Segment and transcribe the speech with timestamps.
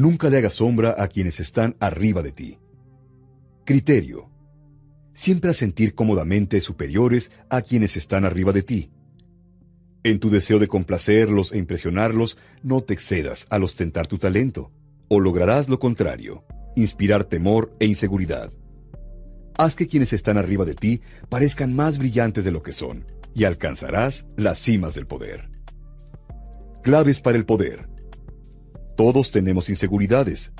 [0.00, 2.58] Nunca le hagas sombra a quienes están arriba de ti.
[3.66, 4.30] Criterio.
[5.12, 8.90] Siempre a sentir cómodamente superiores a quienes están arriba de ti.
[10.02, 14.72] En tu deseo de complacerlos e impresionarlos, no te excedas al ostentar tu talento
[15.08, 16.46] o lograrás lo contrario,
[16.76, 18.50] inspirar temor e inseguridad.
[19.58, 23.44] Haz que quienes están arriba de ti parezcan más brillantes de lo que son, y
[23.44, 25.50] alcanzarás las cimas del poder.
[26.82, 27.89] Claves para el poder.
[29.00, 30.52] Todos tenemos inseguridades.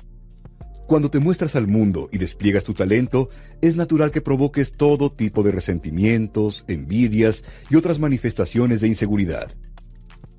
[0.87, 3.29] Cuando te muestras al mundo y despliegas tu talento,
[3.61, 9.51] es natural que provoques todo tipo de resentimientos, envidias y otras manifestaciones de inseguridad.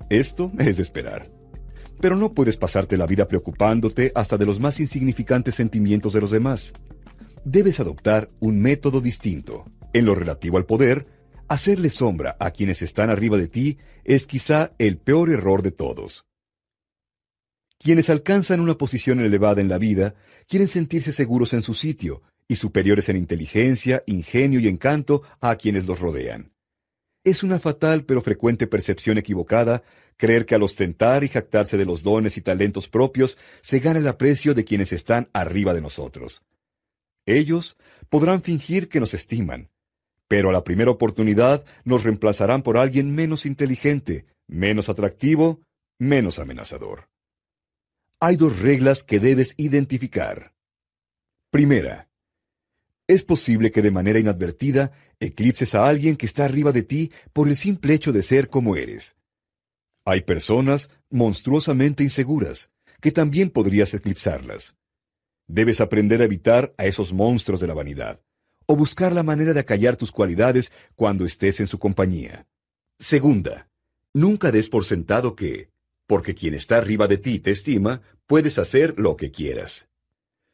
[0.09, 1.31] Esto es de esperar.
[2.01, 6.31] Pero no puedes pasarte la vida preocupándote hasta de los más insignificantes sentimientos de los
[6.31, 6.73] demás.
[7.45, 9.63] Debes adoptar un método distinto.
[9.93, 11.07] En lo relativo al poder,
[11.47, 16.25] hacerle sombra a quienes están arriba de ti es quizá el peor error de todos.
[17.83, 20.15] Quienes alcanzan una posición elevada en la vida
[20.47, 25.85] quieren sentirse seguros en su sitio y superiores en inteligencia, ingenio y encanto a quienes
[25.85, 26.53] los rodean.
[27.25, 29.83] Es una fatal pero frecuente percepción equivocada
[30.15, 34.07] creer que al ostentar y jactarse de los dones y talentos propios se gana el
[34.07, 36.41] aprecio de quienes están arriba de nosotros.
[37.25, 37.75] Ellos
[38.07, 39.71] podrán fingir que nos estiman,
[40.29, 45.59] pero a la primera oportunidad nos reemplazarán por alguien menos inteligente, menos atractivo,
[45.99, 47.09] menos amenazador.
[48.25, 50.53] Hay dos reglas que debes identificar.
[51.51, 52.09] Primera,
[53.05, 57.49] es posible que de manera inadvertida eclipses a alguien que está arriba de ti por
[57.49, 59.17] el simple hecho de ser como eres.
[60.05, 62.71] Hay personas monstruosamente inseguras,
[63.01, 64.77] que también podrías eclipsarlas.
[65.45, 68.21] Debes aprender a evitar a esos monstruos de la vanidad,
[68.67, 72.47] o buscar la manera de acallar tus cualidades cuando estés en su compañía.
[72.97, 73.67] Segunda,
[74.13, 75.72] nunca des por sentado que,
[76.13, 79.89] porque quien está arriba de ti te estima, puedes hacer lo que quieras.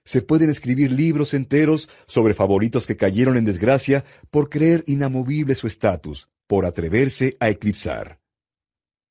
[0.05, 5.67] Se pueden escribir libros enteros sobre favoritos que cayeron en desgracia por creer inamovible su
[5.67, 8.21] estatus, por atreverse a eclipsar.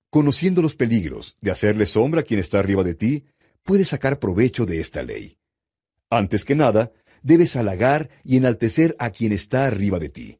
[0.09, 3.27] Conociendo los peligros de hacerle sombra a quien está arriba de ti,
[3.63, 5.37] puedes sacar provecho de esta ley.
[6.09, 6.93] Antes que nada,
[7.23, 10.39] debes halagar y enaltecer a quien está arriba de ti.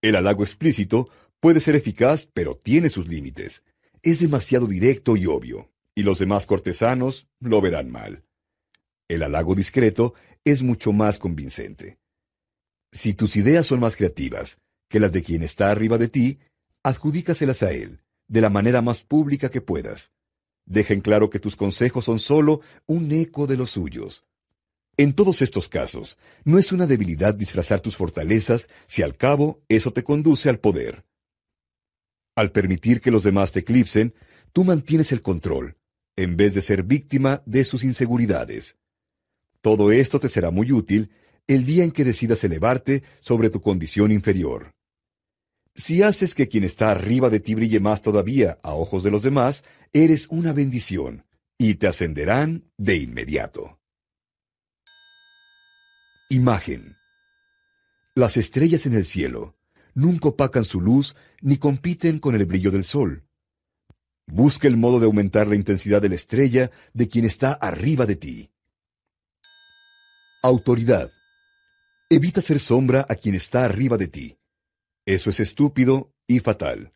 [0.00, 1.10] El halago explícito
[1.40, 3.62] puede ser eficaz, pero tiene sus límites.
[4.04, 8.22] Es demasiado directo y obvio, y los demás cortesanos lo verán mal.
[9.08, 10.12] El halago discreto
[10.44, 11.96] es mucho más convincente.
[12.92, 16.38] Si tus ideas son más creativas que las de quien está arriba de ti,
[16.82, 20.12] adjudícaselas a él, de la manera más pública que puedas.
[20.66, 24.26] Dejen claro que tus consejos son solo un eco de los suyos.
[24.98, 29.94] En todos estos casos, no es una debilidad disfrazar tus fortalezas si al cabo eso
[29.94, 31.06] te conduce al poder.
[32.36, 34.14] Al permitir que los demás te eclipsen,
[34.52, 35.76] tú mantienes el control,
[36.16, 38.76] en vez de ser víctima de sus inseguridades.
[39.60, 41.10] Todo esto te será muy útil
[41.46, 44.72] el día en que decidas elevarte sobre tu condición inferior.
[45.74, 49.22] Si haces que quien está arriba de ti brille más todavía a ojos de los
[49.22, 49.62] demás,
[49.92, 51.24] eres una bendición,
[51.58, 53.78] y te ascenderán de inmediato.
[56.30, 56.96] Imagen.
[58.14, 59.56] Las estrellas en el cielo
[59.94, 63.24] nunca opacan su luz ni compiten con el brillo del sol.
[64.26, 68.16] Busca el modo de aumentar la intensidad de la estrella de quien está arriba de
[68.16, 68.50] ti.
[70.42, 71.10] Autoridad.
[72.10, 74.38] Evita ser sombra a quien está arriba de ti.
[75.06, 76.92] Eso es estúpido y fatal.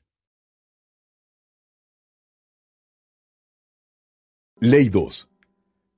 [4.61, 5.29] Ley 2.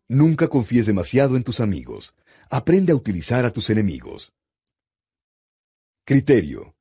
[0.09, 2.15] Nunca confíes demasiado en tus amigos.
[2.51, 4.33] Aprende a utilizar a tus enemigos.
[6.05, 6.75] Criterio.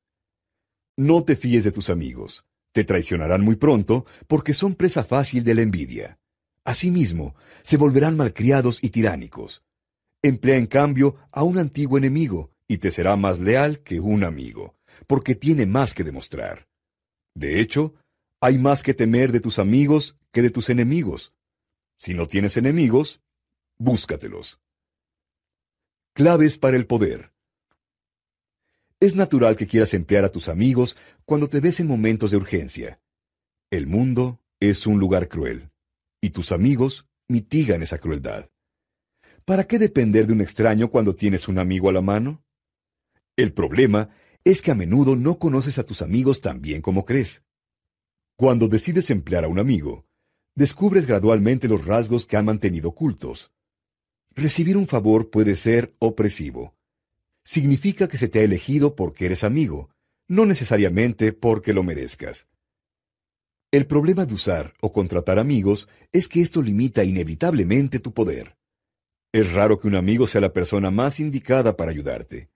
[1.00, 2.44] No te fíes de tus amigos.
[2.72, 6.18] Te traicionarán muy pronto porque son presa fácil de la envidia.
[6.62, 9.62] Asimismo, se volverán malcriados y tiránicos.
[10.20, 14.76] Emplea en cambio a un antiguo enemigo y te será más leal que un amigo
[15.06, 16.68] porque tiene más que demostrar.
[17.34, 17.94] De hecho,
[18.38, 21.32] hay más que temer de tus amigos que de tus enemigos.
[21.96, 23.22] Si no tienes enemigos,
[23.78, 24.60] búscatelos.
[26.12, 27.32] Claves para el poder.
[29.02, 30.94] Es natural que quieras emplear a tus amigos
[31.24, 33.00] cuando te ves en momentos de urgencia.
[33.70, 35.70] El mundo es un lugar cruel,
[36.20, 38.50] y tus amigos mitigan esa crueldad.
[39.46, 42.44] ¿Para qué depender de un extraño cuando tienes un amigo a la mano?
[43.36, 44.10] El problema
[44.44, 47.42] es que a menudo no conoces a tus amigos tan bien como crees.
[48.36, 50.04] Cuando decides emplear a un amigo,
[50.54, 53.50] descubres gradualmente los rasgos que han mantenido ocultos.
[54.34, 56.74] Recibir un favor puede ser opresivo.
[57.44, 59.90] Significa que se te ha elegido porque eres amigo,
[60.28, 62.48] no necesariamente porque lo merezcas.
[63.72, 68.56] El problema de usar o contratar amigos es que esto limita inevitablemente tu poder.
[69.32, 72.50] Es raro que un amigo sea la persona más indicada para ayudarte.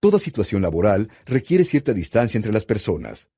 [0.00, 3.28] Toda situación laboral requiere cierta distancia entre las personas.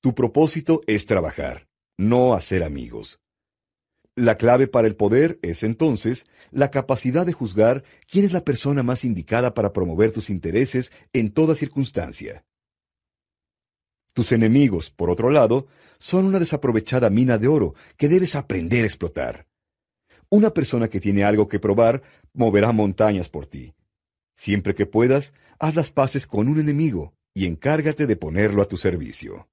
[0.00, 3.19] Tu propósito es trabajar, no hacer amigos.
[4.16, 8.82] La clave para el poder es entonces la capacidad de juzgar quién es la persona
[8.82, 12.44] más indicada para promover tus intereses en toda circunstancia.
[14.12, 15.68] Tus enemigos, por otro lado,
[15.98, 19.46] son una desaprovechada mina de oro que debes aprender a explotar.
[20.28, 22.02] Una persona que tiene algo que probar
[22.32, 23.74] moverá montañas por ti.
[24.34, 28.76] Siempre que puedas, haz las paces con un enemigo y encárgate de ponerlo a tu
[28.76, 29.48] servicio.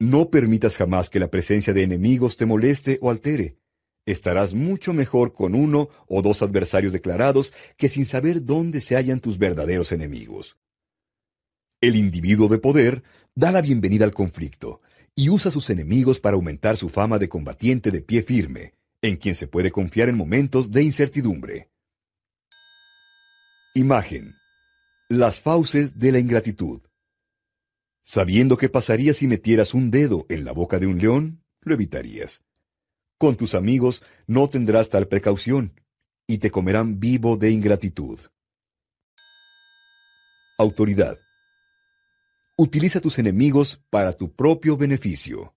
[0.00, 3.58] No permitas jamás que la presencia de enemigos te moleste o altere.
[4.06, 9.20] Estarás mucho mejor con uno o dos adversarios declarados que sin saber dónde se hallan
[9.20, 10.58] tus verdaderos enemigos.
[11.80, 13.02] El individuo de poder
[13.34, 14.80] da la bienvenida al conflicto
[15.14, 19.34] y usa sus enemigos para aumentar su fama de combatiente de pie firme, en quien
[19.34, 21.70] se puede confiar en momentos de incertidumbre.
[23.74, 24.34] Imagen.
[25.08, 26.80] Las fauces de la ingratitud.
[28.04, 32.42] Sabiendo qué pasaría si metieras un dedo en la boca de un león, lo evitarías.
[33.18, 35.80] Con tus amigos no tendrás tal precaución,
[36.26, 38.20] y te comerán vivo de ingratitud.
[40.58, 41.18] Autoridad.
[42.56, 45.54] Utiliza tus enemigos para tu propio beneficio.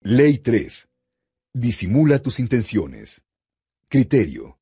[0.00, 0.88] Ley 3.
[1.54, 3.22] Disimula tus intenciones.
[3.88, 4.57] Criterio.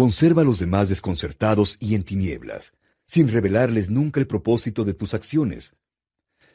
[0.00, 2.72] Conserva a los demás desconcertados y en tinieblas,
[3.04, 5.74] sin revelarles nunca el propósito de tus acciones.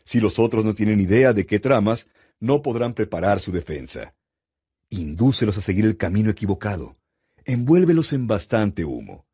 [0.04, 2.08] Si los otros no tienen idea de qué tramas,
[2.40, 4.16] no podrán preparar su defensa.
[4.90, 6.96] Indúcelos a seguir el camino equivocado.
[7.44, 9.28] Envuélvelos en bastante humo.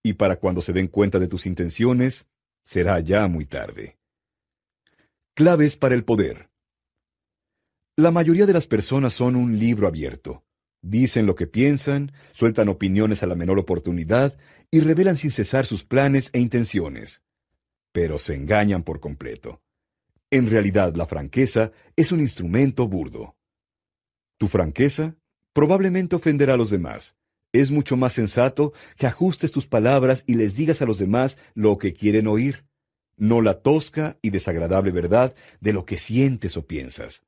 [0.00, 2.28] Y para cuando se den cuenta de tus intenciones,
[2.62, 3.98] será ya muy tarde.
[5.34, 6.50] Claves para el poder.
[7.96, 10.45] La mayoría de las personas son un libro abierto.
[10.88, 14.38] Dicen lo que piensan, sueltan opiniones a la menor oportunidad
[14.70, 17.24] y revelan sin cesar sus planes e intenciones.
[17.90, 19.60] Pero se engañan por completo.
[20.30, 23.34] En realidad la franqueza es un instrumento burdo.
[24.38, 25.16] Tu franqueza
[25.52, 27.16] probablemente ofenderá a los demás.
[27.52, 31.78] Es mucho más sensato que ajustes tus palabras y les digas a los demás lo
[31.78, 32.64] que quieren oír,
[33.16, 37.24] no la tosca y desagradable verdad de lo que sientes o piensas.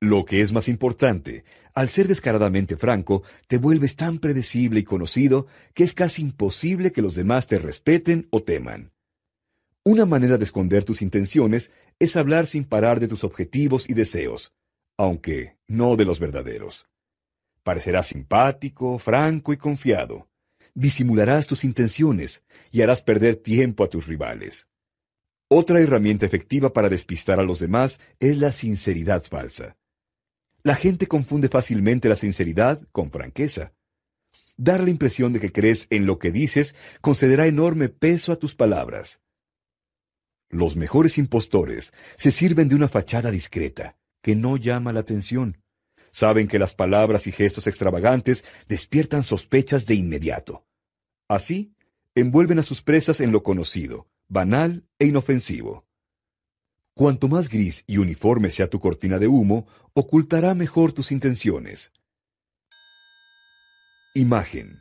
[0.00, 5.46] Lo que es más importante, al ser descaradamente franco, te vuelves tan predecible y conocido
[5.72, 8.92] que es casi imposible que los demás te respeten o teman.
[9.84, 14.52] Una manera de esconder tus intenciones es hablar sin parar de tus objetivos y deseos,
[14.98, 16.86] aunque no de los verdaderos.
[17.62, 20.28] Parecerás simpático, franco y confiado.
[20.74, 24.66] Disimularás tus intenciones y harás perder tiempo a tus rivales.
[25.48, 29.76] Otra herramienta efectiva para despistar a los demás es la sinceridad falsa.
[30.66, 33.72] La gente confunde fácilmente la sinceridad con franqueza.
[34.56, 38.56] Dar la impresión de que crees en lo que dices concederá enorme peso a tus
[38.56, 39.20] palabras.
[40.48, 45.62] Los mejores impostores se sirven de una fachada discreta, que no llama la atención.
[46.10, 50.66] Saben que las palabras y gestos extravagantes despiertan sospechas de inmediato.
[51.28, 51.76] Así,
[52.16, 55.85] envuelven a sus presas en lo conocido, banal e inofensivo.
[56.98, 61.92] Cuanto más gris y uniforme sea tu cortina de humo, ocultará mejor tus intenciones.
[64.14, 64.80] Imagen.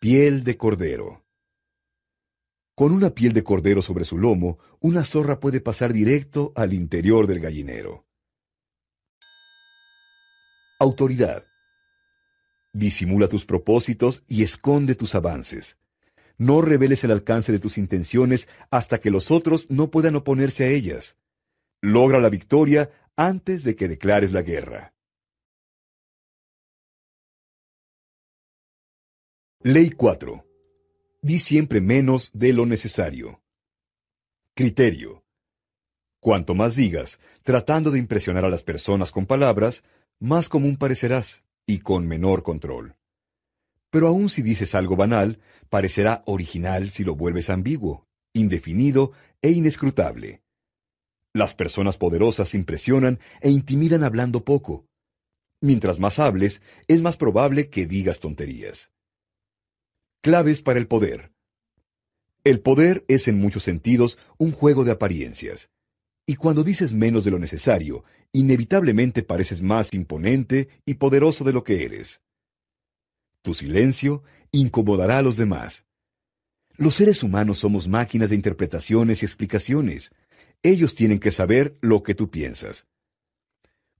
[0.00, 1.24] Piel de cordero.
[2.76, 7.26] Con una piel de cordero sobre su lomo, una zorra puede pasar directo al interior
[7.26, 8.06] del gallinero.
[10.78, 11.44] Autoridad.
[12.72, 15.79] Disimula tus propósitos y esconde tus avances.
[16.40, 20.68] No reveles el alcance de tus intenciones hasta que los otros no puedan oponerse a
[20.68, 21.18] ellas.
[21.82, 24.94] Logra la victoria antes de que declares la guerra.
[29.62, 30.42] Ley 4.
[31.20, 33.42] Di siempre menos de lo necesario.
[34.54, 35.22] Criterio.
[36.20, 39.84] Cuanto más digas, tratando de impresionar a las personas con palabras,
[40.18, 42.96] más común parecerás y con menor control.
[43.90, 50.42] Pero aun si dices algo banal, parecerá original si lo vuelves ambiguo, indefinido e inescrutable.
[51.32, 54.86] Las personas poderosas impresionan e intimidan hablando poco.
[55.60, 58.92] Mientras más hables, es más probable que digas tonterías.
[60.22, 61.32] Claves para el poder.
[62.42, 65.70] El poder es en muchos sentidos un juego de apariencias.
[66.26, 71.64] Y cuando dices menos de lo necesario, inevitablemente pareces más imponente y poderoso de lo
[71.64, 72.22] que eres.
[73.42, 75.84] Tu silencio incomodará a los demás.
[76.76, 80.10] Los seres humanos somos máquinas de interpretaciones y explicaciones.
[80.62, 82.86] Ellos tienen que saber lo que tú piensas.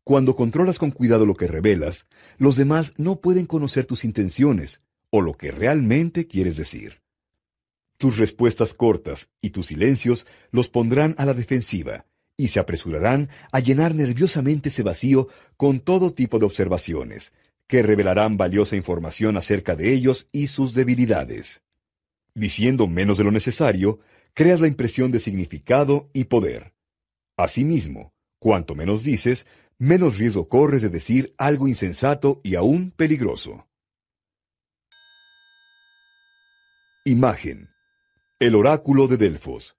[0.04, 2.06] Cuando controlas con cuidado lo que revelas,
[2.38, 4.80] los demás no pueden conocer tus intenciones
[5.10, 7.00] o lo que realmente quieres decir.
[7.96, 12.06] Tus respuestas cortas y tus silencios los pondrán a la defensiva
[12.36, 15.28] y se apresurarán a llenar nerviosamente ese vacío
[15.58, 17.34] con todo tipo de observaciones,
[17.70, 21.62] que revelarán valiosa información acerca de ellos y sus debilidades.
[22.34, 24.00] Diciendo menos de lo necesario,
[24.34, 26.74] creas la impresión de significado y poder.
[27.36, 29.46] Asimismo, cuanto menos dices,
[29.78, 33.68] menos riesgo corres de decir algo insensato y aún peligroso.
[37.04, 37.70] Imagen.
[38.40, 39.76] El oráculo de Delfos.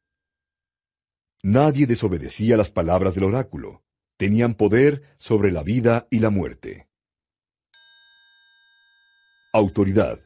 [1.43, 3.83] Nadie desobedecía las palabras del oráculo.
[4.15, 6.87] Tenían poder sobre la vida y la muerte.
[9.53, 10.21] Autoridad.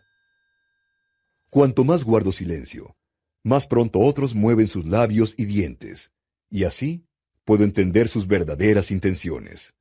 [1.49, 2.95] Cuanto más guardo silencio,
[3.43, 6.11] más pronto otros mueven sus labios y dientes,
[6.47, 7.07] y así
[7.43, 9.73] puedo entender sus verdaderas intenciones.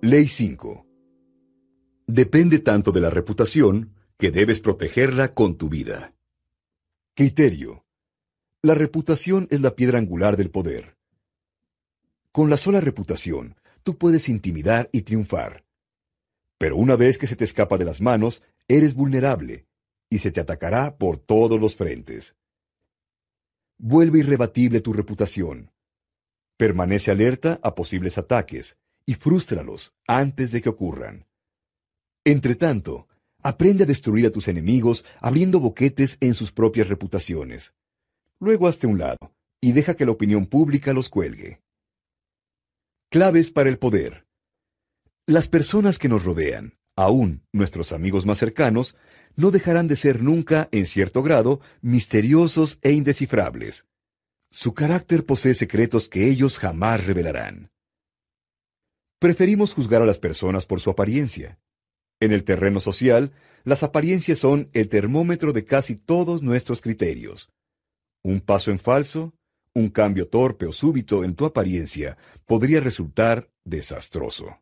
[0.00, 0.86] Ley 5.
[2.06, 6.14] Depende tanto de la reputación que debes protegerla con tu vida.
[7.14, 7.84] Criterio.
[8.62, 10.96] La reputación es la piedra angular del poder.
[12.30, 15.64] Con la sola reputación, tú puedes intimidar y triunfar.
[16.58, 19.66] Pero una vez que se te escapa de las manos, eres vulnerable
[20.10, 22.34] y se te atacará por todos los frentes.
[23.78, 25.70] Vuelve irrebatible tu reputación.
[26.56, 28.76] Permanece alerta a posibles ataques
[29.06, 31.26] y frústralos antes de que ocurran.
[32.24, 33.06] Entretanto,
[33.46, 37.74] Aprende a destruir a tus enemigos abriendo boquetes en sus propias reputaciones.
[38.40, 41.60] Luego hazte un lado y deja que la opinión pública los cuelgue.
[43.14, 44.26] Claves para el poder.
[45.24, 48.96] Las personas que nos rodean, aún nuestros amigos más cercanos,
[49.36, 53.86] no dejarán de ser nunca, en cierto grado, misteriosos e indescifrables.
[54.50, 57.70] Su carácter posee secretos que ellos jamás revelarán.
[59.20, 61.60] Preferimos juzgar a las personas por su apariencia.
[62.18, 63.30] En el terreno social,
[63.62, 67.48] las apariencias son el termómetro de casi todos nuestros criterios.
[68.24, 69.34] Un paso en falso,
[69.74, 72.16] un cambio torpe o súbito en tu apariencia
[72.46, 74.60] podría resultar desastroso.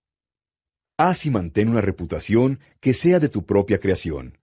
[0.97, 4.38] Haz y mantén una reputación que sea de tu propia creación.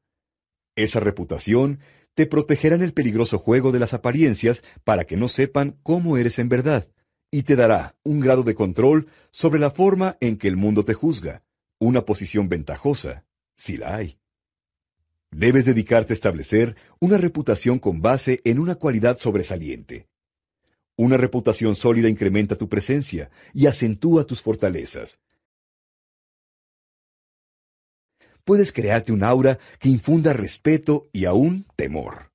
[0.75, 1.79] Esa reputación
[2.13, 6.37] te protegerá en el peligroso juego de las apariencias para que no sepan cómo eres
[6.37, 6.87] en verdad,
[7.31, 10.93] y te dará un grado de control sobre la forma en que el mundo te
[10.93, 11.43] juzga,
[11.79, 14.19] una posición ventajosa, si la hay.
[15.31, 20.07] Debes dedicarte a establecer una reputación con base en una cualidad sobresaliente.
[20.99, 25.21] Una reputación sólida incrementa tu presencia y acentúa tus fortalezas.
[28.43, 32.33] Puedes crearte un aura que infunda respeto y aún temor.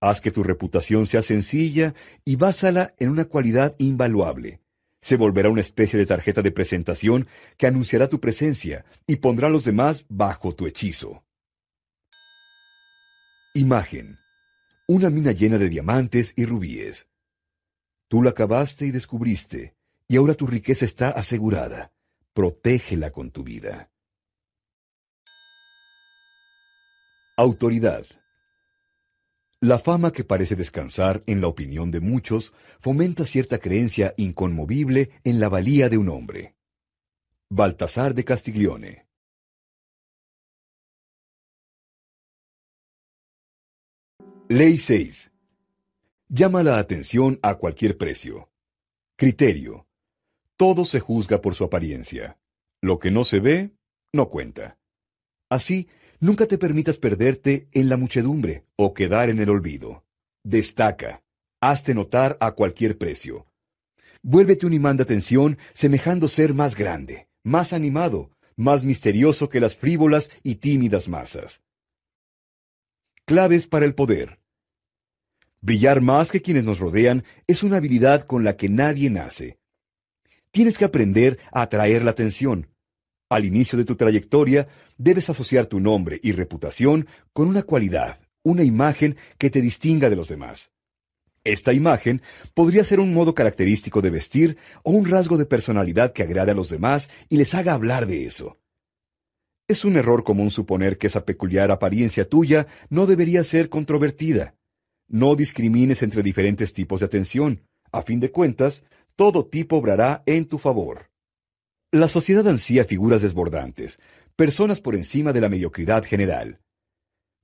[0.00, 1.92] Haz que tu reputación sea sencilla
[2.24, 4.60] y básala en una cualidad invaluable
[5.00, 9.50] se volverá una especie de tarjeta de presentación que anunciará tu presencia y pondrá a
[9.50, 11.24] los demás bajo tu hechizo.
[13.54, 14.21] Imagen.
[14.94, 17.08] Una mina llena de diamantes y rubíes.
[18.08, 19.74] Tú la cavaste y descubriste,
[20.06, 21.94] y ahora tu riqueza está asegurada.
[22.34, 23.90] Protégela con tu vida.
[27.38, 28.04] Autoridad.
[29.60, 35.40] La fama que parece descansar en la opinión de muchos fomenta cierta creencia inconmovible en
[35.40, 36.54] la valía de un hombre.
[37.48, 39.11] Baltasar de Castiglione
[44.54, 45.32] Ley 6.
[46.28, 48.50] Llama la atención a cualquier precio.
[49.16, 49.86] Criterio.
[50.58, 52.38] Todo se juzga por su apariencia.
[52.82, 53.70] Lo que no se ve,
[54.12, 54.78] no cuenta.
[55.48, 55.88] Así,
[56.20, 60.04] Nunca te permitas perderte en la muchedumbre o quedar en el olvido.
[60.44, 61.22] Destaca.
[61.62, 63.46] Hazte notar a cualquier precio.
[64.22, 69.74] Vuélvete un imán de atención semejando ser más grande, más animado, más misterioso que las
[69.76, 71.62] frívolas y tímidas masas.
[73.24, 74.41] Claves para el poder.
[75.62, 79.58] Brillar más que quienes nos rodean es una habilidad con la que nadie nace.
[80.50, 82.68] Tienes que aprender a atraer la atención,
[83.32, 88.62] al inicio de tu trayectoria, debes asociar tu nombre y reputación con una cualidad, una
[88.62, 90.70] imagen que te distinga de los demás.
[91.42, 92.20] Esta imagen
[92.52, 96.54] podría ser un modo característico de vestir o un rasgo de personalidad que agrade a
[96.54, 98.58] los demás y les haga hablar de eso.
[99.66, 104.56] Es un error común suponer que esa peculiar apariencia tuya no debería ser controvertida.
[105.12, 107.62] No discrimines entre diferentes tipos de atención.
[107.92, 108.82] A fin de cuentas,
[109.14, 111.10] todo tipo obrará en tu favor.
[111.92, 114.00] La sociedad ansía figuras desbordantes,
[114.34, 116.58] personas por encima de la mediocridad general.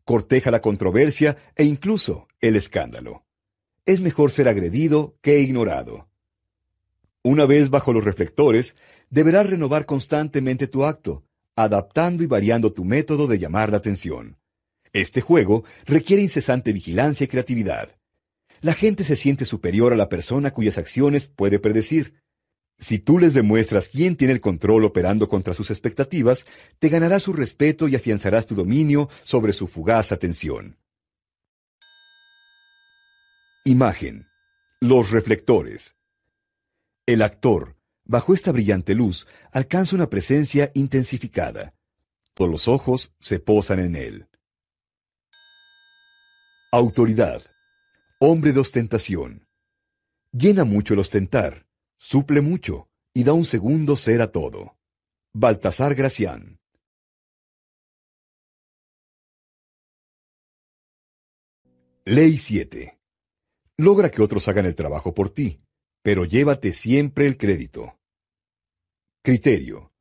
[0.04, 3.28] Corteja la controversia e incluso el escándalo
[3.88, 6.08] es mejor ser agredido que ignorado.
[7.22, 8.76] Una vez bajo los reflectores,
[9.08, 11.25] deberás renovar constantemente tu acto,
[11.56, 14.38] adaptando y variando tu método de llamar la atención.
[14.92, 17.97] Este juego requiere incesante vigilancia y creatividad.
[18.61, 22.14] La gente se siente superior a la persona cuyas acciones puede predecir.
[22.78, 26.45] Si tú les demuestras quién tiene el control operando contra sus expectativas,
[26.78, 30.76] te ganarás su respeto y afianzarás tu dominio sobre su fugaz atención.
[33.64, 34.26] Imagen.
[34.80, 35.97] Los reflectores.
[37.04, 41.75] El actor, bajo esta brillante luz, alcanza una presencia intensificada.
[42.35, 44.27] Todos los ojos se posan en él.
[46.70, 47.42] Autoridad.
[48.20, 49.48] Hombre de ostentación.
[50.32, 54.76] Llena mucho el ostentar, suple mucho y da un segundo ser a todo.
[55.32, 56.60] Baltasar Gracián.
[62.04, 63.00] Ley 7.
[63.78, 65.62] Logra que otros hagan el trabajo por ti,
[66.02, 67.98] pero llévate siempre el crédito.
[69.25, 69.94] Criterio.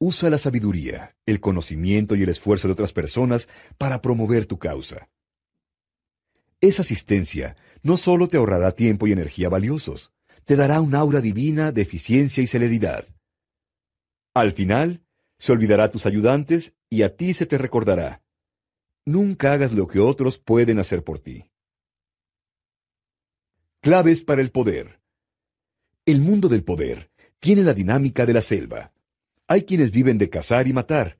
[0.00, 5.10] Usa la sabiduría, el conocimiento y el esfuerzo de otras personas para promover tu causa.
[6.60, 10.12] Esa asistencia no solo te ahorrará tiempo y energía valiosos,
[10.44, 13.06] te dará un aura divina de eficiencia y celeridad.
[14.34, 15.02] Al final,
[15.38, 18.22] se olvidará a tus ayudantes y a ti se te recordará.
[19.04, 21.50] Nunca hagas lo que otros pueden hacer por ti.
[23.80, 25.00] Claves para el poder.
[26.06, 28.92] El mundo del poder tiene la dinámica de la selva.
[29.46, 31.18] Hay quienes viven de cazar y matar,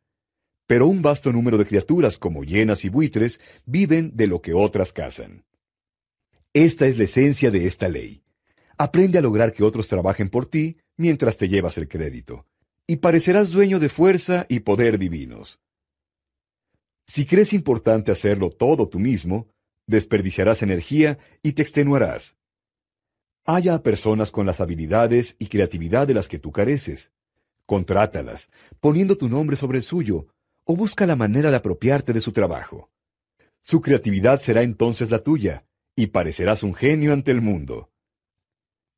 [0.66, 4.92] pero un vasto número de criaturas como hienas y buitres viven de lo que otras
[4.92, 5.44] cazan.
[6.52, 8.22] Esta es la esencia de esta ley.
[8.78, 12.46] Aprende a lograr que otros trabajen por ti mientras te llevas el crédito,
[12.86, 15.60] y parecerás dueño de fuerza y poder divinos.
[17.06, 19.48] Si crees importante hacerlo todo tú mismo,
[19.86, 22.36] desperdiciarás energía y te extenuarás.
[23.44, 27.12] Haya a personas con las habilidades y creatividad de las que tú careces.
[27.66, 28.50] Contrátalas,
[28.80, 30.26] poniendo tu nombre sobre el suyo,
[30.66, 32.90] o busca la manera de apropiarte de su trabajo.
[33.62, 37.90] Su creatividad será entonces la tuya, y parecerás un genio ante el mundo.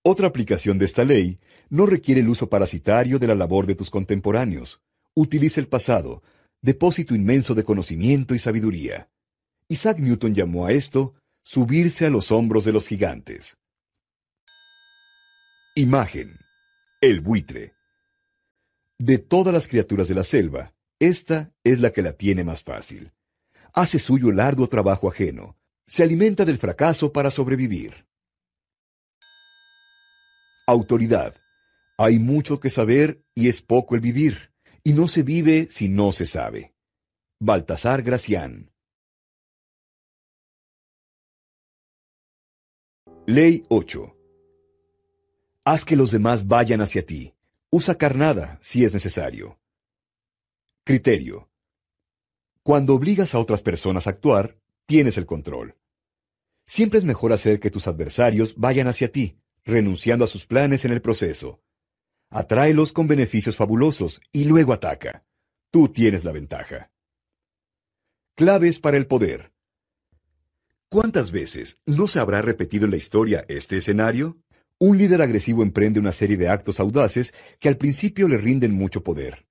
[0.03, 3.91] Otra aplicación de esta ley no requiere el uso parasitario de la labor de tus
[3.91, 4.81] contemporáneos.
[5.15, 6.23] Utiliza el pasado,
[6.63, 9.11] depósito inmenso de conocimiento y sabiduría.
[9.69, 13.59] Isaac Newton llamó a esto subirse a los hombros de los gigantes.
[15.75, 16.39] Imagen.
[17.01, 17.75] El buitre.
[18.99, 23.13] De todas las criaturas de la selva, esta es la que la tiene más fácil.
[23.73, 25.57] Hace suyo el arduo trabajo ajeno.
[25.87, 28.07] Se alimenta del fracaso para sobrevivir.
[30.67, 31.35] Autoridad.
[31.97, 34.53] Hay mucho que saber y es poco el vivir,
[34.85, 36.75] y no se vive si no se sabe.
[37.41, 38.71] Baltasar Gracián.
[43.27, 44.17] Ley 8.
[45.65, 47.35] Haz que los demás vayan hacia ti.
[47.71, 49.59] Usa carnada si es necesario.
[50.89, 51.51] Criterio.
[52.63, 55.77] Cuando obligas a otras personas a actuar, tienes el control.
[56.65, 60.93] Siempre es mejor hacer que tus adversarios vayan hacia ti, renunciando a sus planes en
[60.93, 61.61] el proceso.
[62.31, 65.27] Atráelos con beneficios fabulosos y luego ataca.
[65.71, 66.91] Tú tienes la ventaja.
[68.35, 69.53] Claves para el poder.
[70.89, 74.39] ¿Cuántas veces no se habrá repetido en la historia este escenario?
[74.79, 79.05] Un líder agresivo emprende una serie de actos audaces que al principio le rinden mucho
[79.05, 79.48] poder.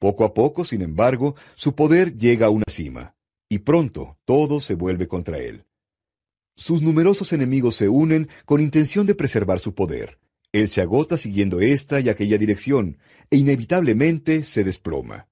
[0.00, 3.14] Poco a poco, sin embargo, su poder llega a una cima,
[3.50, 5.66] y pronto todo se vuelve contra él.
[6.56, 10.18] Sus numerosos enemigos se unen con intención de preservar su poder.
[10.52, 12.96] Él se agota siguiendo esta y aquella dirección,
[13.30, 15.28] e inevitablemente se desploma.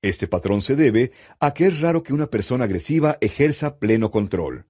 [0.00, 4.64] Este patrón se debe a que es raro que una persona agresiva ejerza pleno control.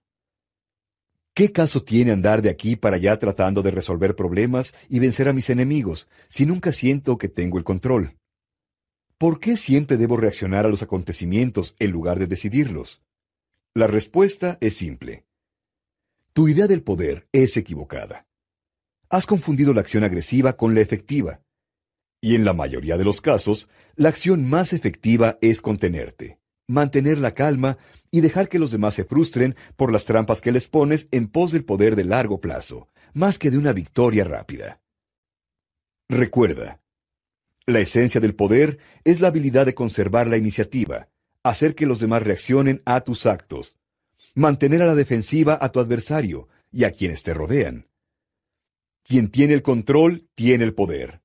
[1.33, 5.33] ¿Qué caso tiene andar de aquí para allá tratando de resolver problemas y vencer a
[5.33, 8.17] mis enemigos si nunca siento que tengo el control?
[9.23, 13.03] ¿Por qué siempre debo reaccionar a los acontecimientos en lugar de decidirlos?
[13.73, 15.27] La respuesta es simple.
[16.33, 18.27] Tu idea del poder es equivocada.
[19.11, 21.41] Has confundido la acción agresiva con la efectiva.
[22.21, 27.33] Y en la mayoría de los casos, la acción más efectiva es contenerte, mantener la
[27.33, 27.79] calma
[28.11, 31.53] y dejar que los demás se frustren por las trampas que les pones en pos
[31.53, 34.83] del poder de largo plazo, más que de una victoria rápida.
[36.09, 36.82] Recuerda,
[37.67, 41.09] la esencia del poder es la habilidad de conservar la iniciativa,
[41.43, 43.77] hacer que los demás reaccionen a tus actos,
[44.35, 47.89] mantener a la defensiva a tu adversario y a quienes te rodean.
[49.05, 51.23] Quien tiene el control tiene el poder.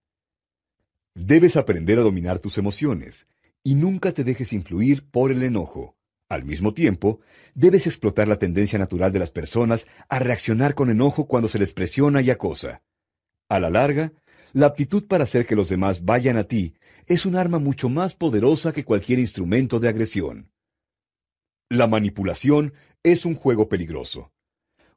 [1.14, 3.28] Debes aprender a dominar tus emociones
[3.64, 5.96] y nunca te dejes influir por el enojo.
[6.30, 7.22] Al mismo tiempo,
[7.54, 11.72] debes explotar la tendencia natural de las personas a reaccionar con enojo cuando se les
[11.72, 12.84] presiona y acosa.
[13.50, 14.12] A la larga,
[14.54, 16.74] la aptitud para hacer que los demás vayan a ti
[17.06, 20.52] es un arma mucho más poderosa que cualquier instrumento de agresión.
[21.70, 24.32] La manipulación es un juego peligroso.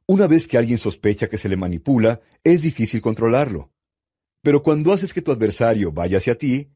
[0.07, 3.71] Una vez que alguien sospecha que se le manipula, es difícil controlarlo.
[4.41, 6.69] Pero cuando haces que tu adversario vaya hacia ti,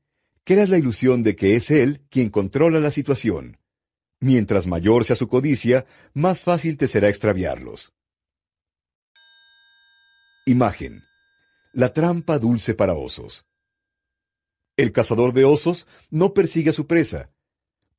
[0.43, 3.57] creas la ilusión de que es él quien controla la situación.
[4.21, 7.93] Mientras mayor sea su codicia, más fácil te será extraviarlos.
[10.45, 11.03] Imagen.
[11.75, 13.45] La trampa dulce para osos.
[14.77, 17.31] El cazador de osos no persigue a su presa.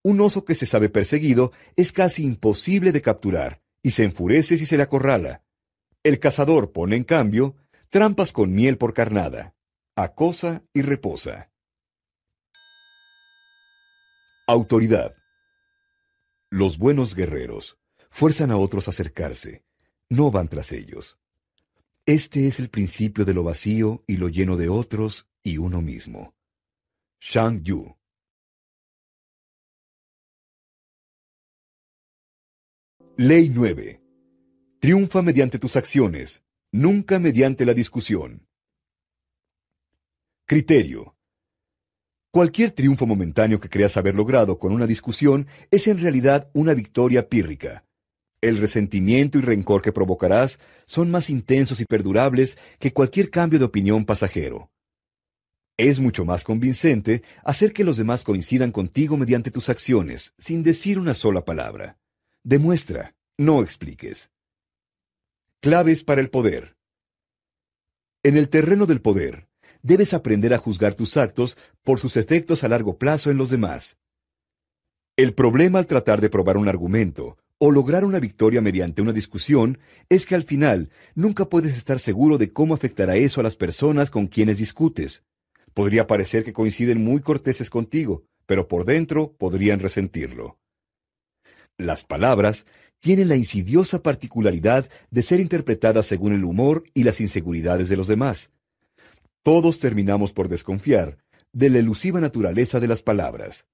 [0.02, 4.64] Un oso que se sabe perseguido es casi imposible de capturar y se enfurece si
[4.64, 5.44] se le acorrala.
[6.02, 7.54] El cazador pone, en cambio,
[7.90, 9.54] trampas con miel por carnada,
[9.94, 11.50] acosa y reposa.
[14.46, 15.14] Autoridad.
[16.48, 17.76] Los buenos guerreros
[18.08, 19.66] fuerzan a otros a acercarse,
[20.08, 21.18] no van tras ellos.
[22.08, 26.36] Este es el principio de lo vacío y lo lleno de otros y uno mismo.
[27.20, 27.96] Shang Yu.
[33.16, 34.00] Ley 9.
[34.78, 38.46] Triunfa mediante tus acciones, nunca mediante la discusión.
[40.46, 41.16] Criterio.
[42.30, 47.28] Cualquier triunfo momentáneo que creas haber logrado con una discusión es en realidad una victoria
[47.28, 47.85] pírrica.
[48.46, 53.64] El resentimiento y rencor que provocarás son más intensos y perdurables que cualquier cambio de
[53.64, 54.70] opinión pasajero.
[55.76, 61.00] Es mucho más convincente hacer que los demás coincidan contigo mediante tus acciones, sin decir
[61.00, 61.98] una sola palabra.
[62.44, 64.30] Demuestra, no expliques.
[65.58, 66.76] Claves para el poder.
[68.22, 69.48] En el terreno del poder,
[69.82, 73.96] debes aprender a juzgar tus actos por sus efectos a largo plazo en los demás.
[75.16, 79.78] El problema al tratar de probar un argumento o lograr una victoria mediante una discusión
[80.08, 84.10] es que al final nunca puedes estar seguro de cómo afectará eso a las personas
[84.10, 85.22] con quienes discutes,
[85.76, 90.58] Podría parecer que coinciden muy corteses contigo, pero por dentro podrían resentirlo.
[91.76, 92.64] Las palabras
[92.98, 98.06] tienen la insidiosa particularidad de ser interpretadas según el humor y las inseguridades de los
[98.06, 98.52] demás.
[99.42, 101.18] Todos terminamos por desconfiar
[101.52, 103.66] de la elusiva naturaleza de las palabras.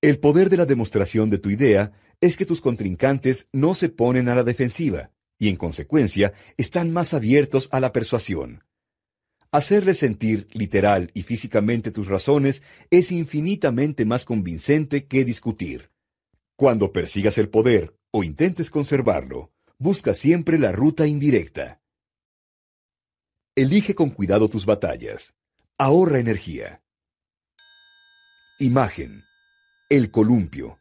[0.00, 4.28] El poder de la demostración de tu idea es que tus contrincantes no se ponen
[4.28, 8.64] a la defensiva y en consecuencia están más abiertos a la persuasión.
[9.52, 15.90] Hacerle sentir literal y físicamente tus razones es infinitamente más convincente que discutir.
[16.56, 21.80] Cuando persigas el poder o intentes conservarlo, busca siempre la ruta indirecta.
[23.56, 25.34] Elige con cuidado tus batallas.
[25.78, 26.82] Ahorra energía.
[28.60, 29.24] Imagen.
[29.88, 30.78] El columpio.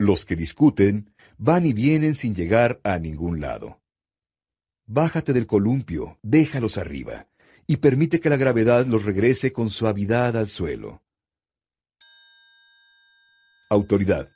[0.00, 3.82] Los que discuten van y vienen sin llegar a ningún lado.
[4.86, 7.28] Bájate del columpio, déjalos arriba
[7.66, 11.02] y permite que la gravedad los regrese con suavidad al suelo.
[13.68, 14.32] Autoridad.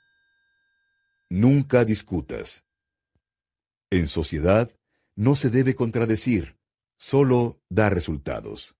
[1.30, 2.66] Nunca discutas.
[3.88, 4.70] En sociedad
[5.16, 6.58] no se debe contradecir,
[6.98, 8.76] solo da resultados.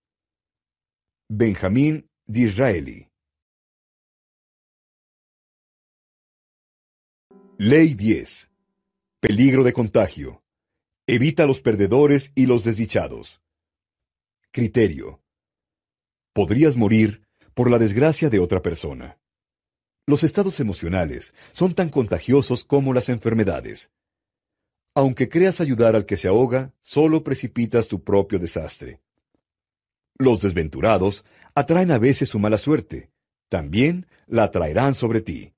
[1.30, 3.08] Benjamín Disraeli.
[7.56, 8.50] Ley 10.
[9.20, 10.42] Peligro de contagio.
[11.06, 13.40] Evita los perdedores y los desdichados.
[14.50, 15.22] Criterio.
[16.32, 17.22] Podrías morir
[17.54, 19.20] por la desgracia de otra persona.
[20.04, 23.92] Los estados emocionales son tan contagiosos como las enfermedades.
[24.96, 29.00] Aunque creas ayudar al que se ahoga, solo precipitas tu propio desastre.
[30.18, 33.12] Los desventurados atraen a veces su mala suerte,
[33.48, 35.54] también la atraerán sobre ti.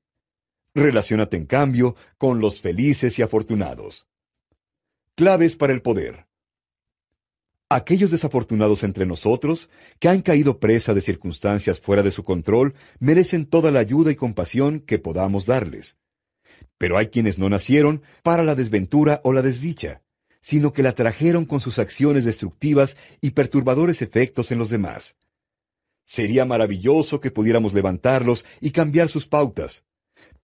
[0.77, 4.07] Relaciónate en cambio con los felices y afortunados.
[5.15, 6.27] Claves para el poder.
[7.71, 13.47] Aquellos desafortunados entre nosotros, que han caído presa de circunstancias fuera de su control, merecen
[13.47, 15.97] toda la ayuda y compasión que podamos darles.
[16.77, 20.03] Pero hay quienes no nacieron para la desventura o la desdicha,
[20.41, 25.17] sino que la trajeron con sus acciones destructivas y perturbadores efectos en los demás.
[26.05, 29.86] Sería maravilloso que pudiéramos levantarlos y cambiar sus pautas,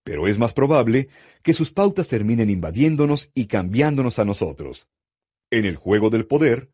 [0.04, 1.08] pero es más probable
[1.42, 4.88] que sus pautas terminen invadiéndonos y cambiándonos a nosotros.
[5.50, 6.70] En el juego del poder,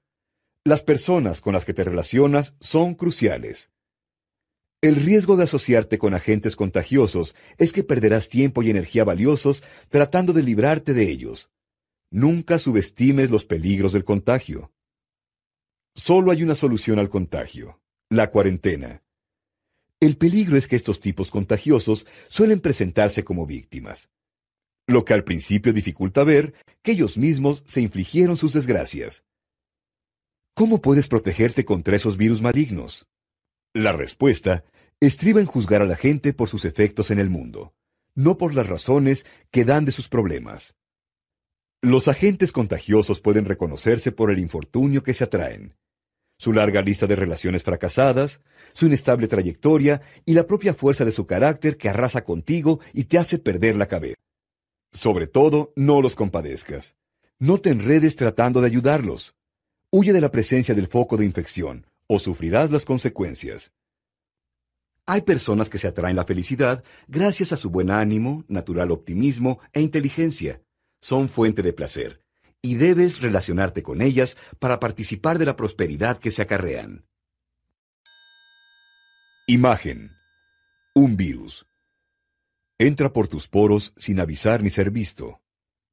[0.64, 3.70] las personas con las que te relacionas son cruciales.
[4.80, 10.32] El riesgo de asociarte con agentes contagiosos es que perderás tiempo y energía valiosos tratando
[10.32, 11.50] de librarte de ellos.
[12.10, 14.72] Nunca subestimes los peligros del contagio.
[15.94, 19.02] Solo hay una solución al contagio, la cuarentena.
[20.00, 24.10] El peligro es que estos tipos contagiosos suelen presentarse como víctimas,
[24.86, 29.24] lo que al principio dificulta ver que ellos mismos se infligieron sus desgracias.
[30.54, 33.08] ¿Cómo puedes protegerte contra esos virus malignos?
[33.74, 34.64] La respuesta
[35.00, 37.74] estriba en juzgar a la gente por sus efectos en el mundo,
[38.14, 40.76] no por las razones que dan de sus problemas.
[41.82, 45.74] Los agentes contagiosos pueden reconocerse por el infortunio que se atraen
[46.38, 48.40] su larga lista de relaciones fracasadas,
[48.72, 53.18] su inestable trayectoria y la propia fuerza de su carácter que arrasa contigo y te
[53.18, 54.16] hace perder la cabeza.
[54.92, 56.96] Sobre todo, no los compadezcas.
[57.40, 59.34] No te enredes tratando de ayudarlos.
[59.90, 63.72] Huye de la presencia del foco de infección, o sufrirás las consecuencias.
[65.06, 69.80] Hay personas que se atraen la felicidad gracias a su buen ánimo, natural optimismo e
[69.80, 70.60] inteligencia.
[71.00, 72.20] Son fuente de placer,
[72.62, 77.04] y debes relacionarte con ellas para participar de la prosperidad que se acarrean.
[79.46, 80.12] Imagen.
[80.94, 81.66] Un virus.
[82.78, 85.40] Entra por tus poros sin avisar ni ser visto,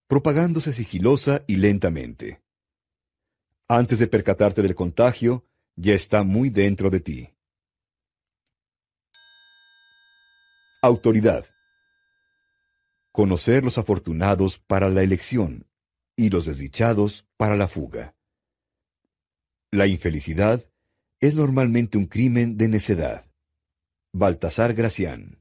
[0.07, 2.41] propagándose sigilosa y lentamente.
[3.67, 7.29] Antes de percatarte del contagio, ya está muy dentro de ti.
[10.81, 11.45] Autoridad.
[13.11, 15.65] Conocer los afortunados para la elección
[16.15, 18.15] y los desdichados para la fuga.
[19.71, 20.65] La infelicidad
[21.19, 23.25] es normalmente un crimen de necedad.
[24.13, 25.39] Baltasar Gracián.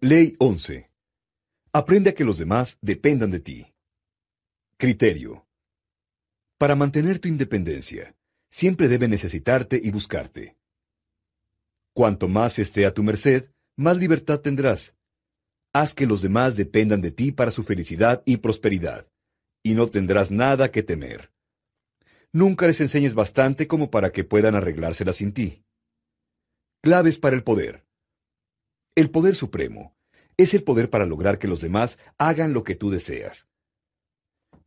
[0.00, 0.90] Ley 11.
[1.72, 3.66] Aprende a que los demás dependan de ti.
[4.76, 5.46] Criterio.
[6.58, 8.14] Para mantener tu independencia,
[8.48, 10.56] siempre debe necesitarte y buscarte.
[11.92, 14.96] Cuanto más esté a tu merced, más libertad tendrás,
[15.74, 19.06] Haz que los demás dependan de ti para su felicidad y prosperidad,
[19.62, 21.32] y no tendrás nada que temer.
[22.32, 25.64] Nunca les enseñes bastante como para que puedan arreglárselas sin ti.
[26.82, 27.86] Claves para el poder.
[28.94, 29.94] El poder supremo
[30.36, 33.46] es el poder para lograr que los demás hagan lo que tú deseas.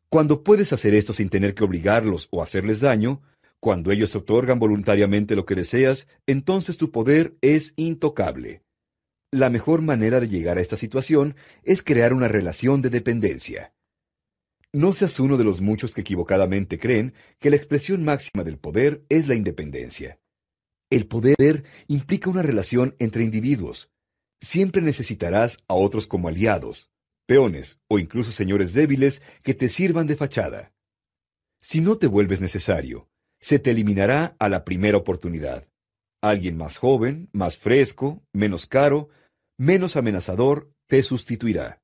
[0.10, 3.22] Cuando puedes hacer esto sin tener que obligarlos o hacerles daño,
[3.60, 8.65] cuando ellos otorgan voluntariamente lo que deseas, entonces tu poder es intocable.
[9.32, 13.74] La mejor manera de llegar a esta situación es crear una relación de dependencia.
[14.72, 19.06] No seas uno de los muchos que equivocadamente creen que la expresión máxima del poder
[19.10, 20.20] es la independencia.
[20.90, 23.90] El poder implica una relación entre individuos.
[24.42, 26.90] Siempre necesitarás a otros como aliados,
[27.26, 30.74] peones o incluso señores débiles que te sirvan de fachada.
[31.62, 33.10] Si no te vuelves necesario,
[33.40, 35.68] se te eliminará a la primera oportunidad
[36.30, 39.10] alguien más joven, más fresco, menos caro,
[39.58, 41.82] menos amenazador, te sustituirá.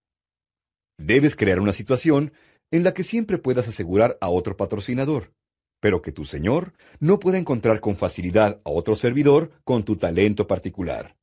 [0.98, 2.34] Debes crear una situación
[2.72, 5.34] en la que siempre puedas asegurar a otro patrocinador,
[5.80, 10.48] pero que tu señor no pueda encontrar con facilidad a otro servidor con tu talento
[10.48, 11.18] particular.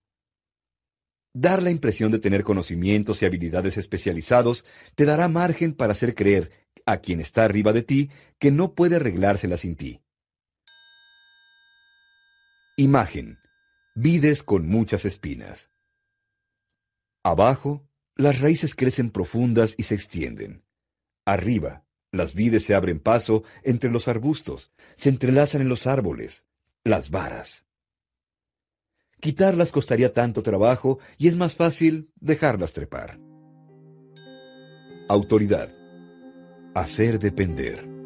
[1.34, 6.50] Dar la impresión de tener conocimientos y habilidades especializados te dará margen para hacer creer
[6.84, 10.00] a quien está arriba de ti que no puede arreglársela sin ti.
[12.80, 13.40] Imagen.
[13.96, 15.72] Vides con muchas espinas.
[17.24, 20.62] Abajo, las raíces crecen profundas y se extienden.
[21.24, 26.46] Arriba, las vides se abren paso entre los arbustos, se entrelazan en los árboles,
[26.84, 27.66] las varas.
[29.18, 33.18] Quitarlas costaría tanto trabajo y es más fácil dejarlas trepar.
[35.08, 35.72] Autoridad.
[36.76, 37.97] Hacer depender.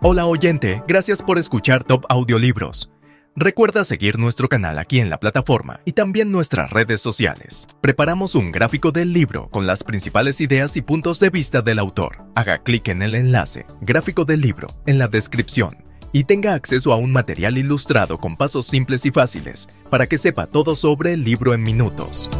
[0.00, 2.88] Hola oyente, gracias por escuchar Top Audiolibros.
[3.34, 7.66] Recuerda seguir nuestro canal aquí en la plataforma y también nuestras redes sociales.
[7.80, 12.24] Preparamos un gráfico del libro con las principales ideas y puntos de vista del autor.
[12.36, 15.78] Haga clic en el enlace, gráfico del libro, en la descripción
[16.12, 20.46] y tenga acceso a un material ilustrado con pasos simples y fáciles para que sepa
[20.46, 22.30] todo sobre el libro en minutos.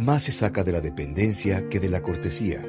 [0.00, 2.64] Más se saca de la dependencia que de la cortesía.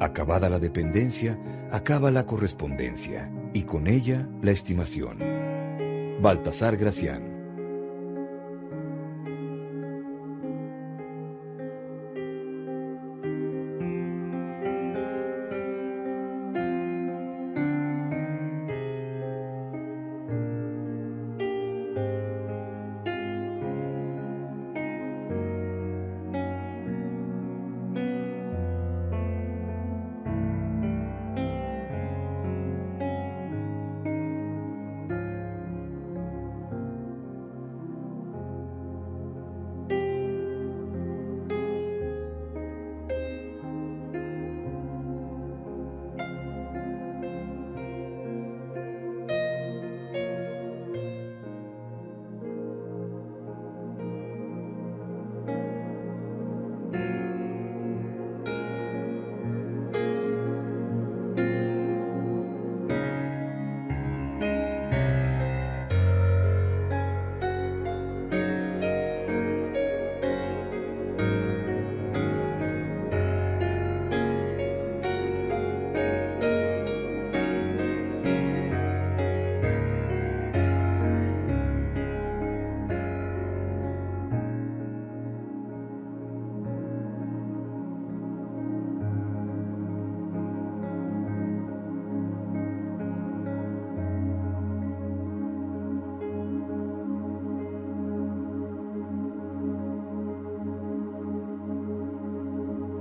[0.00, 1.38] Acabada la dependencia,
[1.70, 5.18] acaba la correspondencia, y con ella la estimación.
[6.20, 7.29] Baltasar Gracián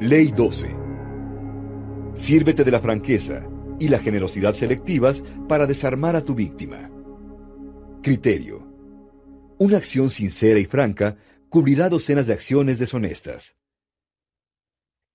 [0.10, 0.76] Ley 12.
[2.16, 3.48] Sírvete de la franqueza
[3.80, 6.90] y la generosidad selectivas para desarmar a tu víctima.
[8.02, 8.66] Criterio.
[9.60, 11.16] Una acción sincera y franca
[11.48, 13.56] cubrirá docenas de acciones deshonestas.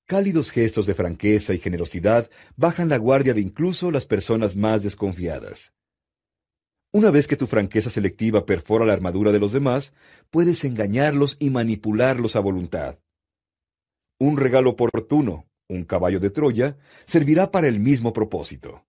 [0.07, 5.73] Cálidos gestos de franqueza y generosidad bajan la guardia de incluso las personas más desconfiadas.
[6.93, 9.93] Una vez que tu franqueza selectiva perfora la armadura de los demás,
[10.31, 13.01] puedes engañarlos y manipularlos a voluntad.
[14.19, 18.87] Un regalo oportuno, un caballo de Troya, servirá para el mismo propósito.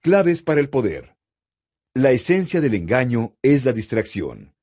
[0.00, 1.16] Claves para el poder.
[1.94, 4.54] La esencia del engaño es la distracción.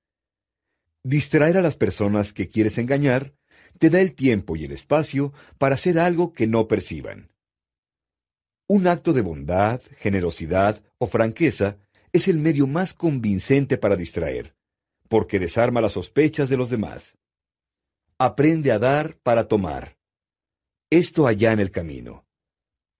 [1.03, 3.33] Distraer a las personas que quieres engañar
[3.77, 7.31] te da el tiempo y el espacio para hacer algo que no perciban.
[8.67, 11.77] Un acto de bondad, generosidad o franqueza
[12.12, 14.55] es el medio más convincente para distraer,
[15.07, 17.17] porque desarma las sospechas de los demás.
[18.21, 19.97] Aprende a dar para tomar.
[20.89, 22.25] Esto allá en el camino.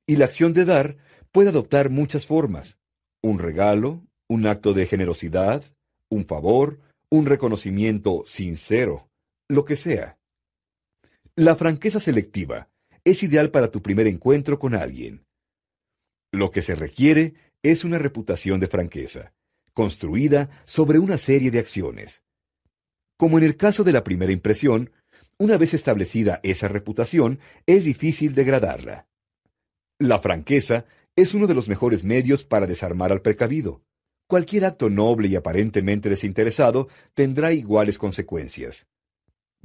[0.08, 0.96] Y la acción de dar
[1.34, 2.78] puede adoptar muchas formas.
[3.22, 5.62] Un regalo, un acto de generosidad,
[6.08, 6.80] un favor,
[7.10, 9.10] un reconocimiento sincero,
[9.50, 10.18] lo que sea.
[11.36, 12.70] La franqueza selectiva
[13.04, 15.26] es ideal para tu primer encuentro con alguien.
[16.32, 19.34] Lo que se requiere es una reputación de franqueza,
[19.74, 22.24] construida sobre una serie de acciones.
[23.18, 24.92] Como en el caso de la primera impresión,
[25.40, 29.08] una vez establecida esa reputación, es difícil degradarla.
[29.98, 33.82] La franqueza es uno de los mejores medios para desarmar al precavido.
[34.28, 38.86] Cualquier acto noble y aparentemente desinteresado tendrá iguales consecuencias.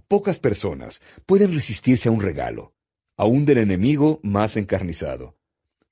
[0.08, 2.72] Pocas personas pueden resistirse a un regalo,
[3.16, 5.36] aún del enemigo más encarnizado.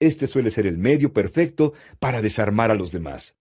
[0.00, 3.36] Este suele ser el medio perfecto para desarmar a los demás.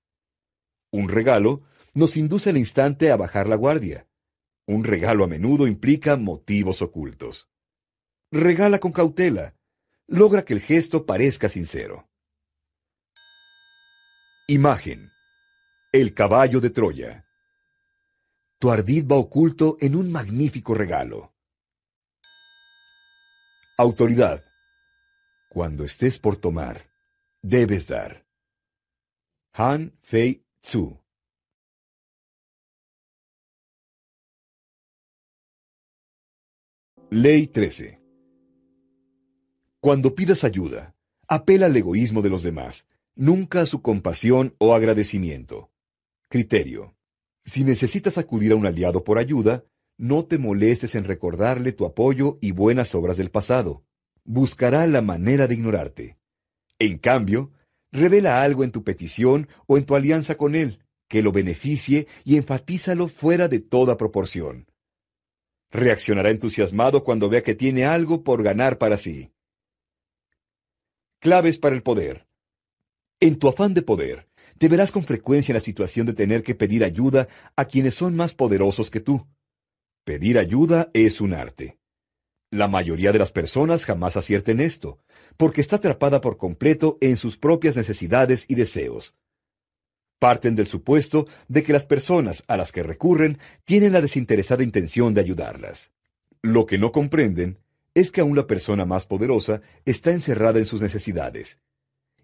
[0.92, 1.62] Un regalo
[1.94, 4.08] nos induce al instante a bajar la guardia.
[4.68, 7.50] Un regalo a menudo implica motivos ocultos.
[8.32, 9.56] Regala con cautela.
[10.08, 12.10] Logra que el gesto parezca sincero.
[14.48, 15.10] Imagen.
[15.92, 17.26] El caballo de Troya
[18.62, 21.34] tu ardid va oculto en un magnífico regalo.
[23.76, 24.46] Autoridad.
[25.50, 26.80] Cuando estés por tomar,
[27.42, 28.24] debes dar.
[29.54, 31.01] Han Fei Tzu.
[37.14, 38.00] Ley 13.
[39.82, 40.96] Cuando pidas ayuda,
[41.28, 45.72] apela al egoísmo de los demás, nunca a su compasión o agradecimiento.
[46.30, 46.96] Criterio.
[47.44, 49.66] Si necesitas acudir a un aliado por ayuda,
[49.98, 53.84] no te molestes en recordarle tu apoyo y buenas obras del pasado.
[54.24, 56.18] Buscará la manera de ignorarte.
[56.80, 57.52] En cambio,
[57.92, 62.38] revela algo en tu petición o en tu alianza con él, que lo beneficie y
[62.38, 64.71] enfatízalo fuera de toda proporción.
[65.72, 69.32] Reaccionará entusiasmado cuando vea que tiene algo por ganar para sí.
[71.20, 72.28] Claves para el poder.
[73.20, 76.56] En tu afán de poder, te verás con frecuencia en la situación de tener que
[76.56, 79.28] pedir ayuda a quienes son más poderosos que tú.
[80.04, 81.78] Pedir ayuda es un arte.
[82.50, 85.00] La mayoría de las personas jamás acierten esto,
[85.38, 89.16] porque está atrapada por completo en sus propias necesidades y deseos.
[90.22, 95.16] Parten del supuesto de que las personas a las que recurren tienen la desinteresada intención
[95.16, 95.92] de ayudarlas.
[96.44, 97.58] Lo que no comprenden
[97.96, 101.58] es que aún la persona más poderosa está encerrada en sus necesidades,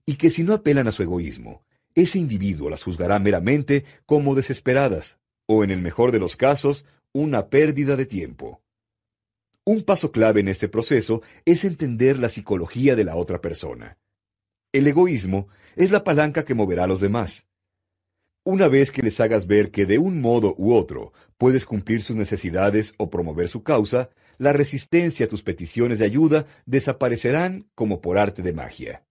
[0.06, 1.64] y que si no apelan a su egoísmo
[1.96, 5.18] ese individuo las juzgará meramente como desesperadas,
[5.48, 8.62] o en el mejor de los casos, una pérdida de tiempo.
[9.66, 13.98] Un paso clave en este proceso es entender la psicología de la otra persona.
[14.72, 17.47] El egoísmo es la palanca que moverá a los demás.
[18.50, 22.16] Una vez que les hagas ver que de un modo u otro puedes cumplir sus
[22.16, 28.18] necesidades o promover su causa, la resistencia a tus peticiones de ayuda desaparecerán como por
[28.18, 29.04] arte de magia.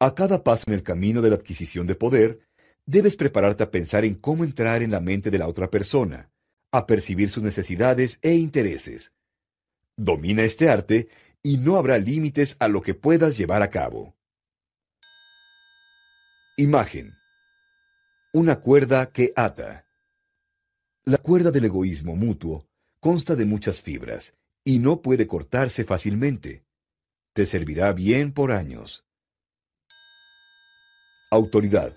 [0.00, 2.40] A cada paso en el camino de la adquisición de poder,
[2.86, 6.32] debes prepararte a pensar en cómo entrar en la mente de la otra persona,
[6.72, 9.12] a percibir sus necesidades e intereses.
[9.96, 11.06] Domina este arte
[11.40, 14.16] y no habrá límites a lo que puedas llevar a cabo.
[16.56, 17.14] Imagen.
[18.34, 19.86] Una cuerda que ata.
[21.04, 22.66] La cuerda del egoísmo mutuo
[22.98, 26.64] consta de muchas fibras y no puede cortarse fácilmente.
[27.32, 29.04] Te servirá bien por años.
[31.30, 31.96] Autoridad.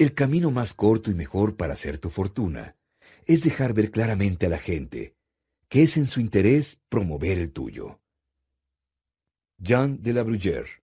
[0.00, 2.74] El camino más corto y mejor para hacer tu fortuna
[3.24, 5.14] es dejar ver claramente a la gente
[5.68, 8.00] que es en su interés promover el tuyo.
[9.58, 10.82] Jean de la Bruyère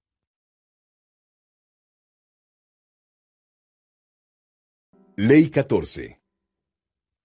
[5.15, 6.19] Ley 14.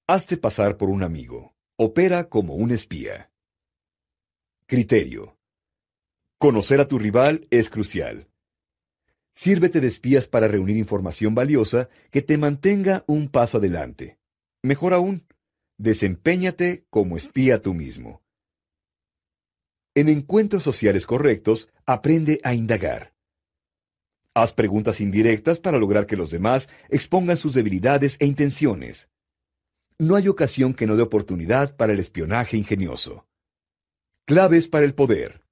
[0.06, 1.54] Hazte pasar por un amigo.
[1.78, 3.32] Opera como un espía.
[4.66, 5.38] Criterio.
[6.36, 8.28] Conocer a tu rival es crucial.
[9.34, 14.18] Sírvete de espías para reunir información valiosa que te mantenga un paso adelante.
[14.62, 15.26] Mejor aún,
[15.78, 18.22] desempeñate como espía tú mismo.
[19.94, 23.14] En encuentros sociales correctos, aprende a indagar.
[24.34, 29.08] Haz preguntas indirectas para lograr que los demás expongan sus debilidades e intenciones.
[29.98, 33.26] No hay ocasión que no dé oportunidad para el espionaje ingenioso.
[34.26, 35.42] Claves para el poder.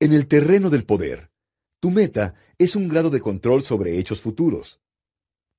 [0.00, 1.30] En el terreno del poder,
[1.80, 4.80] tu meta es un grado de control sobre hechos futuros.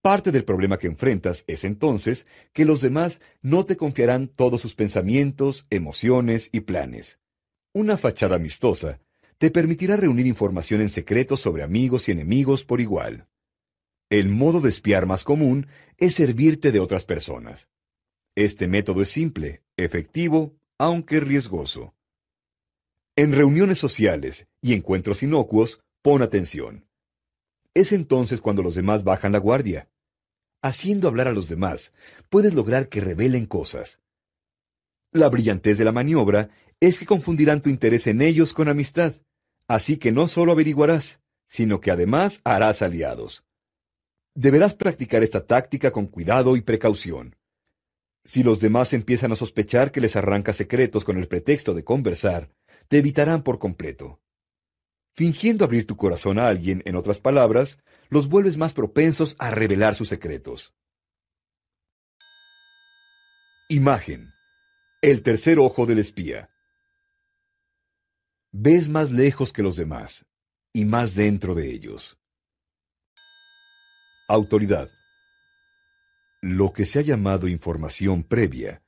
[0.01, 4.73] Parte del problema que enfrentas es entonces que los demás no te confiarán todos sus
[4.73, 7.19] pensamientos, emociones y planes.
[7.73, 9.01] Una fachada amistosa
[9.37, 13.27] te permitirá reunir información en secreto sobre amigos y enemigos por igual.
[14.09, 15.67] El modo de espiar más común
[15.97, 17.67] es servirte de otras personas.
[18.35, 21.93] Este método es simple, efectivo, aunque riesgoso.
[23.15, 26.87] En reuniones sociales y encuentros inocuos, pon atención.
[27.73, 29.89] Es entonces cuando los demás bajan la guardia.
[30.61, 31.93] Haciendo hablar a los demás,
[32.29, 33.99] puedes lograr que revelen cosas.
[35.11, 39.15] La brillantez de la maniobra es que confundirán tu interés en ellos con amistad.
[39.67, 43.43] Así que no solo averiguarás, sino que además harás aliados.
[44.33, 47.35] Deberás practicar esta táctica con cuidado y precaución.
[48.23, 52.49] Si los demás empiezan a sospechar que les arranca secretos con el pretexto de conversar,
[52.87, 54.21] te evitarán por completo.
[55.15, 59.95] Fingiendo abrir tu corazón a alguien, en otras palabras, los vuelves más propensos a revelar
[59.95, 60.73] sus secretos.
[63.69, 64.31] Imagen.
[65.01, 66.49] El tercer ojo del espía.
[68.59, 70.25] Ves más lejos que los demás
[70.73, 72.17] y más dentro de ellos.
[74.27, 74.89] Autoridad.
[76.41, 78.81] Lo que se ha llamado información previa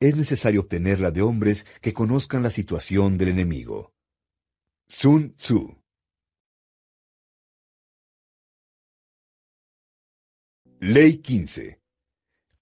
[0.00, 3.92] es necesario obtenerla de hombres que conozcan la situación del enemigo.
[4.88, 5.76] Sun Tzu.
[10.78, 11.78] Ley 15.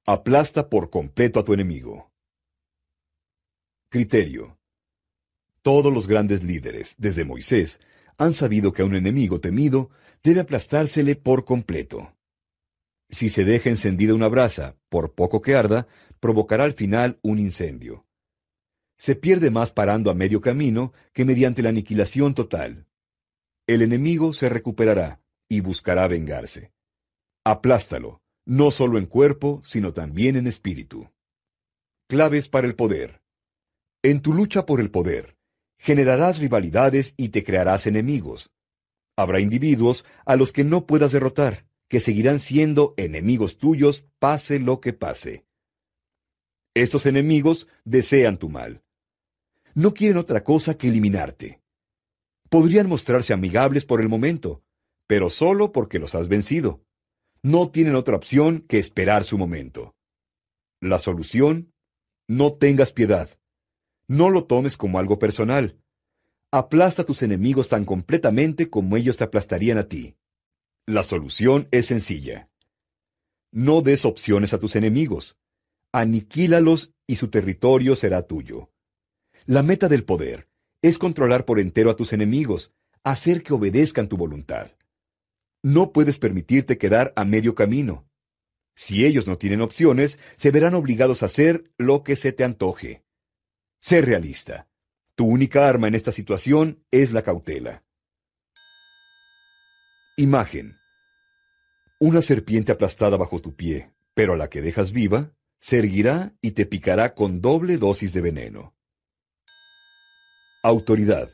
[0.06, 2.10] Aplasta por completo a tu enemigo.
[3.90, 4.57] Criterio.
[5.68, 7.78] Todos los grandes líderes, desde Moisés,
[8.16, 9.90] han sabido que a un enemigo temido
[10.22, 12.16] debe aplastársele por completo.
[13.10, 15.86] Si se deja encendida una brasa, por poco que arda,
[16.20, 18.06] provocará al final un incendio.
[18.96, 22.86] Se pierde más parando a medio camino que mediante la aniquilación total.
[23.66, 26.72] El enemigo se recuperará y buscará vengarse.
[27.44, 31.10] Aplástalo, no solo en cuerpo, sino también en espíritu.
[32.08, 33.20] Claves para el poder.
[34.02, 35.37] En tu lucha por el poder,
[35.78, 38.50] generarás rivalidades y te crearás enemigos.
[39.16, 44.80] Habrá individuos a los que no puedas derrotar, que seguirán siendo enemigos tuyos pase lo
[44.80, 45.44] que pase.
[46.74, 48.82] Estos enemigos desean tu mal.
[49.74, 51.60] No quieren otra cosa que eliminarte.
[52.50, 54.62] Podrían mostrarse amigables por el momento,
[55.06, 56.82] pero solo porque los has vencido.
[57.42, 59.94] No tienen otra opción que esperar su momento.
[60.80, 61.72] La solución,
[62.28, 63.30] no tengas piedad.
[64.08, 65.78] No lo tomes como algo personal.
[66.50, 70.16] Aplasta a tus enemigos tan completamente como ellos te aplastarían a ti.
[70.86, 72.48] La solución es sencilla.
[73.52, 75.36] No des opciones a tus enemigos.
[75.92, 78.70] Aniquílalos y su territorio será tuyo.
[79.44, 80.48] La meta del poder
[80.80, 82.72] es controlar por entero a tus enemigos,
[83.04, 84.70] hacer que obedezcan tu voluntad.
[85.62, 88.06] No puedes permitirte quedar a medio camino.
[88.74, 93.02] Si ellos no tienen opciones, se verán obligados a hacer lo que se te antoje.
[93.80, 94.68] Sé realista.
[95.14, 97.84] Tu única arma en esta situación es la cautela.
[100.16, 100.76] Imagen.
[102.00, 106.52] Una serpiente aplastada bajo tu pie, pero a la que dejas viva, se erguirá y
[106.52, 108.74] te picará con doble dosis de veneno.
[110.64, 111.30] Autoridad.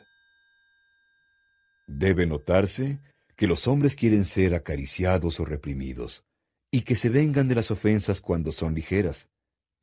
[1.86, 3.01] Debe notarse
[3.36, 6.24] que los hombres quieren ser acariciados o reprimidos,
[6.70, 9.28] y que se vengan de las ofensas cuando son ligeras,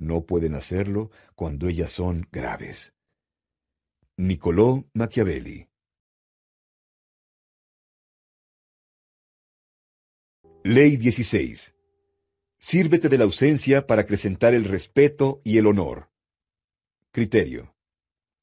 [0.02, 2.93] no pueden hacerlo cuando ellas son graves.
[4.18, 5.68] Niccolò Machiavelli
[10.64, 11.76] Ley 16.
[12.60, 16.12] Sírvete de la ausencia para acrecentar el respeto y el honor.
[17.12, 17.76] Criterio.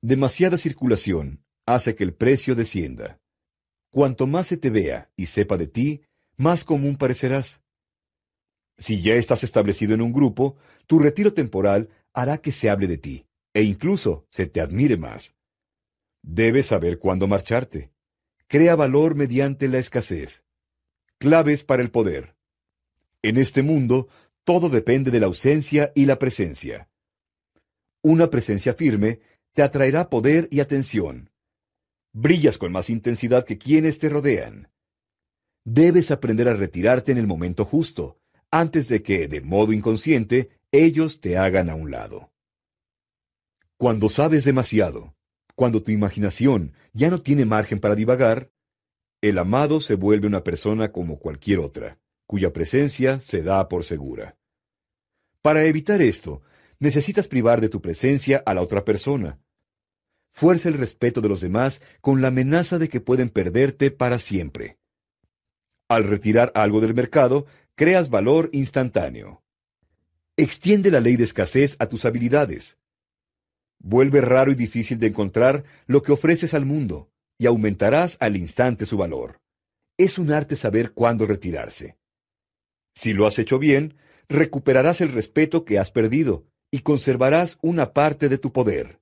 [0.00, 3.20] Demasiada circulación hace que el precio descienda.
[3.90, 6.02] Cuanto más se te vea y sepa de ti,
[6.36, 7.62] más común parecerás.
[8.78, 10.56] Si ya estás establecido en un grupo,
[10.86, 15.34] tu retiro temporal hará que se hable de ti, e incluso se te admire más.
[16.22, 17.90] Debes saber cuándo marcharte.
[18.46, 20.44] Crea valor mediante la escasez.
[21.18, 22.36] Claves para el poder.
[23.22, 24.08] En este mundo,
[24.44, 26.88] todo depende de la ausencia y la presencia.
[28.02, 29.20] Una presencia firme
[29.52, 31.30] te atraerá poder y atención.
[32.12, 34.70] Brillas con más intensidad que quienes te rodean.
[35.64, 38.18] Debes aprender a retirarte en el momento justo,
[38.50, 42.32] antes de que, de modo inconsciente, ellos te hagan a un lado.
[43.76, 45.14] Cuando sabes demasiado,
[45.54, 48.50] cuando tu imaginación ya no tiene margen para divagar,
[49.20, 54.36] el amado se vuelve una persona como cualquier otra, cuya presencia se da por segura.
[55.42, 56.42] Para evitar esto,
[56.78, 59.40] necesitas privar de tu presencia a la otra persona.
[60.32, 64.78] Fuerza el respeto de los demás con la amenaza de que pueden perderte para siempre.
[65.88, 67.46] Al retirar algo del mercado,
[67.78, 69.44] creas valor instantáneo.
[70.36, 72.76] Extiende la ley de escasez a tus habilidades.
[73.78, 77.08] Vuelve raro y difícil de encontrar lo que ofreces al mundo,
[77.38, 79.40] y aumentarás al instante su valor.
[79.96, 81.96] Es un arte saber cuándo retirarse.
[82.96, 83.94] Si lo has hecho bien,
[84.28, 88.98] recuperarás el respeto que has perdido y conservarás una parte de tu poder.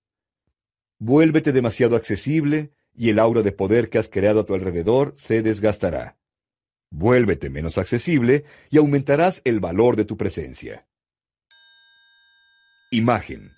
[0.98, 5.40] Vuélvete demasiado accesible y el aura de poder que has creado a tu alrededor se
[5.40, 6.18] desgastará.
[6.90, 10.86] Vuélvete menos accesible y aumentarás el valor de tu presencia.
[12.90, 13.52] Imagen.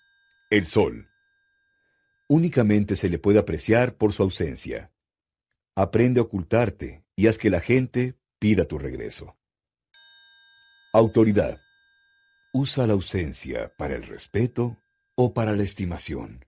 [0.51, 1.09] El sol.
[2.29, 4.91] Únicamente se le puede apreciar por su ausencia.
[5.77, 9.37] Aprende a ocultarte y haz que la gente pida tu regreso.
[10.95, 11.61] Autoridad.
[12.55, 14.79] Usa la ausencia para el respeto
[15.15, 16.47] o para la estimación.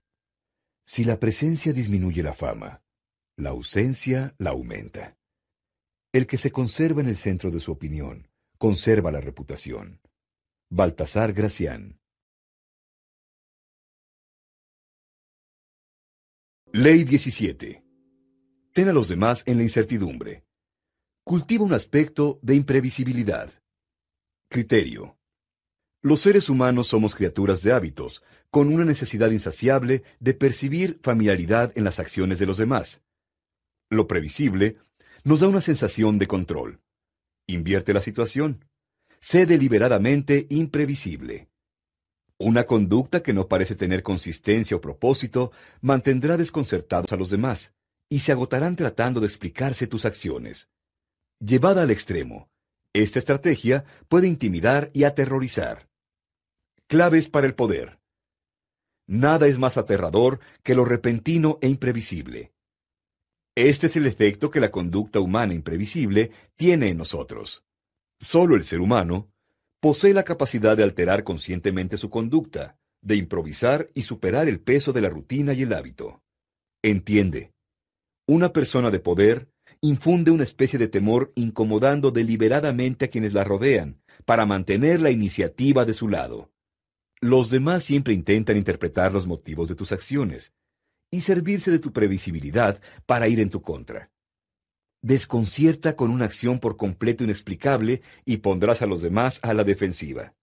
[0.87, 2.83] Si la presencia disminuye la fama,
[3.37, 5.20] la ausencia la aumenta.
[6.13, 8.27] El que se conserva en el centro de su opinión,
[8.59, 10.01] conserva la reputación.
[10.69, 12.01] Baltasar Gracián.
[16.73, 17.85] Ley 17.
[18.73, 20.45] Ten a los demás en la incertidumbre.
[21.23, 23.53] Cultiva un aspecto de imprevisibilidad.
[24.49, 25.17] Criterio.
[26.03, 31.85] Los seres humanos somos criaturas de hábitos, con una necesidad insaciable de percibir familiaridad en
[31.85, 33.01] las acciones de los demás.
[33.91, 34.79] Lo previsible
[35.25, 36.81] nos da una sensación de control.
[37.47, 38.65] Invierte la situación.
[39.19, 41.49] Sé deliberadamente imprevisible.
[42.39, 45.53] Una conducta que no parece tener consistencia o propósito
[45.83, 47.75] mantendrá desconcertados a los demás
[48.09, 50.69] y se agotarán tratando de explicarse tus acciones.
[51.39, 52.49] Llevada al extremo,
[52.93, 55.89] esta estrategia puede intimidar y aterrorizar.
[56.89, 58.01] Claves para el poder.
[59.07, 62.53] Nada es más aterrador que lo repentino e imprevisible.
[63.55, 67.65] Este es el efecto que la conducta humana imprevisible tiene en nosotros.
[68.19, 69.31] Solo el ser humano
[69.81, 75.01] posee la capacidad de alterar conscientemente su conducta, de improvisar y superar el peso de
[75.01, 76.23] la rutina y el hábito.
[76.83, 77.53] Entiende.
[78.27, 79.49] Una persona de poder
[79.81, 85.85] infunde una especie de temor incomodando deliberadamente a quienes la rodean, para mantener la iniciativa
[85.85, 86.51] de su lado.
[87.21, 90.53] Los demás siempre intentan interpretar los motivos de tus acciones,
[91.11, 94.11] y servirse de tu previsibilidad para ir en tu contra.
[95.03, 100.35] Desconcierta con una acción por completo inexplicable y pondrás a los demás a la defensiva.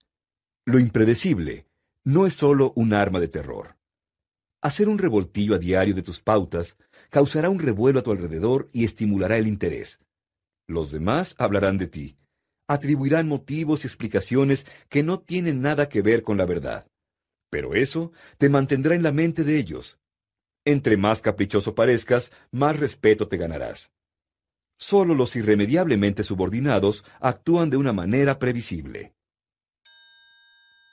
[0.66, 1.66] Lo impredecible
[2.04, 3.76] no es solo un arma de terror.
[4.60, 6.76] Hacer un revoltillo a diario de tus pautas
[7.10, 10.00] causará un revuelo a tu alrededor y estimulará el interés.
[10.66, 12.18] Los demás hablarán de ti,
[12.66, 16.86] atribuirán motivos y explicaciones que no tienen nada que ver con la verdad.
[17.50, 19.98] Pero eso te mantendrá en la mente de ellos,
[20.64, 23.90] entre más caprichoso parezcas, más respeto te ganarás.
[24.76, 29.14] Solo los irremediablemente subordinados actúan de una manera previsible.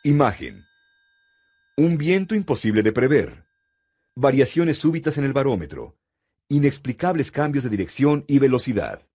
[0.03, 0.63] Imagen.
[1.77, 3.45] Un viento imposible de prever.
[4.15, 5.97] Variaciones súbitas en el barómetro.
[6.47, 9.05] Inexplicables cambios de dirección y velocidad.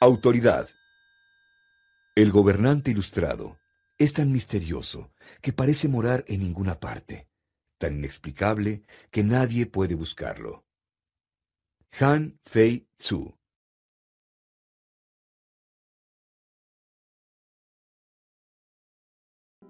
[0.00, 0.68] Autoridad.
[2.16, 3.58] El gobernante ilustrado
[3.96, 7.27] es tan misterioso que parece morar en ninguna parte
[7.78, 10.64] tan inexplicable que nadie puede buscarlo.
[12.00, 13.38] Han Fei Tzu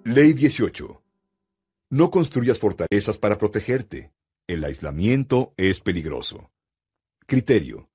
[0.04, 1.02] Ley 18.
[1.90, 4.11] No construyas fortalezas para protegerte.
[4.46, 6.50] El aislamiento es peligroso.
[7.26, 7.90] Criterio.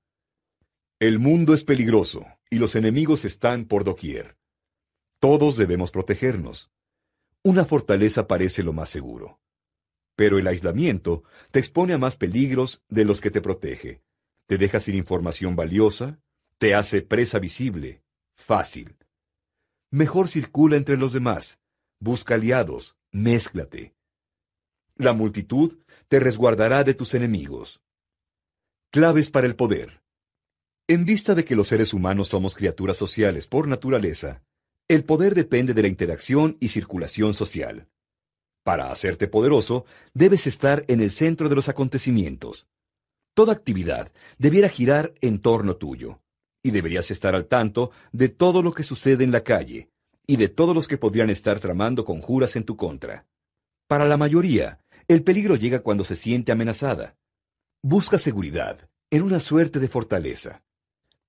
[1.00, 4.36] El mundo es peligroso y los enemigos están por doquier.
[5.18, 6.70] Todos debemos protegernos.
[7.42, 9.40] Una fortaleza parece lo más seguro.
[10.16, 14.02] Pero el aislamiento te expone a más peligros de los que te protege.
[14.46, 16.20] Te deja sin información valiosa,
[16.58, 18.02] te hace presa visible,
[18.34, 18.96] fácil.
[19.90, 21.58] Mejor circula entre los demás,
[21.98, 23.94] busca aliados, mézclate.
[24.96, 27.80] La multitud te resguardará de tus enemigos.
[28.90, 30.02] Claves para el poder.
[30.86, 34.44] En vista de que los seres humanos somos criaturas sociales por naturaleza,
[34.86, 37.88] el poder depende de la interacción y circulación social.
[38.64, 39.84] Para hacerte poderoso,
[40.14, 42.66] debes estar en el centro de los acontecimientos.
[43.34, 46.20] Toda actividad debiera girar en torno tuyo,
[46.62, 49.90] y deberías estar al tanto de todo lo que sucede en la calle,
[50.26, 53.26] y de todos los que podrían estar tramando conjuras en tu contra.
[53.86, 57.16] Para la mayoría, el peligro llega cuando se siente amenazada.
[57.82, 60.62] Busca seguridad, en una suerte de fortaleza.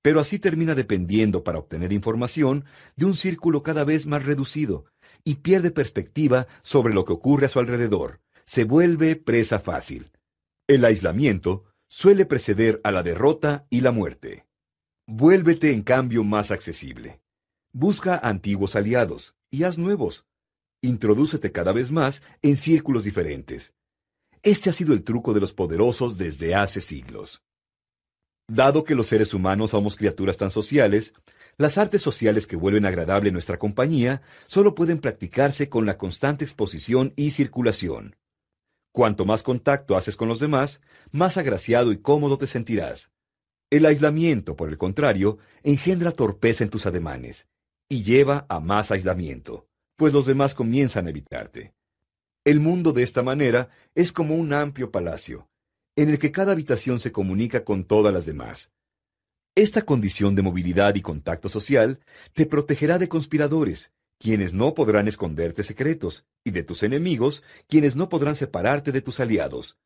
[0.06, 4.86] Pero así termina dependiendo para obtener información de un círculo cada vez más reducido,
[5.24, 8.22] y pierde perspectiva sobre lo que ocurre a su alrededor.
[8.43, 10.12] Se vuelve presa fácil.
[10.68, 14.45] El aislamiento suele preceder a la derrota y la muerte.
[15.08, 17.20] Vuélvete en cambio más accesible.
[17.74, 20.28] Busca antiguos aliados y haz nuevos.
[20.84, 23.74] Introdúcete cada vez más en círculos diferentes.
[24.43, 27.41] Este ha sido el truco de los poderosos desde hace siglos.
[28.48, 31.14] Dado que los seres humanos somos criaturas tan sociales,
[31.58, 37.14] las artes sociales que vuelven agradable nuestra compañía solo pueden practicarse con la constante exposición
[37.16, 38.16] y circulación.
[38.91, 40.80] Cuanto más contacto haces con los demás,
[41.12, 43.10] más agraciado y cómodo te sentirás.
[43.70, 47.48] El aislamiento, por el contrario, engendra torpeza en tus ademanes
[47.89, 51.74] y lleva a más aislamiento, pues los demás comienzan a evitarte.
[52.43, 55.50] El mundo de esta manera es como un amplio palacio,
[55.96, 58.72] en el que cada habitación se comunica con todas las demás,
[59.58, 62.02] esta condición de movilidad y contacto social
[62.34, 68.10] te protegerá de conspiradores, quienes no podrán esconderte secretos, y de tus enemigos, quienes no
[68.10, 69.78] podrán separarte de tus aliados.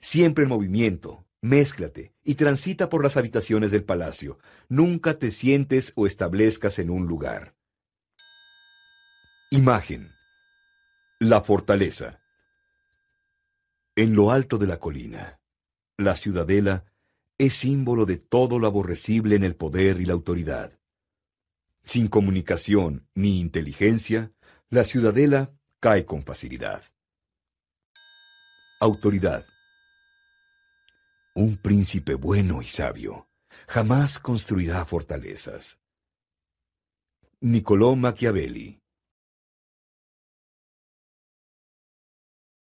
[0.00, 4.38] Siempre en movimiento, mézclate y transita por las habitaciones del palacio.
[4.68, 7.54] Nunca te sientes o establezcas en un lugar.
[9.52, 10.10] Imagen.
[11.20, 12.20] La fortaleza.
[13.94, 15.38] En lo alto de la colina,
[15.96, 16.84] la ciudadela
[17.38, 20.78] es símbolo de todo lo aborrecible en el poder y la autoridad.
[21.82, 24.32] Sin comunicación ni inteligencia,
[24.70, 26.82] la ciudadela cae con facilidad.
[28.80, 29.44] Autoridad.
[31.34, 33.28] Un príncipe bueno y sabio
[33.66, 35.78] jamás construirá fortalezas.
[37.40, 38.80] Niccolò Machiavelli.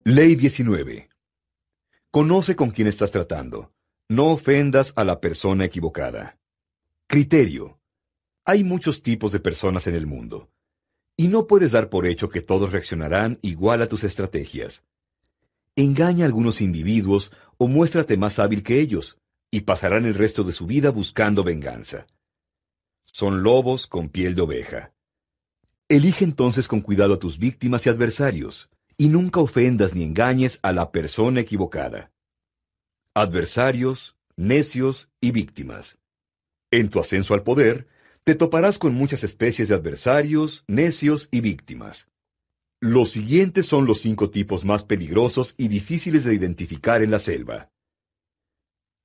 [0.05, 1.12] Ley 19.
[2.15, 3.73] Conoce con quién estás tratando.
[4.11, 6.39] No ofendas a la persona equivocada.
[7.07, 7.81] Criterio.
[8.45, 10.51] Hay muchos tipos de personas en el mundo,
[11.17, 14.85] y no puedes dar por hecho que todos reaccionarán igual a tus estrategias.
[15.75, 19.17] Engaña a algunos individuos o muéstrate más hábil que ellos,
[19.51, 22.07] y pasarán el resto de su vida buscando venganza.
[23.07, 24.93] Son lobos con piel de oveja.
[25.89, 30.73] Elige entonces con cuidado a tus víctimas y adversarios, y nunca ofendas ni engañes a
[30.73, 32.13] la persona equivocada
[33.15, 35.99] adversarios, necios y víctimas.
[36.71, 37.87] En tu ascenso al poder,
[38.25, 42.09] te toparás con muchas especies de adversarios, necios y víctimas.
[42.81, 47.71] Los siguientes son los cinco tipos más peligrosos y difíciles de identificar en la selva.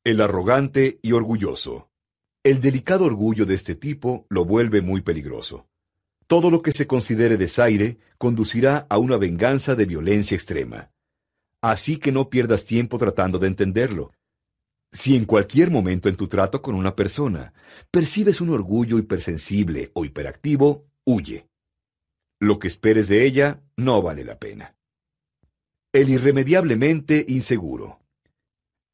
[0.03, 1.91] El arrogante y orgulloso.
[2.43, 5.67] El delicado orgullo de este tipo lo vuelve muy peligroso.
[6.27, 10.91] Todo lo que se considere desaire conducirá a una venganza de violencia extrema.
[11.61, 14.11] Así que no pierdas tiempo tratando de entenderlo.
[14.91, 17.53] Si en cualquier momento en tu trato con una persona
[17.91, 21.47] percibes un orgullo hipersensible o hiperactivo, huye.
[22.41, 24.75] Lo que esperes de ella no vale la pena.
[25.93, 28.01] El irremediablemente inseguro.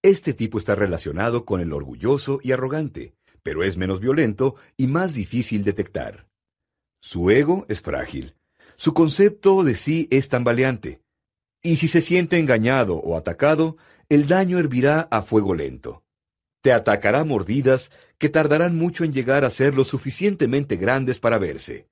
[0.03, 5.13] Este tipo está relacionado con el orgulloso y arrogante, pero es menos violento y más
[5.13, 6.27] difícil detectar.
[7.05, 8.33] Su ego es frágil.
[8.77, 11.01] Su concepto de sí es tambaleante.
[11.61, 13.75] Y si se siente engañado o atacado,
[14.07, 16.05] el daño hervirá a fuego lento.
[16.61, 21.89] Te atacará mordidas que tardarán mucho en llegar a ser lo suficientemente grandes para verse.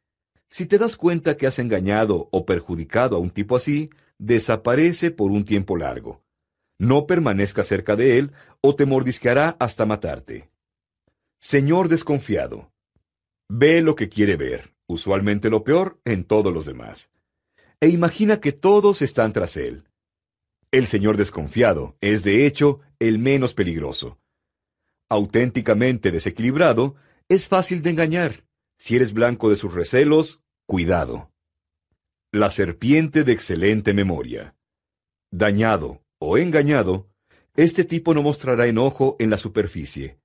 [0.49, 5.32] Si te das cuenta que has engañado o perjudicado a un tipo así, desaparece por
[5.32, 6.24] un tiempo largo.
[6.80, 8.32] No permanezca cerca de él
[8.62, 10.49] o te mordisqueará hasta matarte.
[11.38, 12.72] Señor desconfiado.
[13.49, 17.10] Ve lo que quiere ver, usualmente lo peor en todos los demás
[17.82, 19.89] e imagina que todos están tras él.
[20.70, 24.20] El señor desconfiado es, de hecho, el menos peligroso.
[25.10, 26.96] Auténticamente desequilibrado,
[27.28, 28.46] es fácil de engañar.
[28.78, 31.32] Si eres blanco de sus recelos, cuidado.
[32.32, 34.56] La serpiente de excelente memoria.
[35.32, 37.10] Dañado o engañado,
[37.56, 40.20] este tipo no mostrará enojo en la superficie.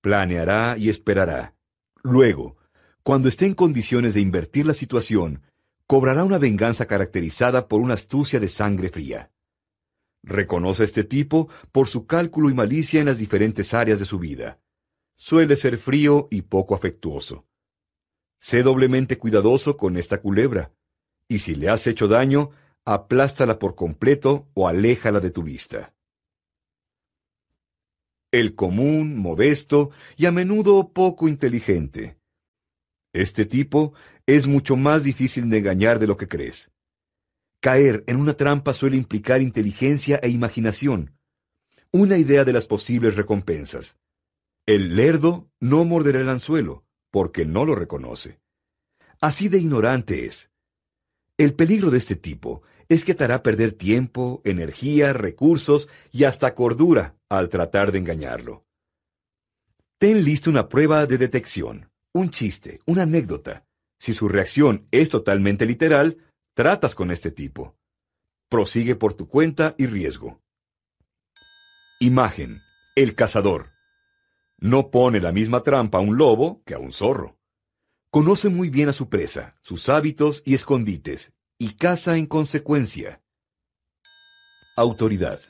[0.00, 1.54] Planeará y esperará.
[2.02, 2.56] Luego,
[3.10, 5.42] cuando esté en condiciones de invertir la situación
[5.88, 9.32] cobrará una venganza caracterizada por una astucia de sangre fría.
[10.22, 14.20] Reconoce a este tipo por su cálculo y malicia en las diferentes áreas de su
[14.20, 14.60] vida.
[15.16, 17.48] Suele ser frío y poco afectuoso.
[18.38, 20.72] Sé doblemente cuidadoso con esta culebra,
[21.26, 22.50] y si le has hecho daño,
[22.84, 25.96] aplástala por completo o aléjala de tu vista.
[28.30, 32.19] El común, modesto y a menudo poco inteligente.
[33.12, 33.92] Este tipo
[34.26, 36.70] es mucho más difícil de engañar de lo que crees.
[37.60, 41.18] Caer en una trampa suele implicar inteligencia e imaginación,
[41.92, 43.98] una idea de las posibles recompensas.
[44.64, 48.40] El lerdo no morderá el anzuelo, porque no lo reconoce.
[49.20, 50.50] Así de ignorante es.
[51.36, 56.54] El peligro de este tipo es que te hará perder tiempo, energía, recursos y hasta
[56.54, 58.64] cordura al tratar de engañarlo.
[59.98, 63.66] Ten lista una prueba de detección, un chiste, una anécdota.
[63.98, 66.18] Si su reacción es totalmente literal,
[66.54, 67.76] tratas con este tipo.
[68.48, 70.40] Prosigue por tu cuenta y riesgo.
[72.00, 72.60] Imagen.
[72.96, 73.70] El cazador.
[74.58, 77.38] No pone la misma trampa a un lobo que a un zorro.
[78.10, 83.22] Conoce muy bien a su presa, sus hábitos y escondites, y caza en consecuencia.
[84.76, 85.40] Autoridad.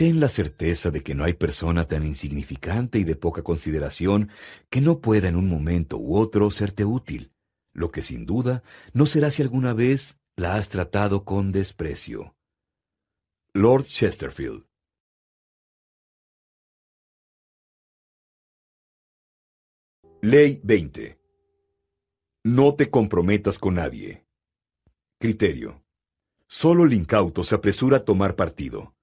[0.00, 4.30] Ten la certeza de que no hay persona tan insignificante y de poca consideración
[4.70, 7.34] que no pueda en un momento u otro serte útil,
[7.74, 8.62] lo que sin duda
[8.94, 12.34] no será si alguna vez la has tratado con desprecio.
[13.52, 14.64] Lord Chesterfield
[20.22, 21.20] Ley 20.
[22.44, 24.24] No te comprometas con nadie.
[25.18, 25.84] Criterio.
[26.46, 28.94] Solo el incauto se apresura a tomar partido.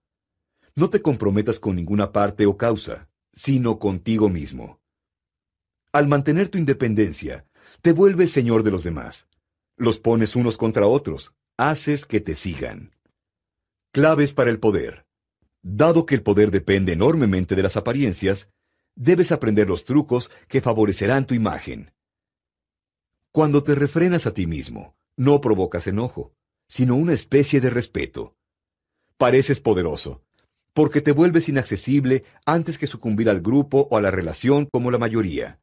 [0.77, 4.79] No te comprometas con ninguna parte o causa, sino contigo mismo.
[5.91, 7.47] Al mantener tu independencia,
[7.81, 9.27] te vuelves señor de los demás.
[9.75, 12.95] Los pones unos contra otros, haces que te sigan.
[13.91, 15.07] Claves para el poder.
[15.63, 18.51] Dado que el poder depende enormemente de las apariencias,
[18.95, 21.91] debes aprender los trucos que favorecerán tu imagen.
[23.31, 26.35] Cuando te refrenas a ti mismo, no provocas enojo,
[26.67, 28.35] sino una especie de respeto.
[29.17, 30.21] Pareces poderoso,
[30.77, 34.99] porque te vuelves inaccesible antes que sucumbir al grupo o a la relación como la
[34.99, 35.59] mayoría.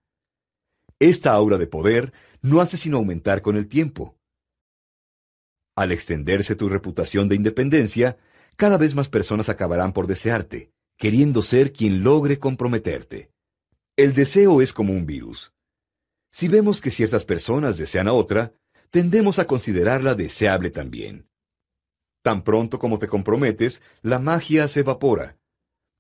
[0.99, 2.13] Esta aura de poder
[2.43, 4.17] no hace sino aumentar con el tiempo.
[5.77, 8.17] Al extenderse tu reputación de independencia,
[8.57, 13.31] cada vez más personas acabarán por desearte, queriendo ser quien logre comprometerte.
[13.97, 15.53] El deseo es como un virus.
[16.33, 18.53] Si vemos que ciertas personas desean a otra,
[18.91, 21.29] tendemos a considerarla deseable también.
[22.25, 25.37] Tan pronto como te comprometes, la magia se evapora.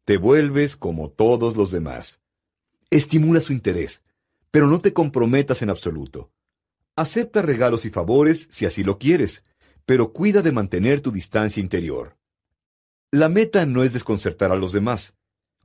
[0.06, 2.22] Te vuelves como todos los demás.
[2.88, 4.02] Estimula su interés,
[4.50, 6.32] pero no te comprometas en absoluto.
[6.96, 9.42] Acepta regalos y favores si así lo quieres,
[9.84, 12.16] pero cuida de mantener tu distancia interior.
[13.10, 15.12] La meta no es desconcertar a los demás,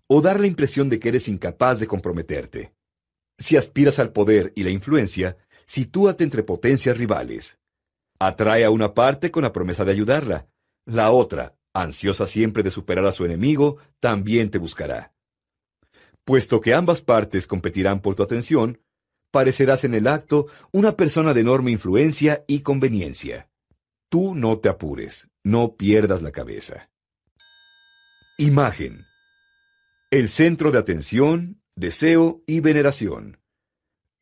[0.07, 2.74] o dar la impresión de que eres incapaz de comprometerte.
[3.38, 7.59] Si aspiras al poder y la influencia, sitúate entre potencias rivales.
[8.20, 10.48] Atrae a una parte con la promesa de ayudarla.
[10.86, 15.14] La otra, ansiosa siempre de superar a su enemigo, también te buscará.
[16.26, 18.82] Puesto que ambas partes competirán por tu atención,
[19.32, 23.50] parecerás en el acto una persona de enorme influencia y conveniencia.
[24.10, 26.90] Tú no te apures, no pierdas la cabeza.
[28.38, 29.06] Imagen.
[30.12, 33.40] El centro de atención, deseo y veneración.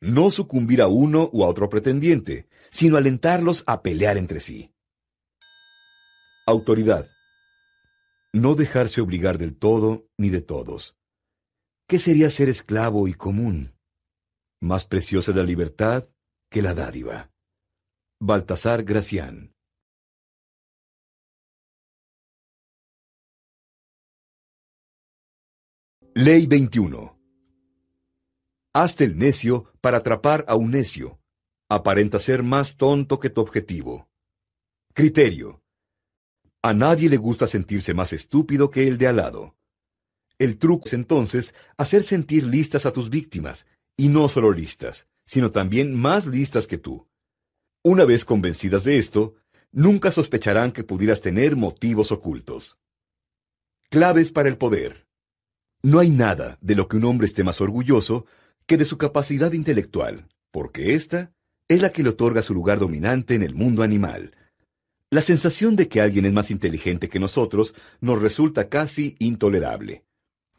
[0.00, 4.72] No sucumbir a uno u a otro pretendiente, sino alentarlos a pelear entre sí.
[6.46, 7.08] Autoridad.
[8.32, 10.96] No dejarse obligar del todo ni de todos.
[11.88, 13.74] ¿Qué sería ser esclavo y común?
[14.60, 16.08] Más preciosa la libertad
[16.50, 17.30] que la dádiva.
[18.20, 19.54] Baltasar Gracián.
[26.14, 27.16] Ley 21.
[28.74, 31.20] Hazte el necio para atrapar a un necio.
[31.70, 34.08] Aparenta ser más tonto que tu objetivo.
[34.94, 35.62] Criterio.
[36.62, 39.54] A nadie le gusta sentirse más estúpido que el de al lado.
[40.38, 43.66] El truco es entonces hacer sentir listas a tus víctimas,
[43.98, 47.06] y no solo listas, sino también más listas que tú.
[47.84, 49.34] Una vez convencidas de esto,
[49.70, 52.78] nunca sospecharán que pudieras tener motivos ocultos.
[53.90, 55.06] Claves para el poder.
[55.82, 58.24] No hay nada de lo que un hombre esté más orgulloso
[58.64, 61.34] que de su capacidad intelectual, porque ésta
[61.68, 64.34] es la que le otorga su lugar dominante en el mundo animal.
[65.10, 70.04] La sensación de que alguien es más inteligente que nosotros nos resulta casi intolerable.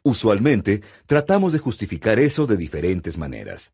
[0.02, 3.72] Usualmente tratamos de justificar eso de diferentes maneras.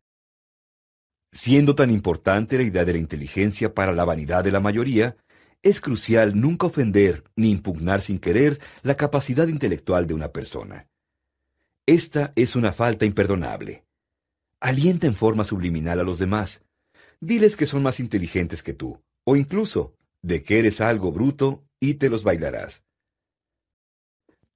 [1.31, 5.15] Siendo tan importante la idea de la inteligencia para la vanidad de la mayoría,
[5.61, 10.87] es crucial nunca ofender ni impugnar sin querer la capacidad intelectual de una persona.
[11.85, 13.83] Esta es una falta imperdonable.
[14.59, 16.61] Alienta en forma subliminal a los demás.
[17.19, 21.95] Diles que son más inteligentes que tú, o incluso, de que eres algo bruto y
[21.95, 22.83] te los bailarás.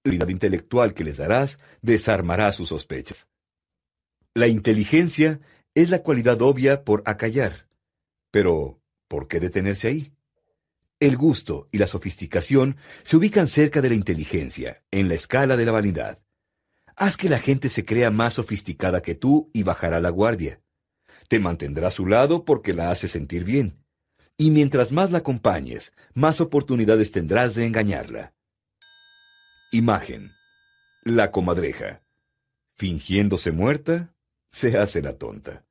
[0.03, 3.28] La habilidad intelectual que les darás desarmará sus sospechas.
[4.34, 5.39] La inteligencia
[5.76, 7.68] es la cualidad obvia por acallar.
[8.32, 10.14] Pero, ¿por qué detenerse ahí?
[10.99, 15.66] El gusto y la sofisticación se ubican cerca de la inteligencia, en la escala de
[15.66, 16.22] la vanidad.
[16.95, 20.62] Haz que la gente se crea más sofisticada que tú y bajará la guardia.
[21.32, 23.86] Te mantendrá a su lado porque la hace sentir bien.
[24.36, 28.34] Y mientras más la acompañes, más oportunidades tendrás de engañarla.
[29.71, 30.34] Imagen.
[31.05, 32.01] La comadreja.
[32.75, 34.13] Fingiéndose muerta,
[34.51, 35.65] se hace la tonta.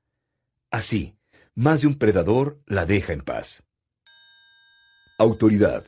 [0.70, 1.18] Así,
[1.54, 3.62] más de un predador la deja en paz.
[5.18, 5.84] Autoridad.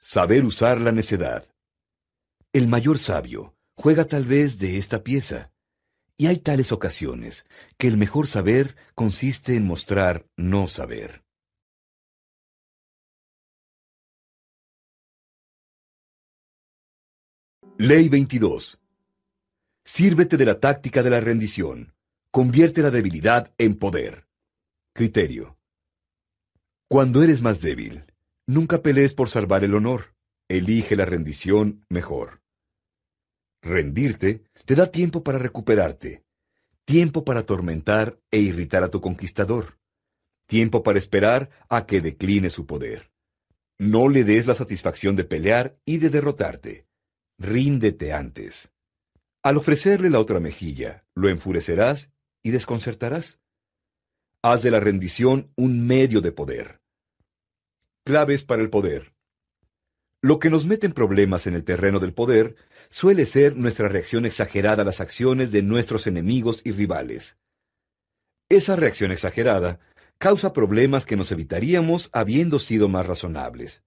[0.00, 1.48] Saber usar la necedad.
[2.52, 5.51] El mayor sabio juega tal vez de esta pieza.
[6.22, 7.46] Y hay tales ocasiones
[7.76, 11.24] que el mejor saber consiste en mostrar no saber.
[17.76, 18.78] Ley 22.
[19.84, 21.92] Sírvete de la táctica de la rendición.
[22.30, 24.28] Convierte la debilidad en poder.
[24.94, 25.58] Criterio.
[26.86, 28.04] Cuando eres más débil,
[28.46, 30.14] Nunca pelees por salvar el honor.
[30.48, 32.41] Elige la rendición mejor.
[33.62, 36.24] Rendirte te da tiempo para recuperarte,
[36.84, 39.78] tiempo para atormentar e irritar a tu conquistador,
[40.46, 43.12] tiempo para esperar a que decline su poder.
[43.78, 46.86] No le des la satisfacción de pelear y de derrotarte.
[47.38, 48.70] Ríndete antes.
[49.44, 52.10] Al ofrecerle la otra mejilla, lo enfurecerás
[52.42, 53.38] y desconcertarás.
[54.42, 56.80] Haz de la rendición un medio de poder.
[58.04, 59.11] Claves para el poder.
[60.24, 62.54] Lo que nos mete en problemas en el terreno del poder
[62.90, 67.38] suele ser nuestra reacción exagerada a las acciones de nuestros enemigos y rivales.
[68.48, 69.80] Esa reacción exagerada
[70.18, 73.82] causa problemas que nos evitaríamos habiendo sido más razonables.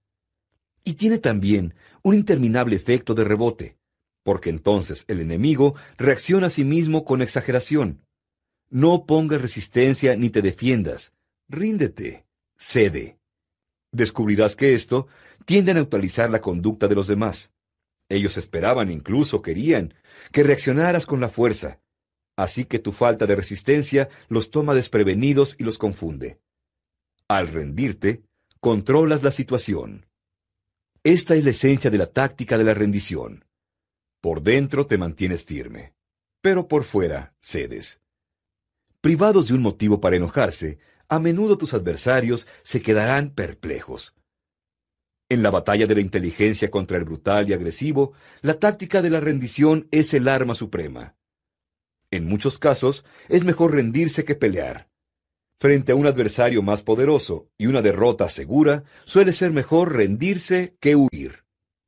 [0.84, 3.78] Y tiene también un interminable efecto de rebote,
[4.22, 8.04] porque entonces el enemigo reacciona a sí mismo con exageración.
[8.68, 11.14] No pongas resistencia ni te defiendas.
[11.48, 12.26] Ríndete.
[12.58, 13.16] Cede
[13.96, 15.08] descubrirás que esto
[15.46, 17.52] tiende a neutralizar la conducta de los demás.
[18.10, 19.94] Ellos esperaban, incluso querían,
[20.32, 21.80] que reaccionaras con la fuerza.
[22.36, 26.38] Así que tu falta de resistencia los toma desprevenidos y los confunde.
[27.28, 28.22] Al rendirte,
[28.60, 30.06] controlas la situación.
[31.02, 33.44] Esta es la esencia de la táctica de la rendición.
[34.20, 35.94] Por dentro te mantienes firme,
[36.40, 38.00] pero por fuera cedes.
[39.00, 40.78] Privados de un motivo para enojarse,
[41.08, 44.16] a menudo tus adversarios se quedarán perplejos.
[45.28, 48.12] En la batalla de la inteligencia contra el brutal y agresivo,
[48.42, 51.16] la táctica de la rendición es el arma suprema.
[52.12, 54.88] En muchos casos, es mejor rendirse que pelear.
[55.58, 60.94] Frente a un adversario más poderoso y una derrota segura, suele ser mejor rendirse que
[60.94, 61.44] huir.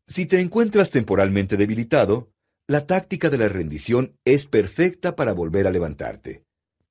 [0.09, 2.33] Si te encuentras temporalmente debilitado,
[2.67, 6.43] la táctica de la rendición es perfecta para volver a levantarte.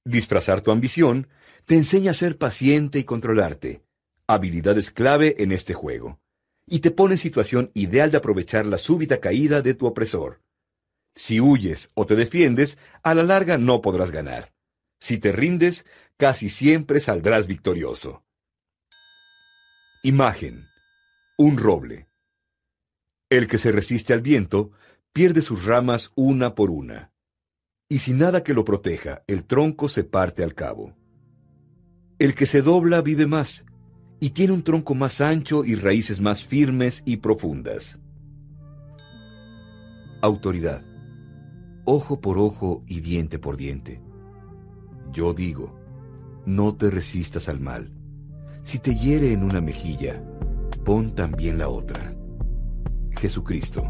[0.05, 1.27] Disfrazar tu ambición
[1.65, 3.81] te enseña a ser paciente y controlarte,
[4.27, 6.21] habilidades clave en este juego,
[6.67, 10.41] y te pone en situación ideal de aprovechar la súbita caída de tu opresor.
[11.15, 14.53] Si huyes o te defiendes, a la larga no podrás ganar.
[14.99, 15.85] Si te rindes,
[16.17, 18.23] casi siempre saldrás victorioso.
[20.03, 20.67] Imagen.
[21.37, 22.09] Un roble.
[23.29, 24.71] El que se resiste al viento
[25.13, 27.11] pierde sus ramas una por una.
[27.89, 30.95] Y sin nada que lo proteja, el tronco se parte al cabo.
[32.19, 33.65] El que se dobla vive más,
[34.19, 37.99] y tiene un tronco más ancho y raíces más firmes y profundas.
[40.21, 40.83] Autoridad.
[41.85, 44.01] Ojo por ojo y diente por diente.
[45.13, 45.79] Yo digo,
[46.45, 47.91] no te resistas al mal.
[48.63, 50.21] Si te hiere en una mejilla,
[50.83, 52.15] pon también la otra.
[53.11, 53.83] Jesucristo.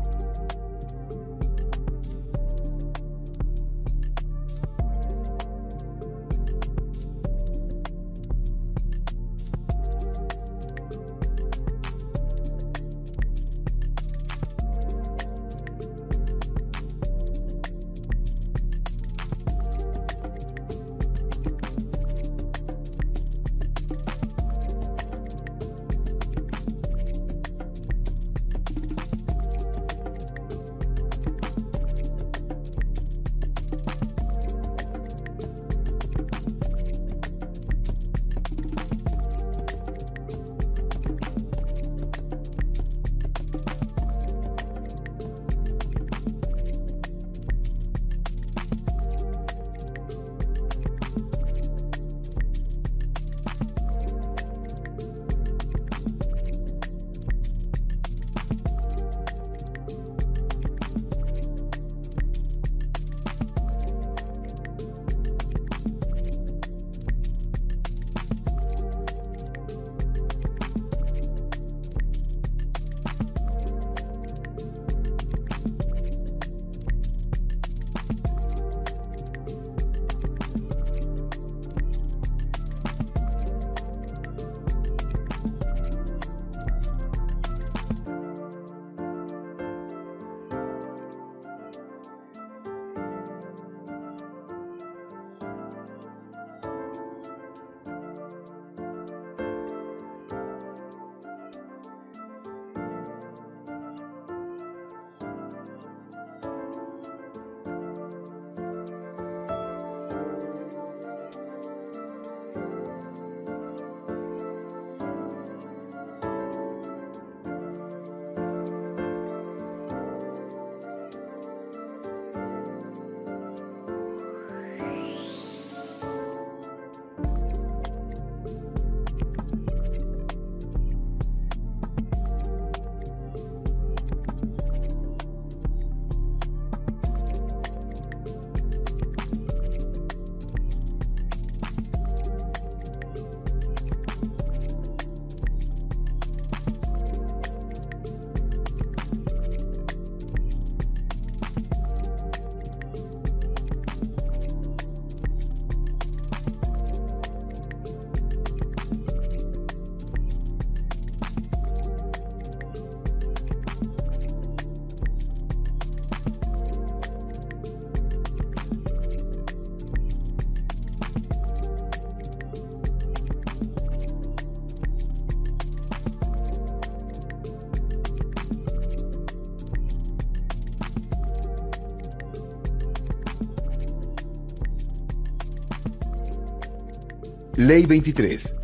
[187.68, 188.56] Ley 23.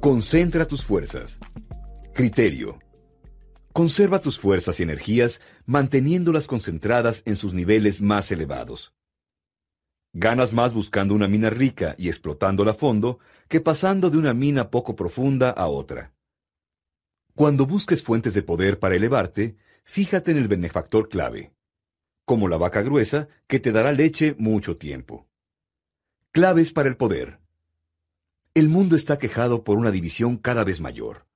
[0.00, 1.38] Concentra tus fuerzas.
[2.14, 2.78] Criterio.
[3.74, 8.94] Conserva tus fuerzas y energías manteniéndolas concentradas en sus niveles más elevados.
[10.14, 13.18] Ganas más buscando una mina rica y explotándola a fondo
[13.48, 16.14] que pasando de una mina poco profunda a otra.
[17.34, 21.52] Cuando busques fuentes de poder para elevarte, fíjate en el benefactor clave,
[22.24, 25.28] como la vaca gruesa que te dará leche mucho tiempo.
[26.32, 27.40] Claves para el poder.
[28.54, 31.26] El mundo está quejado por una división cada vez mayor,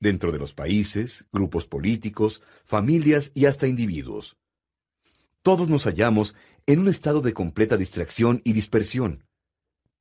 [0.00, 4.36] dentro de los países, grupos políticos, familias y hasta individuos.
[5.42, 6.34] Todos nos hallamos
[6.66, 9.24] en un estado de completa distracción y dispersión.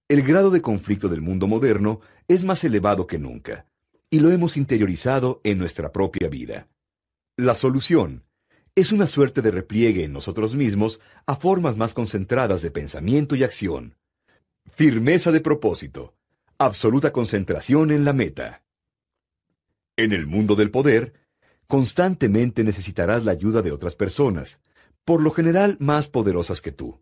[0.07, 3.65] El grado de conflicto del mundo moderno es más elevado que nunca,
[4.09, 6.67] y lo hemos interiorizado en nuestra propia vida.
[7.37, 8.23] La solución
[8.75, 13.43] es una suerte de repliegue en nosotros mismos a formas más concentradas de pensamiento y
[13.43, 13.95] acción.
[14.75, 16.13] Firmeza de propósito,
[16.65, 18.63] absoluta concentración en la meta.
[19.97, 21.13] En el mundo del poder,
[21.67, 24.59] constantemente necesitarás la ayuda de otras personas,
[25.03, 27.01] por lo general más poderosas que tú.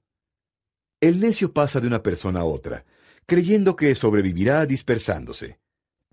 [1.02, 2.86] El necio pasa de una persona a otra,
[3.26, 5.60] creyendo que sobrevivirá dispersándose.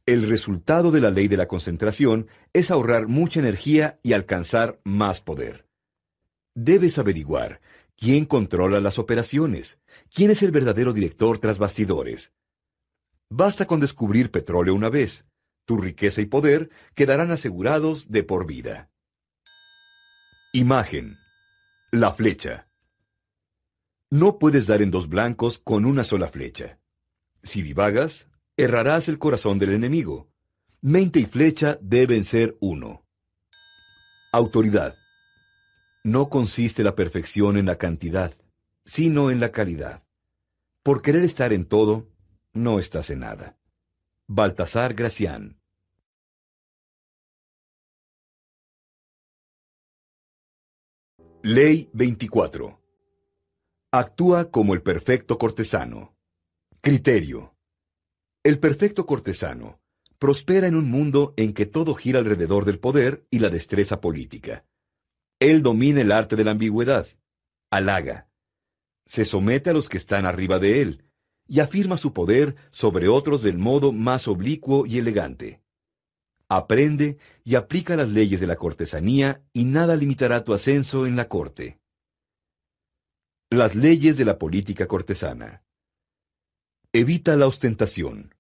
[0.07, 5.21] El resultado de la ley de la concentración es ahorrar mucha energía y alcanzar más
[5.21, 5.67] poder.
[6.55, 7.61] Debes averiguar
[7.97, 9.79] quién controla las operaciones,
[10.13, 12.33] quién es el verdadero director tras bastidores.
[13.29, 15.25] Basta con descubrir petróleo una vez.
[15.65, 18.91] Tu riqueza y poder quedarán asegurados de por vida.
[20.53, 21.19] Imagen.
[21.91, 22.69] La flecha.
[24.11, 26.79] No puedes dar en dos blancos con una sola flecha.
[27.43, 30.31] Si divagas, errarás el corazón del enemigo.
[30.81, 33.05] Mente y flecha deben ser uno.
[34.33, 34.95] Autoridad.
[36.05, 38.33] No consiste la perfección en la cantidad,
[38.85, 40.05] sino en la calidad.
[40.85, 42.09] Por querer estar en todo,
[42.57, 43.57] no estás en nada.
[44.27, 45.61] Baltasar Gracián
[51.43, 52.81] Ley 24.
[53.93, 56.17] Actúa como el perfecto cortesano.
[56.81, 57.55] Criterio.
[58.43, 59.81] El perfecto cortesano
[60.19, 64.65] prospera en un mundo en que todo gira alrededor del poder y la destreza política.
[65.39, 67.07] Él domina el arte de la ambigüedad,
[67.71, 68.29] halaga,
[69.05, 71.06] se somete a los que están arriba de él
[71.49, 75.63] y afirma su poder sobre otros del modo más oblicuo y elegante.
[76.49, 81.29] Aprende y aplica las leyes de la cortesanía y nada limitará tu ascenso en la
[81.29, 81.81] corte.
[83.51, 85.63] Las leyes de la política cortesana.
[86.93, 88.35] Evita la ostentación.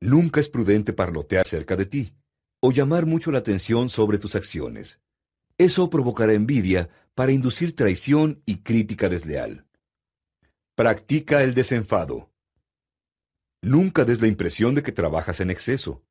[0.00, 2.14] Nunca es prudente parlotear cerca de ti
[2.60, 5.00] o llamar mucho la atención sobre tus acciones.
[5.58, 9.66] Eso provocará envidia para inducir traición y crítica desleal.
[10.74, 12.30] Practica el desenfado.
[13.60, 16.02] Nunca des la impresión de que trabajas en exceso.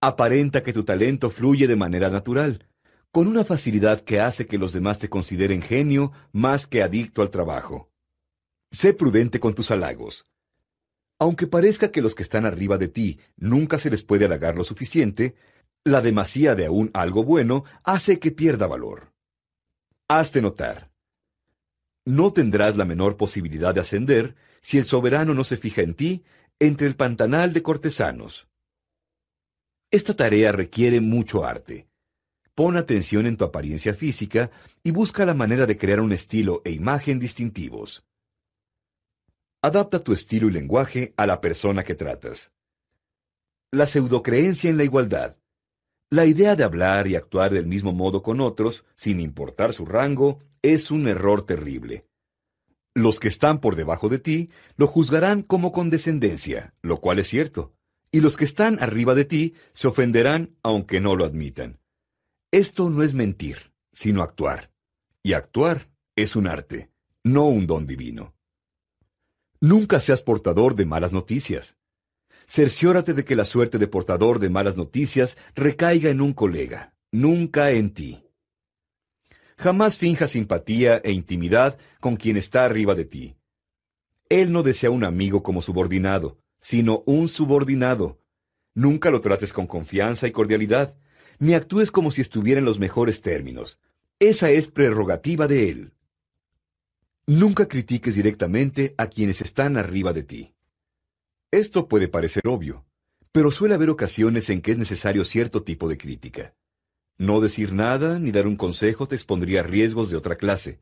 [0.00, 2.68] Aparenta que tu talento fluye de manera natural,
[3.10, 7.30] con una facilidad que hace que los demás te consideren genio más que adicto al
[7.30, 7.90] trabajo.
[8.70, 10.24] Sé prudente con tus halagos.
[11.18, 14.62] Aunque parezca que los que están arriba de ti nunca se les puede halagar lo
[14.62, 15.34] suficiente,
[15.82, 19.12] la demasía de aún algo bueno hace que pierda valor.
[20.06, 20.92] Hazte notar.
[22.06, 26.24] No tendrás la menor posibilidad de ascender si el soberano no se fija en ti
[26.60, 28.48] entre el pantanal de cortesanos.
[29.90, 31.88] Esta tarea requiere mucho arte.
[32.54, 34.52] Pon atención en tu apariencia física
[34.84, 38.04] y busca la manera de crear un estilo e imagen distintivos.
[39.60, 42.52] Adapta tu estilo y lenguaje a la persona que tratas.
[43.72, 45.36] La pseudocreencia en la igualdad.
[46.08, 50.38] La idea de hablar y actuar del mismo modo con otros, sin importar su rango,
[50.74, 52.06] es un error terrible.
[52.94, 57.76] Los que están por debajo de ti lo juzgarán como condescendencia, lo cual es cierto
[58.16, 61.80] y los que están arriba de ti se ofenderán aunque no lo admitan.
[62.50, 64.70] Esto no es mentir, sino actuar.
[65.22, 66.90] Y actuar es un arte,
[67.24, 68.34] no un don divino.
[69.60, 71.76] Nunca seas portador de malas noticias.
[72.46, 77.70] Cerciórate de que la suerte de portador de malas noticias recaiga en un colega, nunca
[77.72, 78.22] en ti.
[79.58, 83.36] Jamás finja simpatía e intimidad con quien está arriba de ti.
[84.28, 88.20] Él no desea un amigo como subordinado, sino un subordinado.
[88.74, 90.96] Nunca lo trates con confianza y cordialidad,
[91.38, 93.78] ni actúes como si estuviera en los mejores términos.
[94.18, 95.92] Esa es prerrogativa de él.
[97.26, 100.54] Nunca critiques directamente a quienes están arriba de ti.
[101.50, 102.84] Esto puede parecer obvio,
[103.32, 106.54] pero suele haber ocasiones en que es necesario cierto tipo de crítica.
[107.18, 110.80] No decir nada ni dar un consejo te expondría a riesgos de otra clase.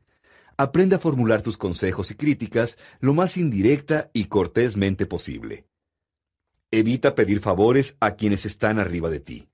[0.57, 5.65] Aprende a formular tus consejos y críticas lo más indirecta y cortésmente posible.
[6.71, 9.47] Evita pedir favores a quienes están arriba de ti.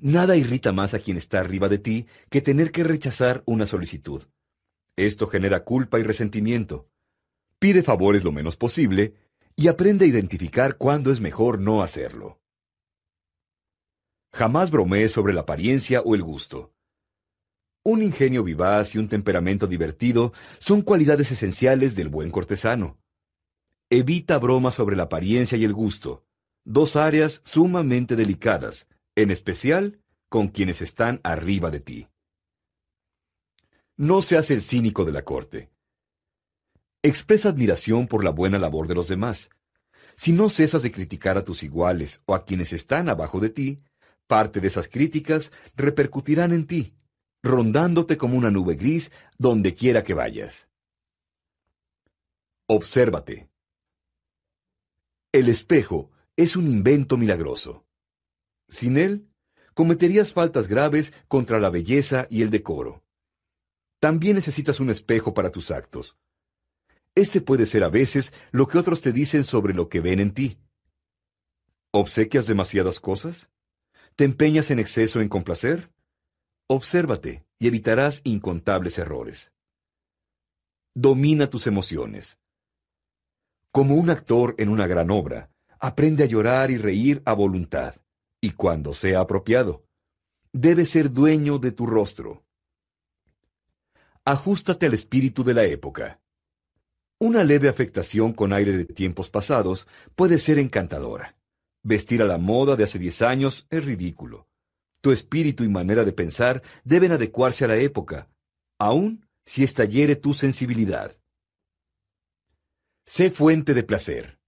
[0.00, 4.22] Nada irrita más a quien está arriba de ti que tener que rechazar una solicitud.
[4.96, 6.88] Esto genera culpa y resentimiento.
[7.58, 9.14] Pide favores lo menos posible
[9.54, 12.40] y aprende a identificar cuándo es mejor no hacerlo.
[14.32, 16.72] Jamás bromees sobre la apariencia o el gusto.
[17.82, 22.98] Un ingenio vivaz y un temperamento divertido son cualidades esenciales del buen cortesano.
[23.88, 26.24] Evita bromas sobre la apariencia y el gusto,
[26.64, 28.86] dos áreas sumamente delicadas,
[29.16, 32.08] en especial con quienes están arriba de ti.
[33.96, 35.70] No seas el cínico de la corte.
[37.02, 39.50] Expresa admiración por la buena labor de los demás.
[40.16, 43.82] Si no cesas de criticar a tus iguales o a quienes están abajo de ti,
[44.30, 46.94] parte de esas críticas repercutirán en ti,
[47.42, 50.68] rondándote como una nube gris donde quiera que vayas.
[52.68, 53.50] Obsérvate.
[55.32, 57.84] El espejo es un invento milagroso.
[58.68, 59.26] Sin él,
[59.74, 63.02] cometerías faltas graves contra la belleza y el decoro.
[63.98, 66.16] También necesitas un espejo para tus actos.
[67.16, 70.32] Este puede ser a veces lo que otros te dicen sobre lo que ven en
[70.32, 70.60] ti.
[71.90, 73.50] ¿Obsequias demasiadas cosas?
[74.20, 75.90] ¿Te empeñas en exceso en complacer?
[76.66, 79.50] Obsérvate y evitarás incontables errores.
[80.94, 82.38] Domina tus emociones.
[83.72, 87.94] Como un actor en una gran obra, aprende a llorar y reír a voluntad,
[88.42, 89.86] y cuando sea apropiado.
[90.52, 92.44] Debes ser dueño de tu rostro.
[94.26, 96.20] Ajústate al espíritu de la época.
[97.18, 101.39] Una leve afectación con aire de tiempos pasados puede ser encantadora.
[101.82, 104.46] Vestir a la moda de hace diez años es ridículo.
[105.00, 108.28] Tu espíritu y manera de pensar deben adecuarse a la época,
[108.78, 111.16] aun si estallere tu sensibilidad.
[113.06, 114.38] Sé fuente de placer.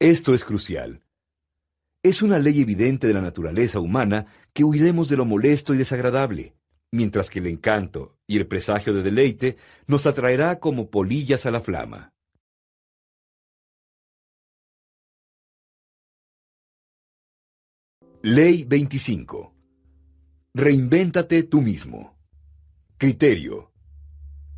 [0.00, 1.02] Esto es crucial.
[2.02, 6.54] Es una ley evidente de la naturaleza humana que huiremos de lo molesto y desagradable,
[6.90, 9.56] mientras que el encanto y el presagio de deleite
[9.86, 12.12] nos atraerá como polillas a la flama.
[18.30, 19.54] Ley 25.
[20.52, 22.14] Reinvéntate tú mismo.
[22.98, 23.72] Criterio.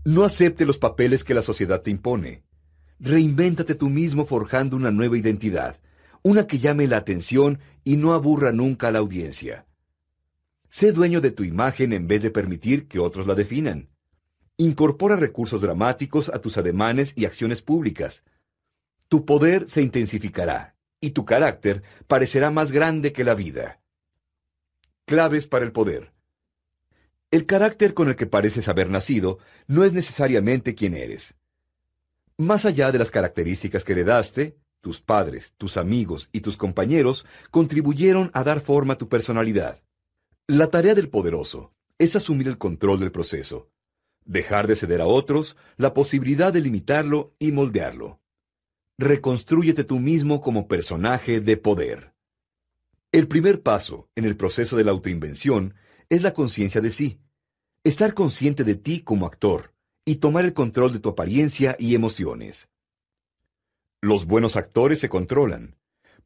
[0.05, 2.43] No acepte los papeles que la sociedad te impone.
[2.99, 5.77] Reinvéntate tú mismo forjando una nueva identidad,
[6.25, 9.69] una que llame la atención y no aburra nunca a la audiencia.
[10.69, 13.89] Sé dueño de tu imagen en vez de permitir que otros la definan.
[14.57, 18.25] Incorpora recursos dramáticos a tus ademanes y acciones públicas.
[19.07, 23.81] Tu poder se intensificará y tu carácter parecerá más grande que la vida.
[25.07, 26.13] Claves para el poder.
[27.31, 31.35] El carácter con el que pareces haber nacido no es necesariamente quien eres.
[32.37, 38.31] Más allá de las características que heredaste, tus padres, tus amigos y tus compañeros contribuyeron
[38.33, 39.83] a dar forma a tu personalidad.
[40.47, 43.69] La tarea del poderoso es asumir el control del proceso,
[44.25, 48.20] dejar de ceder a otros la posibilidad de limitarlo y moldearlo.
[49.03, 52.13] Reconstrúyete tú mismo como personaje de poder.
[53.13, 55.73] El primer paso en el proceso de la autoinvención
[56.11, 57.19] es la conciencia de sí.
[57.83, 59.73] Estar consciente de ti como actor
[60.05, 62.69] y tomar el control de tu apariencia y emociones.
[64.03, 65.77] Los buenos actores se controlan.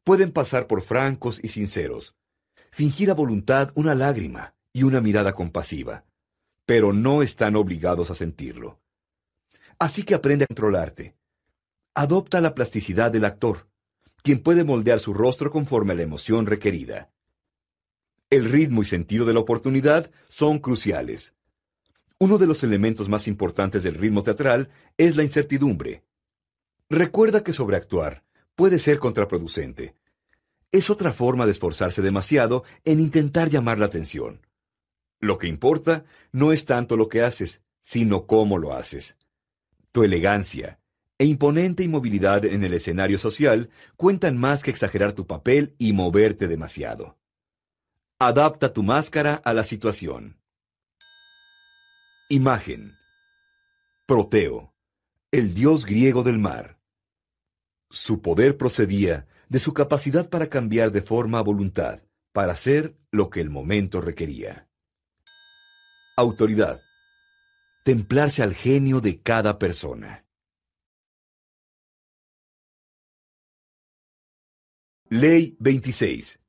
[0.03, 2.13] Pueden pasar por francos y sinceros,
[2.71, 6.03] fingir a voluntad una lágrima y una mirada compasiva,
[6.65, 8.81] pero no están obligados a sentirlo.
[9.79, 11.15] Así que aprende a controlarte,
[11.95, 13.67] adopta la plasticidad del actor,
[14.21, 17.09] quien puede moldear su rostro conforme a la emoción requerida.
[18.29, 21.33] El ritmo y sentido de la oportunidad son cruciales.
[22.19, 26.03] Uno de los elementos más importantes del ritmo teatral es la incertidumbre.
[26.89, 28.23] Recuerda que sobreactuar
[28.55, 29.95] puede ser contraproducente.
[30.71, 34.45] Es otra forma de esforzarse demasiado en intentar llamar la atención.
[35.21, 39.17] Lo que importa no es tanto lo que haces, sino cómo lo haces.
[39.91, 40.79] Tu elegancia,
[41.17, 46.47] e imponente inmovilidad en el escenario social cuentan más que exagerar tu papel y moverte
[46.47, 47.17] demasiado.
[48.19, 50.39] Adapta tu máscara a la situación.
[52.29, 52.93] Imagen.
[54.05, 54.73] Proteo,
[55.31, 56.79] el dios griego del mar.
[57.89, 62.01] Su poder procedía de su capacidad para cambiar de forma a voluntad,
[62.33, 64.67] para hacer lo que el momento requería.
[66.17, 66.81] Autoridad.
[67.83, 70.24] Templarse al genio de cada persona.
[75.09, 76.39] Ley 26.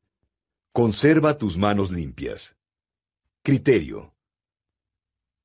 [0.72, 2.56] Conserva tus manos limpias.
[3.42, 4.14] Criterio.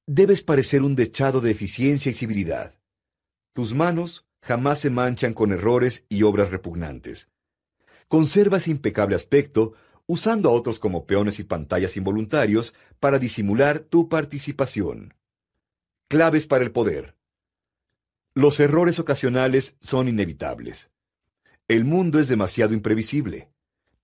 [0.07, 2.79] Debes parecer un dechado de eficiencia y civilidad.
[3.51, 7.27] Tus manos jamás se manchan con errores y obras repugnantes.
[8.07, 9.73] Conserva ese impecable aspecto
[10.07, 15.15] usando a otros como peones y pantallas involuntarios para disimular tu participación.
[16.07, 17.17] Claves para el poder.
[18.33, 20.90] Los errores ocasionales son inevitables.
[21.67, 23.49] El mundo es demasiado imprevisible.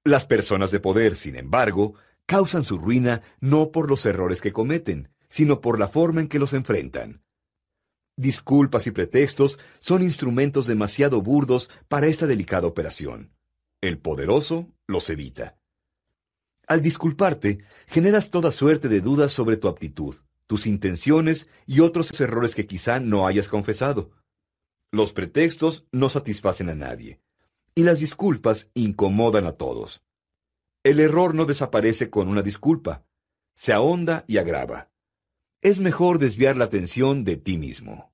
[0.03, 5.09] Las personas de poder, sin embargo, causan su ruina no por los errores que cometen,
[5.27, 7.23] sino por la forma en que los enfrentan.
[8.15, 13.34] Disculpas y pretextos son instrumentos demasiado burdos para esta delicada operación.
[13.81, 15.57] El poderoso los evita.
[16.67, 20.15] Al disculparte, generas toda suerte de dudas sobre tu aptitud,
[20.47, 24.11] tus intenciones y otros errores que quizá no hayas confesado.
[24.91, 27.19] Los pretextos no satisfacen a nadie
[27.78, 30.02] y las disculpas incomodan a todos.
[30.84, 33.06] El error no desaparece con una disculpa,
[33.54, 34.90] se ahonda y agrava.
[35.62, 38.12] Es mejor desviar la atención de ti mismo.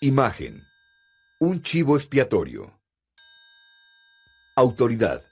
[0.00, 0.64] Imagen.
[1.38, 2.76] Un chivo expiatorio.
[4.56, 5.22] Autoridad.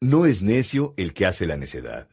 [0.00, 2.08] No es necio el que hace la necedad,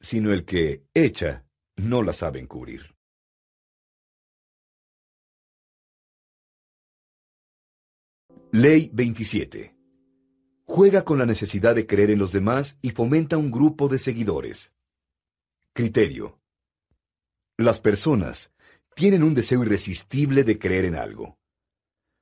[0.00, 1.44] sino el que echa
[1.76, 2.93] no la sabe encubrir.
[8.56, 9.74] Ley 27.
[10.64, 14.72] Juega con la necesidad de creer en los demás y fomenta un grupo de seguidores.
[15.72, 16.38] Criterio.
[17.56, 18.52] Las personas
[18.94, 21.36] tienen un deseo irresistible de creer en algo.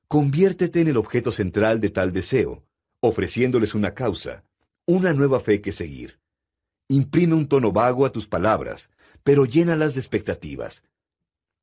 [0.07, 2.65] Conviértete en el objeto central de tal deseo,
[2.99, 4.43] ofreciéndoles una causa,
[4.87, 6.19] una nueva fe que seguir.
[6.87, 8.89] Imprime un tono vago a tus palabras,
[9.23, 10.83] pero llénalas de expectativas.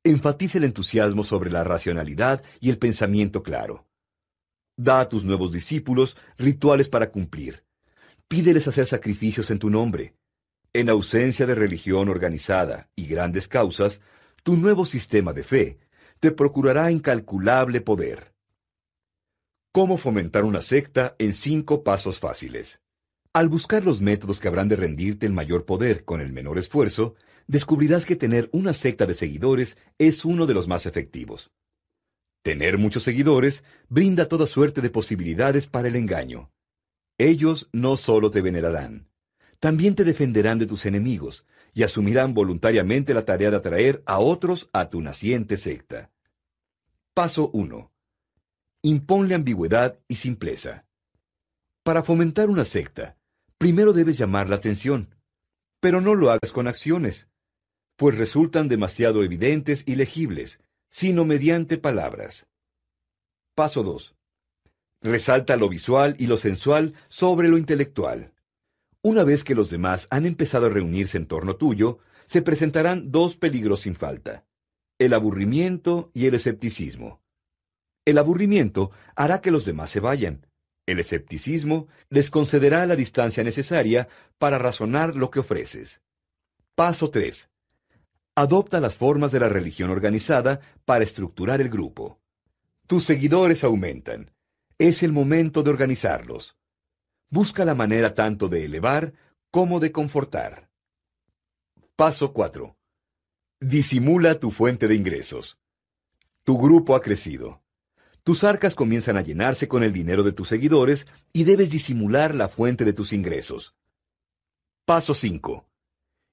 [0.05, 3.90] Enfatiza el entusiasmo sobre la racionalidad y el pensamiento claro.
[4.77, 7.63] Da a tus nuevos discípulos rituales para cumplir.
[8.27, 10.15] Pídeles hacer sacrificios en tu nombre.
[10.73, 14.01] En ausencia de religión organizada y grandes causas,
[14.43, 15.79] tu nuevo sistema de fe
[16.19, 18.33] te procurará incalculable poder.
[19.73, 22.81] ¿Cómo fomentar una secta en cinco pasos fáciles?
[23.33, 27.15] Al buscar los métodos que habrán de rendirte el mayor poder con el menor esfuerzo,
[27.47, 31.51] descubrirás que tener una secta de seguidores es uno de los más efectivos.
[32.43, 36.51] Tener muchos seguidores brinda toda suerte de posibilidades para el engaño.
[37.17, 39.07] Ellos no solo te venerarán,
[39.59, 44.69] también te defenderán de tus enemigos y asumirán voluntariamente la tarea de atraer a otros
[44.73, 46.09] a tu naciente secta.
[47.13, 47.91] Paso 1.
[48.81, 50.85] Imponle ambigüedad y simpleza.
[51.83, 53.17] Para fomentar una secta,
[53.59, 55.13] primero debes llamar la atención,
[55.79, 57.27] pero no lo hagas con acciones,
[57.97, 60.59] pues resultan demasiado evidentes y legibles
[60.91, 62.47] sino mediante palabras.
[63.55, 64.13] Paso 2.
[65.01, 68.33] Resalta lo visual y lo sensual sobre lo intelectual.
[69.01, 73.35] Una vez que los demás han empezado a reunirse en torno tuyo, se presentarán dos
[73.35, 74.45] peligros sin falta,
[74.99, 77.21] el aburrimiento y el escepticismo.
[78.05, 80.45] El aburrimiento hará que los demás se vayan.
[80.85, 84.07] El escepticismo les concederá la distancia necesaria
[84.37, 86.01] para razonar lo que ofreces.
[86.75, 87.50] Paso 3.
[88.35, 92.19] Adopta las formas de la religión organizada para estructurar el grupo.
[92.87, 94.31] Tus seguidores aumentan.
[94.77, 96.57] Es el momento de organizarlos.
[97.29, 99.13] Busca la manera tanto de elevar
[99.51, 100.69] como de confortar.
[101.95, 102.75] Paso 4.
[103.59, 105.57] Disimula tu fuente de ingresos.
[106.43, 107.61] Tu grupo ha crecido.
[108.23, 112.47] Tus arcas comienzan a llenarse con el dinero de tus seguidores y debes disimular la
[112.47, 113.75] fuente de tus ingresos.
[114.85, 115.65] Paso 5.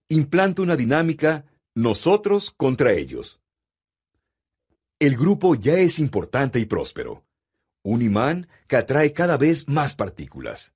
[0.08, 1.44] Implanta una dinámica
[1.78, 3.40] nosotros contra ellos.
[4.98, 7.24] El grupo ya es importante y próspero.
[7.84, 10.74] Un imán que atrae cada vez más partículas.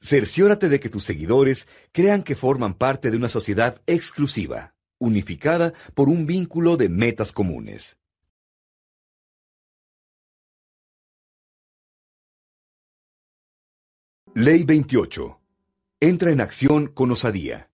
[0.00, 6.08] Cerciórate de que tus seguidores crean que forman parte de una sociedad exclusiva, unificada por
[6.08, 7.98] un vínculo de metas comunes.
[14.34, 15.40] Ley 28.
[16.00, 17.70] Entra en acción con osadía.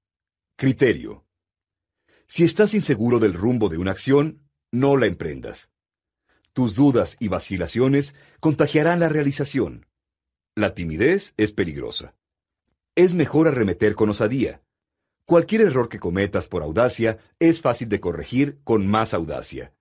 [0.57, 1.26] Criterio.
[2.29, 4.43] Si estás inseguro del rumbo de una acción,
[4.73, 5.71] no la emprendas.
[6.53, 9.87] Tus dudas y vacilaciones contagiarán la realización.
[10.55, 12.15] La timidez es peligrosa.
[12.95, 14.63] Es mejor arremeter con osadía.
[15.27, 19.75] Cualquier error que cometas por audacia es fácil de corregir con más audacia.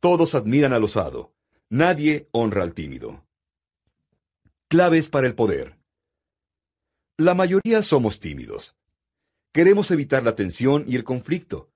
[0.00, 1.34] Todos admiran al osado.
[1.68, 3.26] Nadie honra al tímido.
[4.68, 5.78] Claves para el poder.
[7.18, 8.74] La mayoría somos tímidos.
[9.52, 11.70] Queremos evitar la tensión y el conflicto,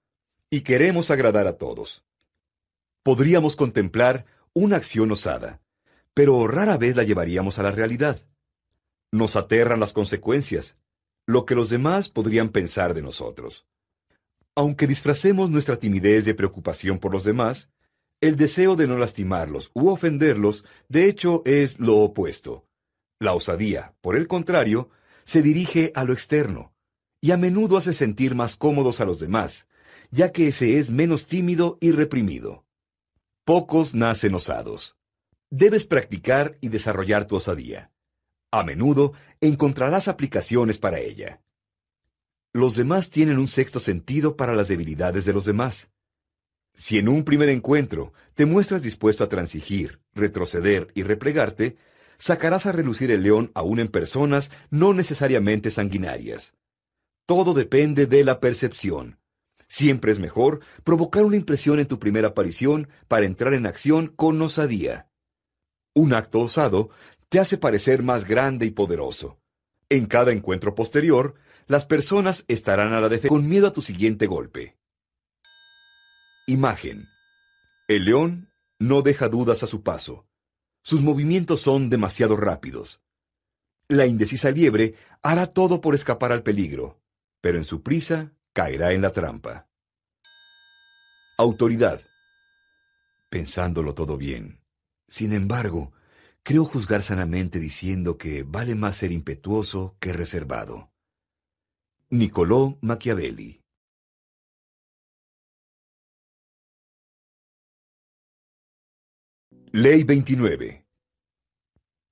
[0.48, 2.04] y queremos agradar a todos.
[3.02, 5.60] Podríamos contemplar una acción osada,
[6.14, 8.22] pero rara vez la llevaríamos a la realidad.
[9.10, 10.76] Nos aterran las consecuencias,
[11.26, 13.66] lo que los demás podrían pensar de nosotros.
[14.54, 17.70] Aunque disfracemos nuestra timidez de preocupación por los demás,
[18.20, 22.66] El deseo de no lastimarlos u ofenderlos, de hecho, es lo opuesto.
[23.18, 24.88] La osadía, por el contrario,
[25.24, 26.73] se dirige a lo externo,
[27.24, 29.66] y a menudo hace sentir más cómodos a los demás,
[30.10, 32.66] ya que se es menos tímido y reprimido.
[33.46, 34.98] Pocos nacen osados.
[35.48, 37.90] Debes practicar y desarrollar tu osadía.
[38.50, 41.40] A menudo encontrarás aplicaciones para ella.
[42.52, 45.88] Los demás tienen un sexto sentido para las debilidades de los demás.
[46.74, 51.78] Si en un primer encuentro te muestras dispuesto a transigir, retroceder y replegarte,
[52.18, 56.52] sacarás a relucir el león aún en personas no necesariamente sanguinarias.
[57.26, 59.18] Todo depende de la percepción.
[59.66, 64.40] Siempre es mejor provocar una impresión en tu primera aparición para entrar en acción con
[64.42, 65.08] osadía.
[65.94, 66.90] Un acto osado
[67.30, 69.38] te hace parecer más grande y poderoso.
[69.88, 71.34] En cada encuentro posterior,
[71.66, 74.76] las personas estarán a la defensa con miedo a tu siguiente golpe.
[76.46, 77.08] Imagen.
[77.88, 80.26] El león no deja dudas a su paso.
[80.82, 83.00] Sus movimientos son demasiado rápidos.
[83.88, 87.00] La indecisa liebre hará todo por escapar al peligro,
[87.44, 89.68] pero en su prisa caerá en la trampa.
[91.36, 92.00] Autoridad.
[93.28, 94.62] Pensándolo todo bien.
[95.08, 95.92] Sin embargo,
[96.42, 100.90] creo juzgar sanamente diciendo que vale más ser impetuoso que reservado.
[102.08, 103.60] Niccolò Machiavelli
[109.72, 110.86] Ley 29.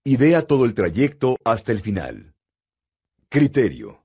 [0.05, 2.35] Idea todo el trayecto hasta el final.
[3.31, 4.02] Criterio.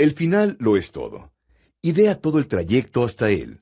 [0.00, 1.30] El final lo es todo.
[1.82, 3.60] Idea todo el trayecto hasta él,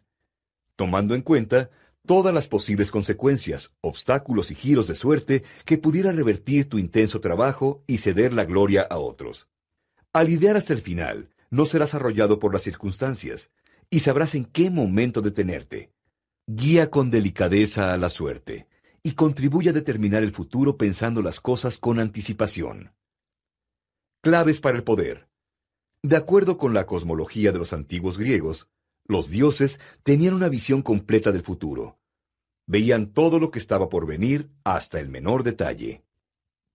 [0.76, 1.68] tomando en cuenta
[2.06, 7.82] todas las posibles consecuencias, obstáculos y giros de suerte que pudiera revertir tu intenso trabajo
[7.88, 9.48] y ceder la gloria a otros.
[10.12, 13.50] Al idear hasta el final, no serás arrollado por las circunstancias
[13.90, 15.90] y sabrás en qué momento detenerte.
[16.46, 18.68] Guía con delicadeza a la suerte
[19.02, 22.92] y contribuye a determinar el futuro pensando las cosas con anticipación.
[24.22, 25.27] Claves para el poder.
[26.02, 28.68] De acuerdo con la cosmología de los antiguos griegos,
[29.04, 31.98] los dioses tenían una visión completa del futuro.
[32.66, 36.04] Veían todo lo que estaba por venir hasta el menor detalle.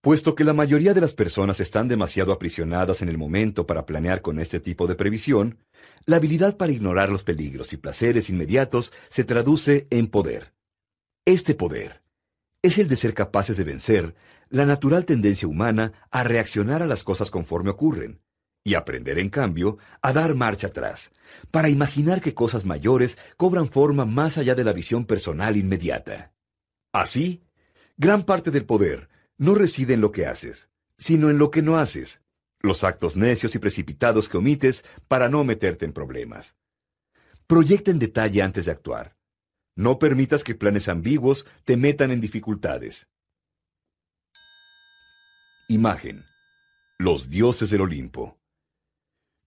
[0.01, 4.21] Puesto que la mayoría de las personas están demasiado aprisionadas en el momento para planear
[4.21, 5.59] con este tipo de previsión,
[6.05, 10.53] la habilidad para ignorar los peligros y placeres inmediatos se traduce en poder.
[11.23, 12.03] Este poder,
[12.61, 14.15] es el de ser capaces de vencer
[14.49, 18.19] la natural tendencia humana a reaccionar a las cosas conforme ocurren,
[18.63, 21.11] y aprender, en cambio, a dar marcha atrás,
[21.51, 26.33] para imaginar que cosas mayores cobran forma más allá de la visión personal inmediata.
[26.93, 27.43] Así,
[27.97, 31.77] gran parte del poder no reside en lo que haces, sino en lo que no
[31.77, 32.21] haces,
[32.61, 36.55] los actos necios y precipitados que omites para no meterte en problemas.
[37.47, 39.17] Proyecta en detalle antes de actuar.
[39.75, 43.07] No permitas que planes ambiguos te metan en dificultades.
[45.67, 46.23] Imagen.
[46.99, 48.39] Los dioses del Olimpo.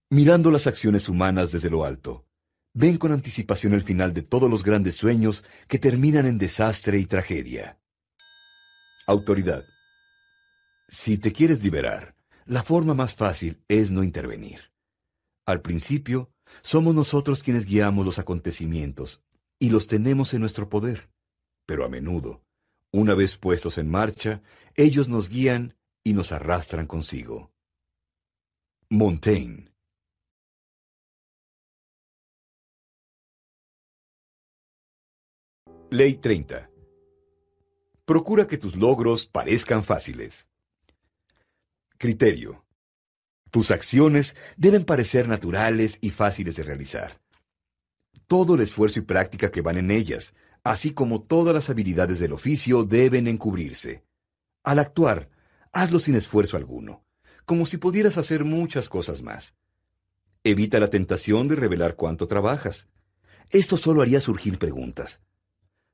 [0.09, 2.25] Mirando las acciones humanas desde lo alto,
[2.73, 7.05] ven con anticipación el final de todos los grandes sueños que terminan en desastre y
[7.05, 7.77] tragedia.
[9.05, 9.65] Autoridad.
[10.87, 12.15] Si te quieres liberar,
[12.45, 14.71] la forma más fácil es no intervenir.
[15.45, 16.31] Al principio,
[16.61, 19.21] somos nosotros quienes guiamos los acontecimientos
[19.59, 21.09] y los tenemos en nuestro poder.
[21.65, 22.45] Pero a menudo,
[22.93, 24.41] una vez puestos en marcha,
[24.75, 27.51] ellos nos guían y nos arrastran consigo.
[28.89, 29.67] Montaigne
[35.89, 36.69] Ley 30.
[38.05, 40.47] Procura que tus logros parezcan fáciles.
[41.97, 42.65] Criterio.
[43.51, 47.19] Tus acciones deben parecer naturales y fáciles de realizar
[48.27, 52.33] todo el esfuerzo y práctica que van en ellas, así como todas las habilidades del
[52.33, 54.03] oficio deben encubrirse.
[54.63, 55.29] Al actuar,
[55.71, 57.05] hazlo sin esfuerzo alguno,
[57.45, 59.55] como si pudieras hacer muchas cosas más.
[60.43, 62.87] Evita la tentación de revelar cuánto trabajas.
[63.49, 65.21] Esto solo haría surgir preguntas.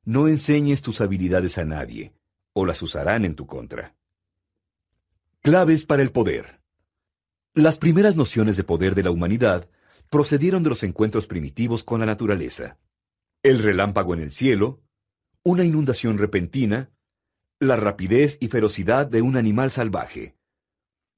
[0.06, 2.14] No enseñes tus habilidades a nadie,
[2.52, 3.96] o las usarán en tu contra.
[5.42, 6.62] Claves para el poder.
[7.54, 9.70] Las primeras nociones de poder de la humanidad
[10.10, 12.78] procedieron de los encuentros primitivos con la naturaleza.
[13.44, 14.82] El relámpago en el cielo,
[15.44, 16.92] una inundación repentina,
[17.60, 20.36] la rapidez y ferocidad de un animal salvaje.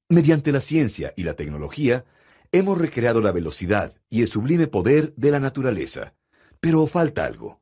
[0.08, 2.04] Mediante la ciencia y la tecnología,
[2.52, 6.14] hemos recreado la velocidad y el sublime poder de la naturaleza.
[6.60, 7.60] Pero falta algo.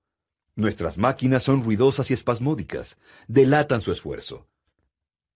[0.56, 4.46] Nuestras máquinas son ruidosas y espasmódicas, delatan su esfuerzo.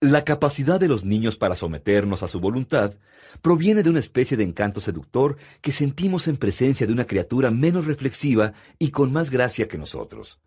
[0.01, 2.95] La capacidad de los niños para someternos a su voluntad
[3.43, 7.86] proviene de una especie de encanto seductor que sentimos en presencia de una criatura menos
[7.86, 10.39] reflexiva y con más gracia que nosotros.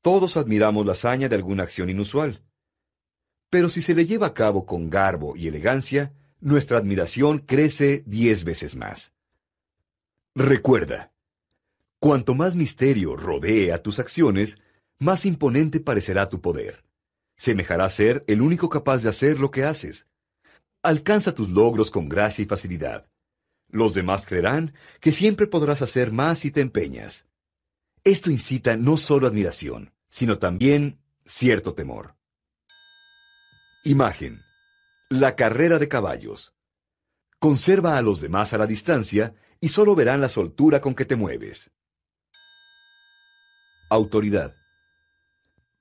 [0.00, 2.40] Todos admiramos la hazaña de alguna acción inusual.
[3.50, 8.42] Pero si se le lleva a cabo con garbo y elegancia, nuestra admiración crece diez
[8.44, 9.12] veces más.
[10.34, 11.12] Recuerda,
[12.00, 14.58] cuanto más misterio rodee a tus acciones,
[14.98, 16.84] más imponente parecerá tu poder.
[17.36, 20.06] Semejará ser el único capaz de hacer lo que haces.
[20.82, 23.08] Alcanza tus logros con gracia y facilidad.
[23.68, 27.26] Los demás creerán que siempre podrás hacer más si te empeñas.
[28.04, 32.16] Esto incita no solo admiración, sino también cierto temor.
[33.84, 34.42] Imagen.
[35.10, 36.54] La carrera de caballos.
[37.38, 41.16] Conserva a los demás a la distancia y solo verán la soltura con que te
[41.16, 41.70] mueves.
[43.90, 44.54] Autoridad.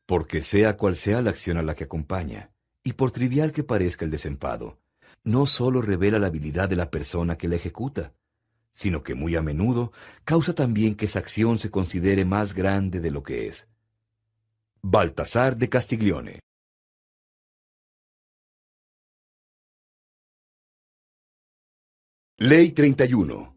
[0.05, 2.51] Porque sea cual sea la acción a la que acompaña,
[2.84, 4.79] y por trivial que parezca el desempado,
[5.23, 8.13] no solo revela la habilidad de la persona que la ejecuta,
[8.73, 9.91] sino que muy a menudo
[10.23, 13.67] causa también que esa acción se considere más grande de lo que es.
[14.81, 16.39] Baltasar de Castiglione
[22.39, 23.55] Ley 31.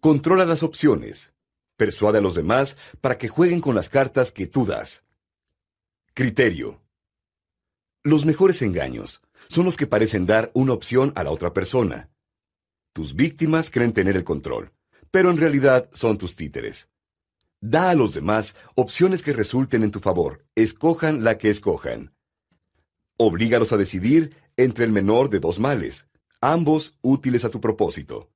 [0.00, 1.32] Controla las opciones.
[1.76, 5.04] Persuade a los demás para que jueguen con las cartas que tú das.
[6.14, 6.82] Criterio.
[8.02, 12.08] Los mejores engaños son los que parecen dar una opción a la otra persona.
[12.94, 14.72] Tus víctimas creen tener el control,
[15.10, 16.88] pero en realidad son tus títeres.
[17.60, 22.14] Da a los demás opciones que resulten en tu favor, escojan la que escojan.
[23.18, 26.08] Oblígalos a decidir entre el menor de dos males,
[26.40, 28.30] ambos útiles a tu propósito.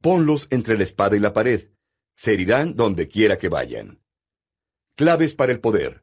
[0.00, 1.70] Ponlos entre la espada y la pared.
[2.18, 4.00] Se herirán donde quiera que vayan.
[4.96, 6.02] Claves para el poder.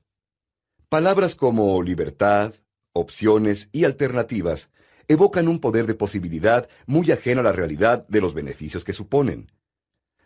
[0.87, 2.53] Palabras como libertad,
[2.93, 4.69] opciones y alternativas
[5.09, 9.51] evocan un poder de posibilidad muy ajeno a la realidad de los beneficios que suponen.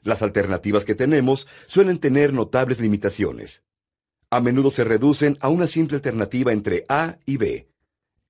[0.04, 3.64] Las alternativas que tenemos suelen tener notables limitaciones.
[4.30, 7.68] A menudo se reducen a una simple alternativa entre A y B,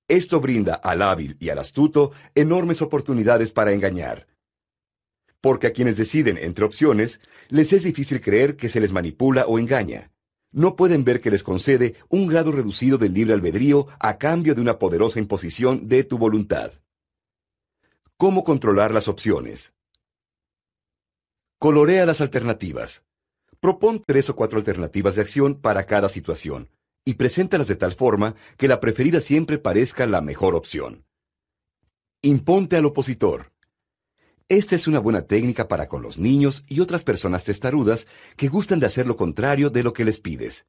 [0.08, 4.29] esto brinda al hábil y al astuto enormes oportunidades para engañar.
[5.40, 9.58] Porque a quienes deciden entre opciones, les es difícil creer que se les manipula o
[9.58, 10.10] engaña.
[10.52, 14.60] No pueden ver que les concede un grado reducido del libre albedrío a cambio de
[14.60, 16.72] una poderosa imposición de tu voluntad.
[18.16, 19.72] ¿Cómo controlar las opciones?
[21.58, 23.02] Colorea las alternativas.
[23.60, 26.68] Propón tres o cuatro alternativas de acción para cada situación,
[27.04, 31.04] y preséntalas de tal forma que la preferida siempre parezca la mejor opción.
[32.22, 33.52] Imponte al opositor.
[34.50, 38.80] Esta es una buena técnica para con los niños y otras personas testarudas que gustan
[38.80, 40.66] de hacer lo contrario de lo que les pides.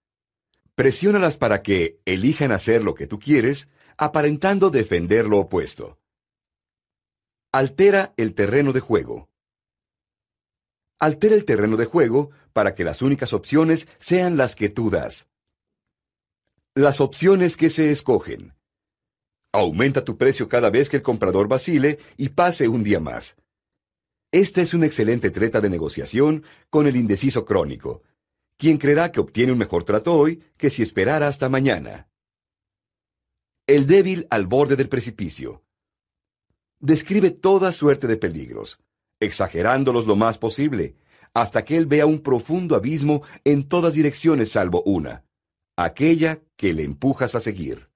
[0.76, 5.98] Presiónalas para que elijan hacer lo que tú quieres, aparentando defender lo opuesto.
[7.52, 9.30] Altera el terreno de juego.
[11.00, 15.28] Altera el terreno de juego para que las únicas opciones sean las que tú das.
[16.76, 18.54] Las opciones que se escogen.
[19.52, 23.41] Aumenta tu precio cada vez que el comprador vacile y pase un día más.
[24.32, 28.04] Esta es una excelente treta de negociación con el indeciso crónico,
[28.58, 32.08] quien creerá que obtiene un mejor trato hoy que si esperara hasta mañana.
[33.68, 35.64] El débil al borde del precipicio.
[36.80, 38.80] Describe toda suerte de peligros,
[39.20, 40.96] exagerándolos lo más posible,
[41.34, 45.26] hasta que él vea un profundo abismo en todas direcciones salvo una
[45.78, 47.90] aquella que le empujas a seguir.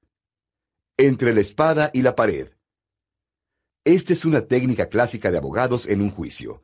[0.98, 2.55] Entre la espada y la pared.
[3.86, 6.64] Esta es una técnica clásica de abogados en un juicio.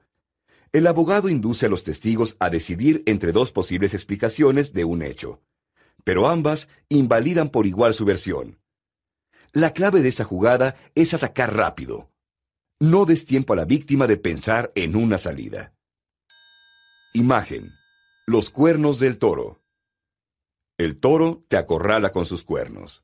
[0.71, 5.39] El abogado induce a los testigos a decidir entre dos posibles explicaciones de un hecho,
[6.03, 8.59] pero ambas invalidan por igual su versión.
[9.53, 12.09] La clave de esa jugada es atacar rápido.
[12.79, 15.75] No des tiempo a la víctima de pensar en una salida.
[17.13, 17.69] Imagen.
[18.25, 19.61] Los cuernos del toro.
[20.79, 23.03] El toro te acorrala con sus cuernos.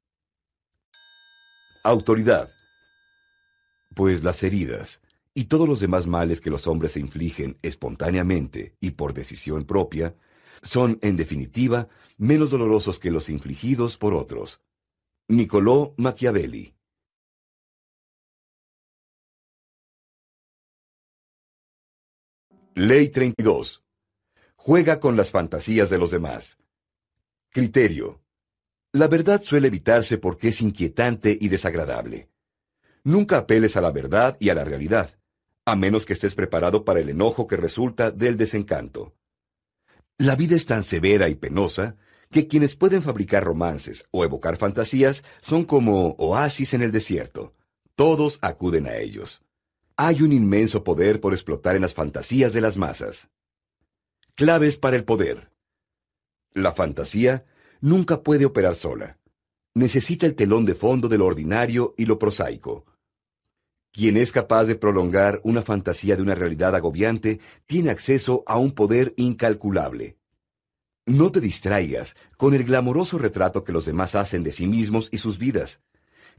[1.84, 2.57] Autoridad.
[3.98, 5.02] Pues las heridas
[5.34, 10.16] y todos los demás males que los hombres se infligen espontáneamente y por decisión propia
[10.62, 14.62] son, en definitiva, menos dolorosos que los infligidos por otros.
[15.30, 16.76] Niccolò Machiavelli.
[22.76, 23.84] Ley 32.
[24.58, 26.60] Juega con las fantasías de los demás.
[27.50, 28.22] Criterio.
[28.92, 32.30] La verdad suele evitarse porque es inquietante y desagradable.
[33.08, 35.18] Nunca apeles a la verdad y a la realidad,
[35.64, 39.16] a menos que estés preparado para el enojo que resulta del desencanto.
[40.18, 41.96] La vida es tan severa y penosa
[42.30, 47.56] que quienes pueden fabricar romances o evocar fantasías son como oasis en el desierto.
[47.96, 49.42] Todos acuden a ellos.
[49.96, 53.30] Hay un inmenso poder por explotar en las fantasías de las masas.
[54.36, 55.50] Claves para el poder.
[56.52, 57.46] La fantasía
[57.80, 59.18] nunca puede operar sola.
[59.76, 62.86] Necesita el telón de fondo de lo ordinario y lo prosaico.
[63.98, 68.74] Quien es capaz de prolongar una fantasía de una realidad agobiante tiene acceso a un
[68.74, 70.20] poder incalculable.
[71.08, 75.18] No te distraigas con el glamoroso retrato que los demás hacen de sí mismos y
[75.18, 75.82] sus vidas.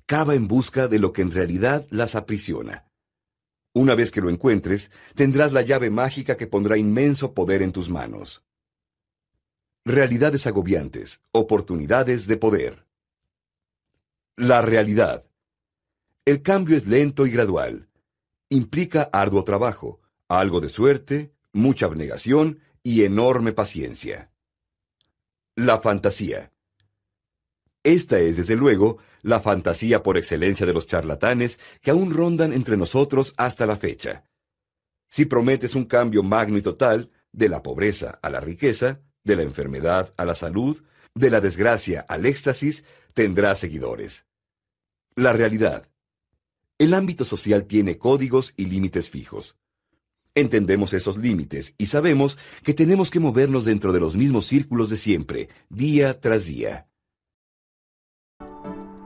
[0.06, 2.86] Cava en busca de lo que en realidad las aprisiona.
[3.72, 7.90] Una vez que lo encuentres, tendrás la llave mágica que pondrá inmenso poder en tus
[7.90, 8.44] manos.
[9.84, 12.86] Realidades agobiantes, oportunidades de poder.
[14.36, 15.27] La realidad.
[16.28, 17.88] El cambio es lento y gradual.
[18.50, 24.30] Implica arduo trabajo, algo de suerte, mucha abnegación y enorme paciencia.
[25.56, 26.52] La fantasía.
[27.82, 32.76] Esta es, desde luego, la fantasía por excelencia de los charlatanes que aún rondan entre
[32.76, 34.24] nosotros hasta la fecha.
[35.08, 39.44] Si prometes un cambio magno y total, de la pobreza a la riqueza, de la
[39.44, 40.84] enfermedad a la salud,
[41.14, 42.84] de la desgracia al éxtasis,
[43.14, 44.26] tendrás seguidores.
[45.16, 45.88] La realidad.
[46.78, 49.56] El ámbito social tiene códigos y límites fijos.
[50.36, 54.96] Entendemos esos límites y sabemos que tenemos que movernos dentro de los mismos círculos de
[54.96, 56.86] siempre, día tras día.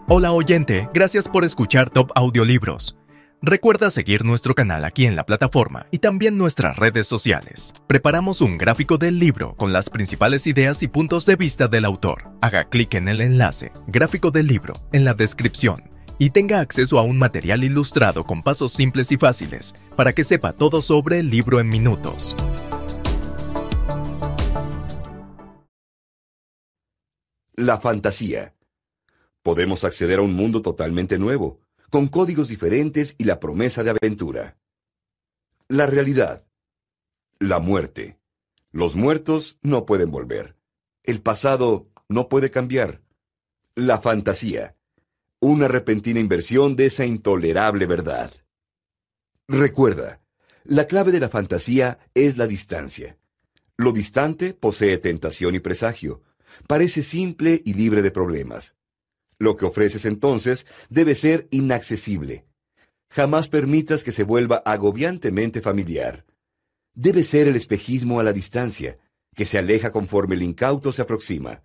[0.07, 2.99] Hola oyente, gracias por escuchar Top Audiolibros.
[3.41, 7.73] Recuerda seguir nuestro canal aquí en la plataforma y también nuestras redes sociales.
[7.87, 12.33] Preparamos un gráfico del libro con las principales ideas y puntos de vista del autor.
[12.43, 17.03] Haga clic en el enlace, gráfico del libro, en la descripción y tenga acceso a
[17.03, 21.61] un material ilustrado con pasos simples y fáciles para que sepa todo sobre el libro
[21.61, 22.37] en minutos.
[27.55, 28.55] La fantasía.
[29.43, 31.61] Podemos acceder a un mundo totalmente nuevo,
[31.91, 34.57] con códigos diferentes y la promesa de aventura.
[35.69, 36.47] La realidad.
[37.39, 38.19] La muerte.
[38.71, 40.57] Los muertos no pueden volver.
[41.03, 43.03] El pasado no puede cambiar.
[43.75, 44.77] La fantasía
[45.43, 48.33] una repentina inversión de esa intolerable verdad.
[49.49, 50.21] Recuerda,
[50.63, 53.19] la clave de la fantasía es la distancia.
[53.77, 56.23] Lo distante posee tentación y presagio.
[56.69, 58.77] Parece simple y libre de problemas.
[59.37, 62.47] Lo que ofreces entonces debe ser inaccesible.
[63.11, 66.25] Jamás permitas que se vuelva agobiantemente familiar.
[66.95, 68.99] Debe ser el espejismo a la distancia,
[69.35, 71.65] que se aleja conforme el incauto se aproxima.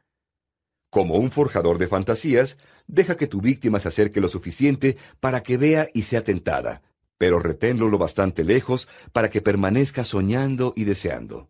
[0.89, 2.57] Como un forjador de fantasías,
[2.87, 6.81] deja que tu víctima se acerque lo suficiente para que vea y sea tentada,
[7.17, 11.49] pero reténlo lo bastante lejos para que permanezca soñando y deseando.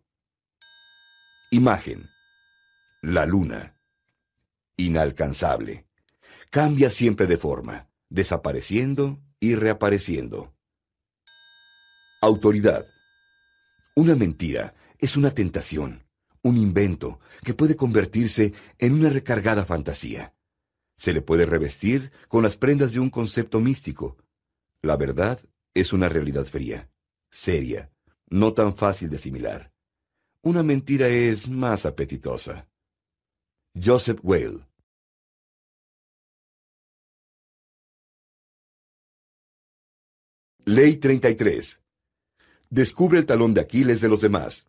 [1.50, 2.08] Imagen.
[3.00, 3.76] La luna.
[4.76, 5.86] Inalcanzable.
[6.50, 10.52] Cambia siempre de forma, desapareciendo y reapareciendo.
[12.20, 12.86] Autoridad.
[13.94, 16.07] Una mentira es una tentación
[16.42, 20.34] un invento que puede convertirse en una recargada fantasía.
[20.96, 24.16] Se le puede revestir con las prendas de un concepto místico.
[24.82, 25.40] La verdad
[25.74, 26.90] es una realidad fría,
[27.30, 27.90] seria,
[28.28, 29.72] no tan fácil de asimilar.
[30.42, 32.68] Una mentira es más apetitosa.
[33.74, 34.68] Joseph Whale
[40.68, 41.80] Ley 33.
[42.68, 44.66] Descubre el talón de Aquiles de los demás.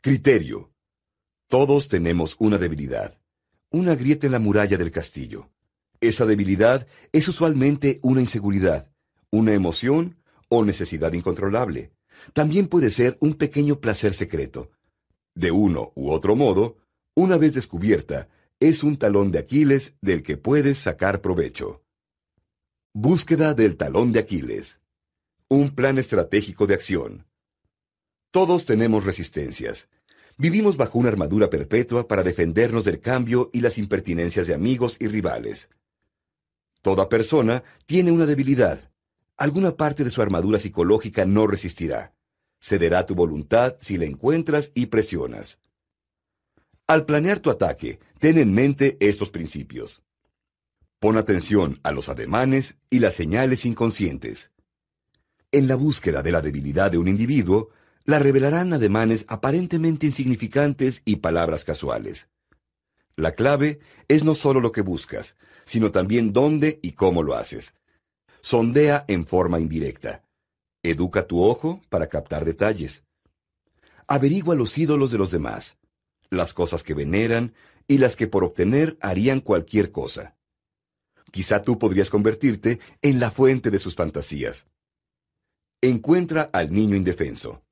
[0.00, 0.72] Criterio.
[1.48, 3.18] Todos tenemos una debilidad,
[3.70, 5.50] una grieta en la muralla del castillo.
[6.00, 8.92] Esa debilidad es usualmente una inseguridad,
[9.30, 11.92] una emoción o necesidad incontrolable.
[12.32, 14.70] También puede ser un pequeño placer secreto.
[15.34, 16.76] De uno u otro modo,
[17.14, 18.28] una vez descubierta,
[18.60, 21.82] es un talón de Aquiles del que puedes sacar provecho.
[22.94, 24.80] Búsqueda del talón de Aquiles.
[25.48, 27.25] Un plan estratégico de acción.
[28.36, 29.88] Todos tenemos resistencias.
[30.36, 35.06] Vivimos bajo una armadura perpetua para defendernos del cambio y las impertinencias de amigos y
[35.06, 35.70] rivales.
[36.82, 38.92] Toda persona tiene una debilidad.
[39.38, 42.12] Alguna parte de su armadura psicológica no resistirá.
[42.60, 45.58] Cederá tu voluntad si la encuentras y presionas.
[46.86, 50.02] Al planear tu ataque, ten en mente estos principios.
[50.98, 54.50] Pon atención a los ademanes y las señales inconscientes.
[55.52, 57.70] En la búsqueda de la debilidad de un individuo,
[58.06, 62.28] la revelarán ademanes aparentemente insignificantes y palabras casuales.
[63.16, 65.34] La clave es no solo lo que buscas,
[65.64, 67.74] sino también dónde y cómo lo haces.
[68.42, 70.22] Sondea en forma indirecta.
[70.84, 73.02] Educa tu ojo para captar detalles.
[74.06, 75.76] Averigua los ídolos de los demás,
[76.30, 77.54] las cosas que veneran
[77.88, 80.36] y las que por obtener harían cualquier cosa.
[81.32, 84.66] Quizá tú podrías convertirte en la fuente de sus fantasías.
[85.80, 87.65] Encuentra al niño indefenso.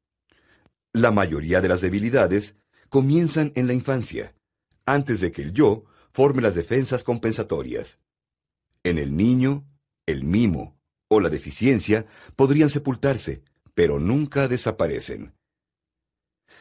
[0.96, 2.54] La mayoría de las debilidades
[2.88, 4.32] comienzan en la infancia.
[4.86, 7.98] antes de que el yo forme las defensas compensatorias.
[8.84, 9.64] En el niño,
[10.06, 12.06] el mimo o la deficiencia
[12.36, 13.42] podrían sepultarse,
[13.74, 15.32] pero nunca desaparecen.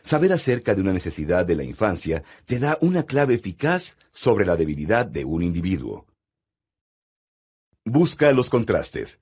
[0.01, 4.55] Saber acerca de una necesidad de la infancia te da una clave eficaz sobre la
[4.55, 6.07] debilidad de un individuo.
[7.85, 9.19] Busca los contrastes.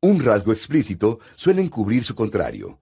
[0.00, 2.80] Un rasgo explícito suele encubrir su contrario.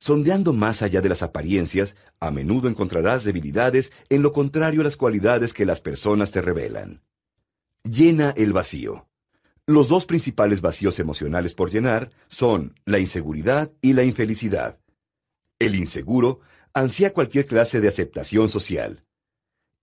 [0.00, 4.96] Sondeando más allá de las apariencias, a menudo encontrarás debilidades en lo contrario a las
[4.96, 7.02] cualidades que las personas te revelan.
[7.84, 9.06] Llena el vacío.
[9.66, 14.80] Los dos principales vacíos emocionales por llenar son la inseguridad y la infelicidad.
[15.58, 16.40] El inseguro
[16.72, 19.04] ansía cualquier clase de aceptación social.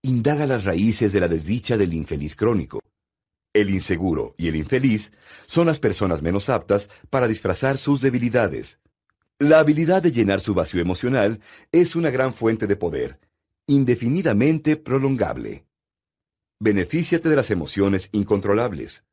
[0.02, 2.80] Indaga las raíces de la desdicha del infeliz crónico.
[3.54, 5.12] El inseguro y el infeliz
[5.46, 8.80] son las personas menos aptas para disfrazar sus debilidades.
[9.40, 11.42] La habilidad de llenar su vacío emocional
[11.72, 13.20] es una gran fuente de poder,
[13.68, 15.68] indefinidamente prolongable.
[16.60, 19.04] Benefíciate de las emociones incontrolables.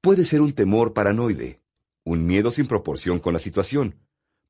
[0.00, 1.60] Puede ser un temor paranoide,
[2.02, 3.94] un miedo sin proporción con la situación.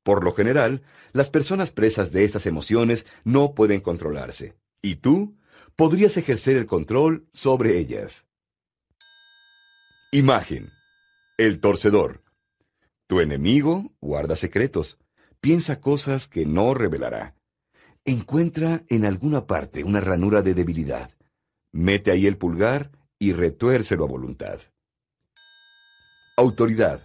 [0.01, 0.81] Por lo general,
[1.13, 5.37] las personas presas de estas emociones no pueden controlarse, y tú
[5.75, 8.25] podrías ejercer el control sobre ellas.
[10.11, 10.71] Imagen.
[11.37, 12.24] El torcedor.
[13.07, 14.97] Tu enemigo guarda secretos,
[15.39, 17.35] piensa cosas que no revelará.
[18.03, 21.11] Encuentra en alguna parte una ranura de debilidad.
[21.71, 24.59] Mete ahí el pulgar y retuércelo a voluntad.
[26.37, 27.03] Autoridad.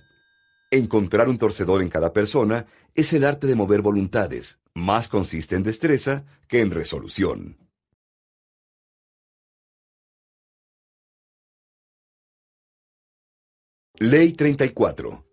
[0.70, 4.58] Encontrar un torcedor en cada persona es el arte de mover voluntades.
[4.74, 7.58] Más consiste en destreza que en resolución.
[13.98, 15.29] Ley 34.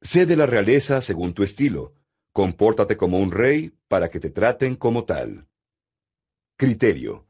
[0.00, 1.92] Sé de la realeza según tu estilo.
[2.32, 5.48] Compórtate como un rey para que te traten como tal.
[6.56, 7.26] Criterio.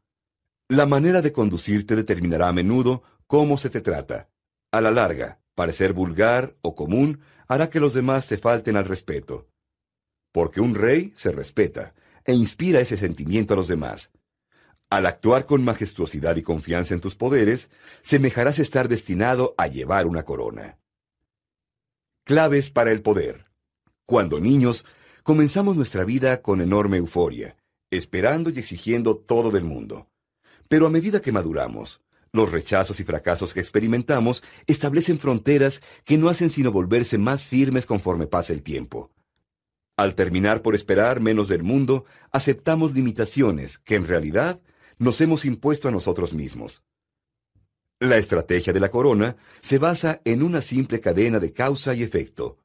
[0.67, 4.29] La manera de conducirte determinará a menudo cómo se te trata.
[4.71, 9.49] A la larga, parecer vulgar o común hará que los demás te falten al respeto.
[10.31, 14.11] Porque un rey se respeta e inspira ese sentimiento a los demás.
[14.91, 17.69] Al actuar con majestuosidad y confianza en tus poderes,
[18.03, 20.77] semejarás estar destinado a llevar una corona.
[22.29, 23.47] Claves para el poder.
[24.05, 24.85] Cuando niños,
[25.23, 27.57] comenzamos nuestra vida con enorme euforia,
[27.89, 30.11] esperando y exigiendo todo del mundo.
[30.67, 32.01] Pero a medida que maduramos,
[32.31, 37.87] los rechazos y fracasos que experimentamos establecen fronteras que no hacen sino volverse más firmes
[37.87, 39.09] conforme pasa el tiempo.
[39.97, 44.61] Al terminar por esperar menos del mundo, aceptamos limitaciones que en realidad
[44.99, 46.83] nos hemos impuesto a nosotros mismos.
[48.01, 52.57] La estrategia de la corona se basa en una simple cadena de causa y efecto.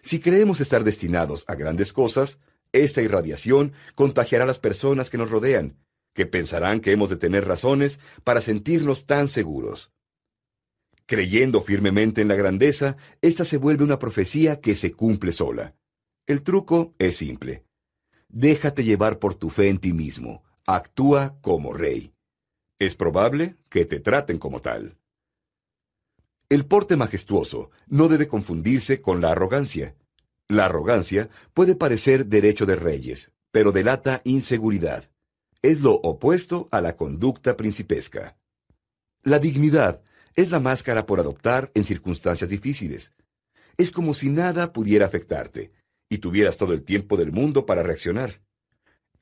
[0.00, 2.38] Si creemos estar destinados a grandes cosas,
[2.72, 5.76] esta irradiación contagiará a las personas que nos rodean,
[6.14, 9.92] que pensarán que hemos de tener razones para sentirnos tan seguros.
[11.04, 15.74] Creyendo firmemente en la grandeza, esta se vuelve una profecía que se cumple sola.
[16.26, 17.66] El truco es simple.
[18.28, 20.42] Déjate llevar por tu fe en ti mismo.
[20.64, 22.14] Actúa como rey
[22.86, 24.96] es probable que te traten como tal.
[26.48, 29.94] El porte majestuoso no debe confundirse con la arrogancia.
[30.48, 35.10] La arrogancia puede parecer derecho de reyes, pero delata inseguridad.
[35.62, 38.36] Es lo opuesto a la conducta principesca.
[39.22, 40.02] La dignidad
[40.34, 43.12] es la máscara por adoptar en circunstancias difíciles.
[43.76, 45.72] Es como si nada pudiera afectarte,
[46.08, 48.42] y tuvieras todo el tiempo del mundo para reaccionar.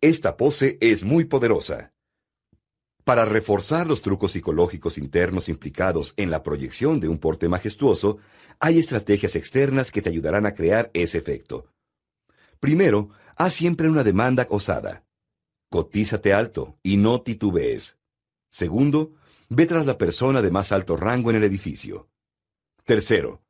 [0.00, 1.92] Esta pose es muy poderosa.
[3.04, 8.18] Para reforzar los trucos psicológicos internos implicados en la proyección de un porte majestuoso,
[8.58, 11.66] hay estrategias externas que te ayudarán a crear ese efecto.
[12.60, 15.04] Primero, haz siempre una demanda osada.
[15.70, 17.96] Cotízate alto y no titubees.
[18.50, 19.14] Segundo,
[19.48, 22.10] ve tras la persona de más alto rango en el edificio.
[22.84, 23.42] Tercero,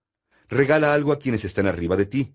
[0.49, 2.35] regala algo a quienes están arriba de ti.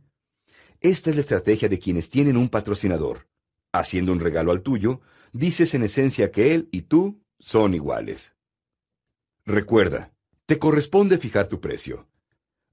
[0.82, 3.30] Esta es la estrategia de quienes tienen un patrocinador.
[3.72, 5.02] Haciendo un regalo al tuyo,
[5.36, 8.34] dices en esencia que él y tú son iguales.
[9.46, 10.14] Recuerda,
[10.46, 12.08] te corresponde fijar tu precio.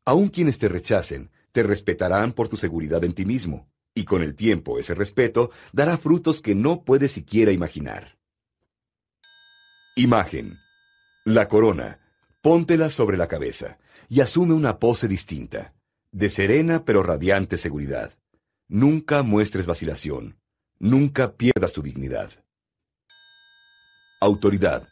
[0.05, 4.37] Aun quienes te rechacen, te respetarán por tu seguridad en ti mismo, y con el
[4.37, 8.17] tiempo ese respeto dará frutos que no puedes siquiera imaginar.
[9.97, 10.57] Imagen.
[11.25, 11.99] La corona.
[12.41, 13.79] Póntela sobre la cabeza
[14.09, 15.75] y asume una pose distinta,
[16.11, 18.13] de serena pero radiante seguridad.
[18.69, 20.39] Nunca muestres vacilación.
[20.79, 22.42] Nunca pierdas tu dignidad.
[24.25, 24.89] Autoridad.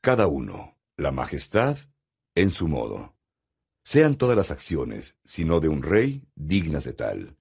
[0.00, 1.76] Cada uno, la majestad,
[2.36, 3.16] en su modo.
[3.82, 7.36] Sean todas las acciones, sino de un rey, dignas de tal.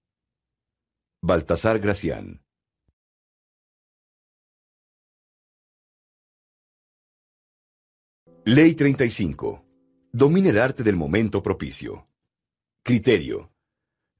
[1.21, 2.43] Baltasar Gracián.
[8.43, 9.63] Ley 35.
[10.11, 12.03] Domine el arte del momento propicio.
[12.81, 13.53] Criterio.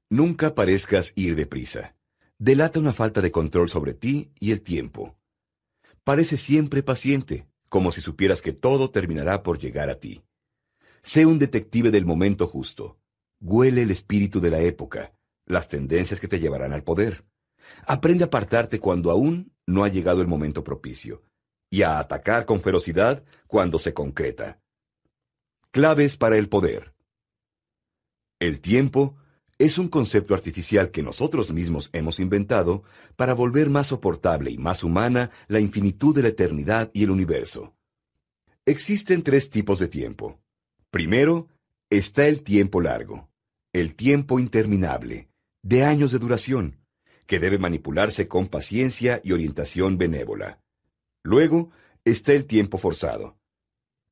[0.08, 1.96] Nunca parezcas ir deprisa.
[2.38, 5.18] Delata una falta de control sobre ti y el tiempo.
[6.04, 10.22] Parece siempre paciente, como si supieras que todo terminará por llegar a ti.
[11.02, 12.98] Sé un detective del momento justo.
[13.40, 15.12] Huele el espíritu de la época,
[15.46, 17.24] las tendencias que te llevarán al poder.
[17.86, 21.22] Aprende a apartarte cuando aún no ha llegado el momento propicio
[21.70, 24.60] y a atacar con ferocidad cuando se concreta.
[25.70, 26.94] Claves para el poder.
[28.40, 29.16] El tiempo
[29.62, 32.82] es un concepto artificial que nosotros mismos hemos inventado
[33.14, 37.72] para volver más soportable y más humana la infinitud de la eternidad y el universo.
[38.66, 40.40] Existen tres tipos de tiempo.
[40.90, 41.46] Primero,
[41.90, 43.30] está el tiempo largo,
[43.72, 45.28] el tiempo interminable,
[45.62, 46.80] de años de duración,
[47.26, 50.60] que debe manipularse con paciencia y orientación benévola.
[51.22, 51.70] Luego
[52.04, 53.38] está el tiempo forzado,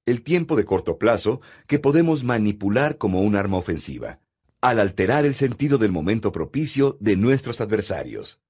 [0.07, 4.21] el tiempo de corto plazo que podemos manipular como un arma ofensiva,
[4.61, 8.41] al alterar el sentido del momento propicio de nuestros adversarios.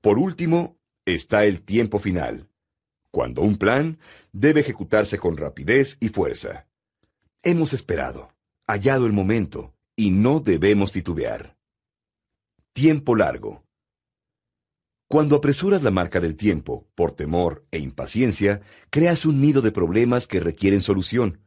[0.00, 2.48] Por último, está el tiempo final,
[3.10, 3.98] cuando un plan
[4.32, 6.66] debe ejecutarse con rapidez y fuerza.
[7.42, 8.32] Hemos esperado,
[8.66, 11.56] hallado el momento, y no debemos titubear.
[12.72, 13.64] Tiempo largo.
[15.08, 18.60] Cuando apresuras la marca del tiempo, por temor e impaciencia,
[18.90, 21.40] creas un nido de problemas que requieren solución,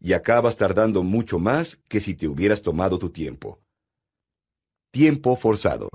[0.00, 3.60] y acabas tardando mucho más que si te hubieras tomado tu tiempo.
[4.90, 5.88] Tiempo forzado.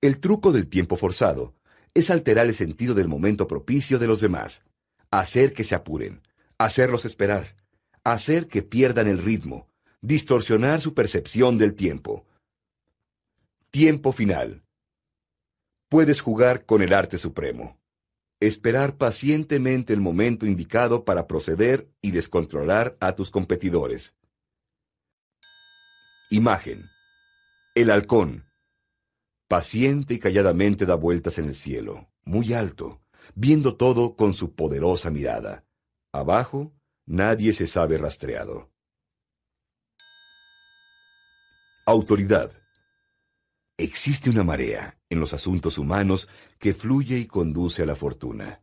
[0.00, 1.54] El truco del tiempo forzado
[1.94, 4.62] es alterar el sentido del momento propicio de los demás,
[5.10, 6.22] hacer que se apuren,
[6.58, 7.56] hacerlos esperar,
[8.04, 9.68] hacer que pierdan el ritmo,
[10.00, 12.26] distorsionar su percepción del tiempo.
[13.70, 14.62] Tiempo final.
[15.88, 17.79] Puedes jugar con el arte supremo.
[18.40, 24.16] Esperar pacientemente el momento indicado para proceder y descontrolar a tus competidores.
[26.30, 26.88] Imagen.
[27.74, 28.46] El halcón.
[29.46, 33.02] Paciente y calladamente da vueltas en el cielo, muy alto,
[33.34, 35.66] viendo todo con su poderosa mirada.
[36.10, 36.72] Abajo,
[37.04, 38.70] nadie se sabe rastreado.
[41.84, 42.59] Autoridad.
[43.82, 46.28] Existe una marea en los asuntos humanos
[46.58, 48.62] que fluye y conduce a la fortuna,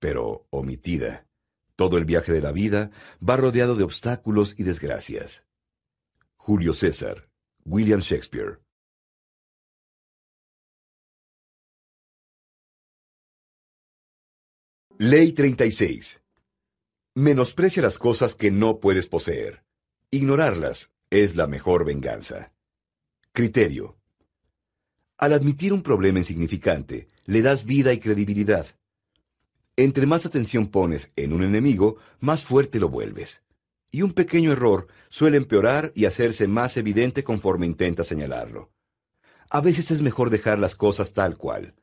[0.00, 1.28] pero omitida.
[1.76, 2.90] Todo el viaje de la vida
[3.26, 5.46] va rodeado de obstáculos y desgracias.
[6.34, 7.30] Julio César,
[7.64, 8.60] William Shakespeare.
[14.98, 16.20] Ley 36.
[17.14, 19.64] Menosprecia las cosas que no puedes poseer.
[20.10, 22.52] Ignorarlas es la mejor venganza.
[23.32, 23.97] Criterio.
[25.18, 28.68] Al admitir un problema insignificante, le das vida y credibilidad.
[29.76, 33.42] Entre más atención pones en un enemigo, más fuerte lo vuelves.
[33.90, 38.70] Y un pequeño error suele empeorar y hacerse más evidente conforme intenta señalarlo.
[39.50, 41.74] A veces es mejor dejar las cosas tal cual.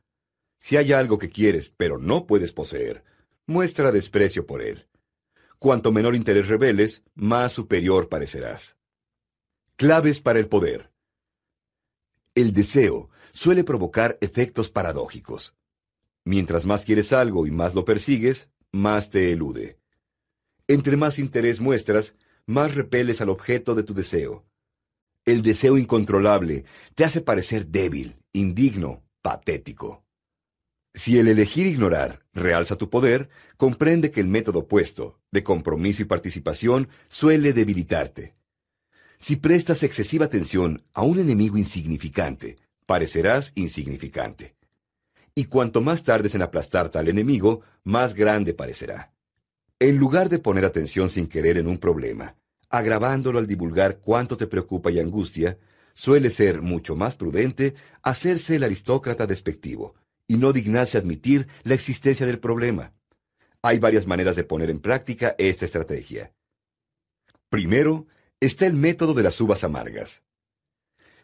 [0.58, 3.04] Si hay algo que quieres pero no puedes poseer,
[3.44, 4.88] muestra desprecio por él.
[5.58, 8.76] Cuanto menor interés reveles, más superior parecerás.
[9.76, 10.95] Claves para el poder.
[12.36, 15.54] El deseo suele provocar efectos paradójicos.
[16.22, 19.78] Mientras más quieres algo y más lo persigues, más te elude.
[20.68, 22.14] Entre más interés muestras,
[22.44, 24.44] más repeles al objeto de tu deseo.
[25.24, 30.04] El deseo incontrolable te hace parecer débil, indigno, patético.
[30.92, 36.04] Si el elegir ignorar realza tu poder, comprende que el método opuesto, de compromiso y
[36.04, 38.34] participación, suele debilitarte.
[39.18, 44.54] Si prestas excesiva atención a un enemigo insignificante, parecerás insignificante.
[45.34, 49.12] Y cuanto más tardes en aplastarte al enemigo, más grande parecerá.
[49.78, 52.36] En lugar de poner atención sin querer en un problema,
[52.70, 55.58] agravándolo al divulgar cuánto te preocupa y angustia,
[55.94, 59.94] suele ser mucho más prudente hacerse el aristócrata despectivo
[60.28, 62.92] y no dignarse admitir la existencia del problema.
[63.62, 66.32] Hay varias maneras de poner en práctica esta estrategia.
[67.48, 68.06] Primero,
[68.40, 70.22] está el método de las uvas amargas.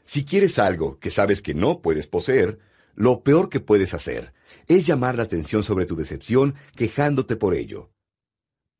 [0.04, 2.58] Si quieres algo que sabes que no puedes poseer,
[2.94, 4.32] lo peor que puedes hacer
[4.66, 7.90] es llamar la atención sobre tu decepción quejándote por ello.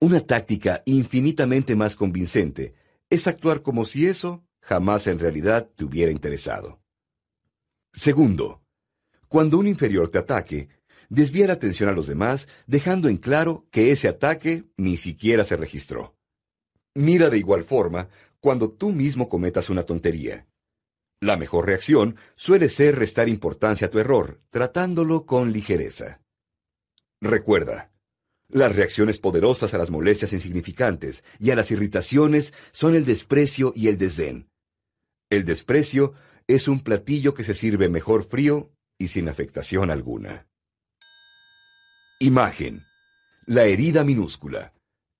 [0.00, 2.74] Una táctica infinitamente más convincente
[3.08, 6.80] es actuar como si eso jamás en realidad te hubiera interesado.
[7.92, 8.62] Segundo,
[9.28, 10.68] cuando un inferior te ataque,
[11.08, 15.56] desvía la atención a los demás dejando en claro que ese ataque ni siquiera se
[15.56, 16.16] registró.
[16.94, 18.08] Mira de igual forma
[18.40, 20.46] cuando tú mismo cometas una tontería.
[21.20, 26.20] La mejor reacción suele ser restar importancia a tu error, tratándolo con ligereza.
[27.20, 27.92] Recuerda,
[28.48, 33.88] Las reacciones poderosas a las molestias insignificantes y a las irritaciones son el desprecio y
[33.88, 34.50] el desdén.
[35.30, 36.12] El desprecio
[36.46, 40.48] es un platillo que se sirve mejor frío y sin afectación alguna.
[42.20, 42.84] Imagen.
[43.46, 44.74] La herida minúscula.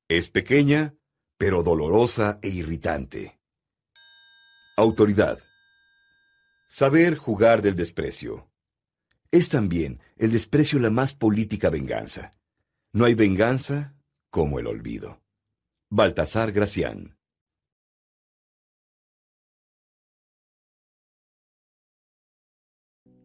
[0.08, 0.94] Es pequeña,
[1.42, 3.40] pero dolorosa e irritante.
[4.76, 5.40] Autoridad.
[6.68, 8.48] Saber jugar del desprecio.
[9.32, 12.30] Es también el desprecio la más política venganza.
[12.92, 13.96] No hay venganza
[14.30, 15.20] como el olvido.
[15.90, 17.18] Baltasar Gracián.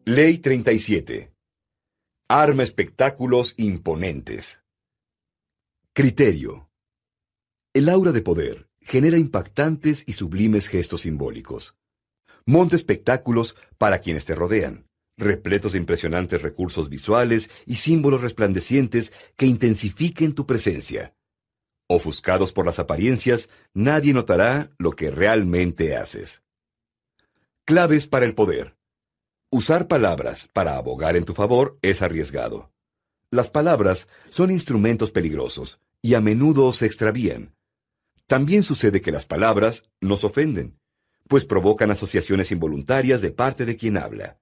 [0.06, 1.32] Ley 37.
[2.28, 4.64] Arma espectáculos imponentes.
[5.92, 6.67] Criterio.
[7.78, 11.76] El aura de poder genera impactantes y sublimes gestos simbólicos.
[12.44, 19.46] Monta espectáculos para quienes te rodean repletos de impresionantes recursos visuales y símbolos resplandecientes que
[19.46, 21.14] intensifiquen tu presencia.
[21.88, 26.42] Ofuscados por las apariencias, nadie notará lo que realmente haces.
[27.64, 28.76] Claves para el poder.
[29.52, 32.72] Usar palabras para abogar en tu favor es arriesgado.
[33.30, 37.54] Las palabras son instrumentos peligrosos y a menudo se extravían.
[38.28, 40.78] También sucede que las palabras nos ofenden,
[41.28, 44.38] pues provocan asociaciones involuntarias de parte de quien habla.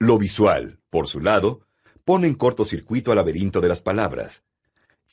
[0.00, 1.68] Lo visual, por su lado,
[2.04, 4.42] pone en cortocircuito al laberinto de las palabras.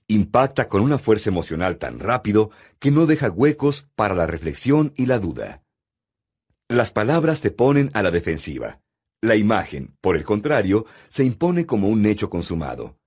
[0.07, 5.05] Impacta con una fuerza emocional tan rápido que no deja huecos para la reflexión y
[5.05, 5.63] la duda.
[6.67, 8.81] Las palabras te ponen a la defensiva.
[9.21, 12.97] La imagen, por el contrario, se impone como un hecho consumado.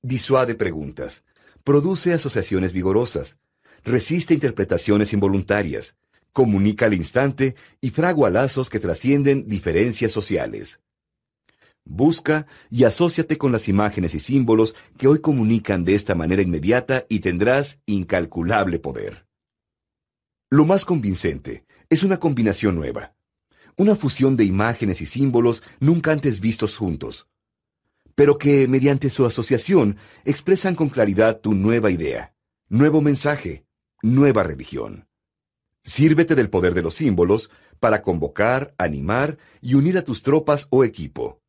[0.00, 1.24] Disuade preguntas,
[1.62, 3.38] produce asociaciones vigorosas,
[3.86, 5.94] resiste interpretaciones involuntarias,
[6.32, 10.80] comunica al instante y fragua lazos que trascienden diferencias sociales.
[11.84, 17.06] Busca y asóciate con las imágenes y símbolos que hoy comunican de esta manera inmediata
[17.08, 19.28] y tendrás incalculable poder.
[20.50, 23.14] Lo más convincente es una combinación nueva,
[23.76, 27.28] una fusión de imágenes y símbolos nunca antes vistos juntos,
[28.16, 32.34] pero que mediante su asociación expresan con claridad tu nueva idea,
[32.68, 33.65] nuevo mensaje,
[34.02, 35.08] nueva religión.
[35.82, 40.84] Sírvete del poder de los símbolos para convocar, animar y unir a tus tropas o
[40.84, 41.40] equipo.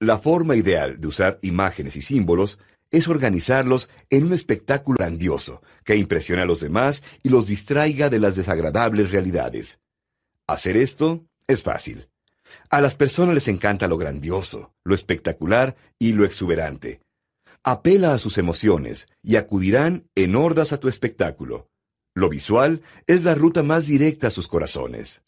[0.00, 2.58] La forma ideal de usar imágenes y símbolos
[2.90, 8.20] es organizarlos en un espectáculo grandioso que impresione a los demás y los distraiga de
[8.20, 9.78] las desagradables realidades.
[10.46, 12.08] Hacer esto es fácil.
[12.70, 17.00] A las personas les encanta lo grandioso, lo espectacular y lo exuberante.
[17.66, 21.70] Apela a sus emociones y acudirán en hordas a tu espectáculo.
[22.14, 25.22] Lo visual es la ruta más directa a sus corazones.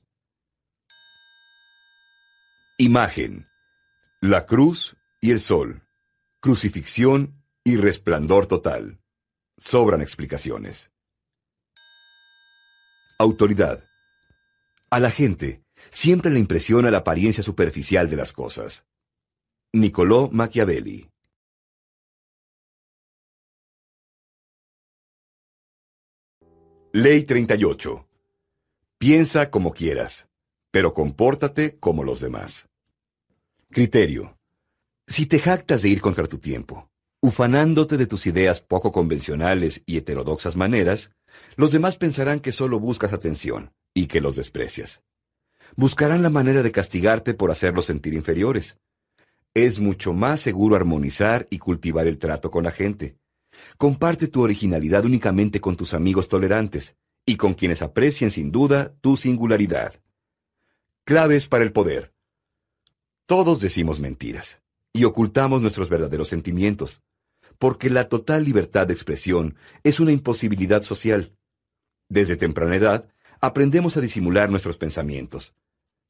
[2.76, 3.46] Imagen.
[4.20, 5.82] La cruz y el sol.
[6.40, 9.00] Crucifixión y resplandor total.
[9.56, 10.92] Sobran explicaciones.
[13.18, 13.82] Autoridad.
[14.90, 18.84] A la gente siempre le impresiona la apariencia superficial de las cosas.
[19.72, 21.08] Niccolò Machiavelli.
[26.98, 28.08] Ley 38.
[28.96, 30.28] Piensa como quieras,
[30.70, 32.70] pero compórtate como los demás.
[33.70, 34.38] Criterio.
[35.06, 36.88] Si te jactas de ir contra tu tiempo,
[37.20, 41.10] ufanándote de tus ideas poco convencionales y heterodoxas maneras,
[41.56, 45.02] los demás pensarán que solo buscas atención y que los desprecias.
[45.76, 48.78] Buscarán la manera de castigarte por hacerlos sentir inferiores.
[49.52, 53.18] Es mucho más seguro armonizar y cultivar el trato con la gente.
[53.78, 59.16] Comparte tu originalidad únicamente con tus amigos tolerantes y con quienes aprecien sin duda tu
[59.16, 59.94] singularidad.
[61.04, 62.12] Claves para el poder.
[63.26, 64.62] Todos decimos mentiras
[64.92, 67.02] y ocultamos nuestros verdaderos sentimientos,
[67.58, 71.36] porque la total libertad de expresión es una imposibilidad social.
[72.08, 73.08] Desde temprana edad,
[73.40, 75.54] aprendemos a disimular nuestros pensamientos.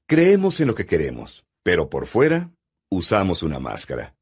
[0.06, 2.52] Creemos en lo que queremos, pero por fuera
[2.90, 4.15] usamos una máscara.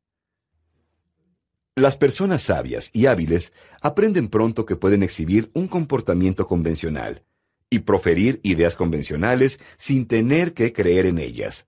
[1.76, 7.24] Las personas sabias y hábiles aprenden pronto que pueden exhibir un comportamiento convencional
[7.68, 11.66] y proferir ideas convencionales sin tener que creer en ellas.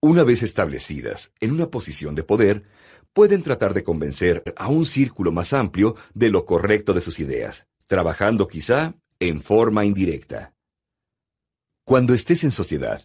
[0.00, 2.62] Una vez establecidas en una posición de poder,
[3.12, 7.66] pueden tratar de convencer a un círculo más amplio de lo correcto de sus ideas,
[7.86, 10.54] trabajando quizá en forma indirecta.
[11.82, 13.04] Cuando estés en sociedad,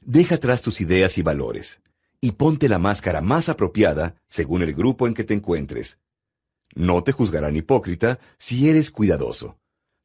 [0.00, 1.80] deja atrás tus ideas y valores,
[2.20, 5.98] y ponte la máscara más apropiada según el grupo en que te encuentres.
[6.74, 9.58] No te juzgarán hipócrita si eres cuidadoso,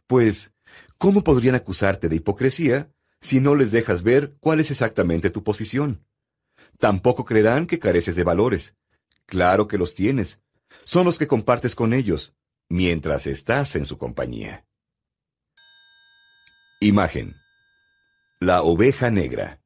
[0.07, 0.53] pues,
[0.97, 6.05] ¿cómo podrían acusarte de hipocresía si no les dejas ver cuál es exactamente tu posición?
[6.77, 8.75] Tampoco creerán que careces de valores.
[9.25, 10.41] Claro que los tienes,
[10.83, 12.35] son los que compartes con ellos,
[12.69, 14.65] mientras estás en su compañía.
[16.81, 17.35] Imagen.
[18.39, 19.61] La oveja negra.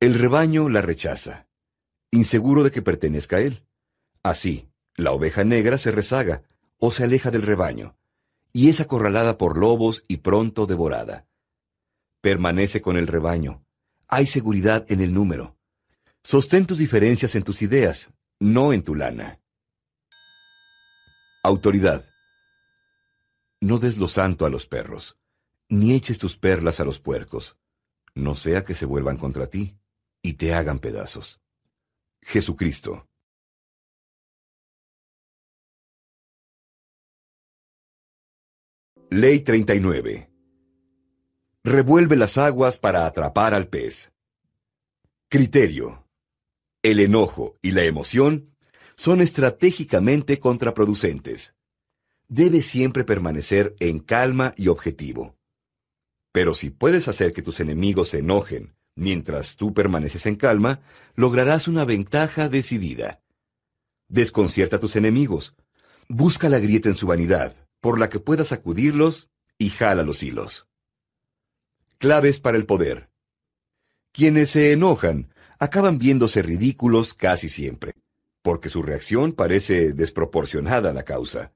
[0.00, 1.46] El rebaño la rechaza,
[2.12, 3.66] inseguro de que pertenezca a él.
[4.22, 6.44] Así, la oveja negra se rezaga
[6.78, 7.96] o se aleja del rebaño,
[8.52, 11.26] y es acorralada por lobos y pronto devorada.
[12.20, 13.64] Permanece con el rebaño.
[14.06, 15.56] Hay seguridad en el número.
[16.22, 19.40] Sostén tus diferencias en tus ideas, no en tu lana.
[21.42, 22.04] Autoridad.
[23.60, 25.16] No des lo santo a los perros
[25.72, 27.56] ni eches tus perlas a los puercos,
[28.14, 29.78] no sea que se vuelvan contra ti
[30.20, 31.40] y te hagan pedazos.
[32.22, 33.06] Jesucristo.
[39.10, 40.30] Ley 39.
[41.64, 44.12] Revuelve las aguas para atrapar al pez.
[45.28, 46.08] Criterio.
[46.82, 48.56] El enojo y la emoción
[48.96, 51.54] son estratégicamente contraproducentes.
[52.28, 55.36] Debe siempre permanecer en calma y objetivo.
[56.32, 60.80] Pero si puedes hacer que tus enemigos se enojen mientras tú permaneces en calma,
[61.14, 63.22] lograrás una ventaja decidida.
[64.08, 65.56] Desconcierta a tus enemigos.
[66.08, 70.66] Busca la grieta en su vanidad, por la que puedas sacudirlos y jala los hilos.
[71.98, 73.10] Claves para el poder.
[74.12, 77.94] Quienes se enojan acaban viéndose ridículos casi siempre,
[78.42, 81.52] porque su reacción parece desproporcionada a la causa.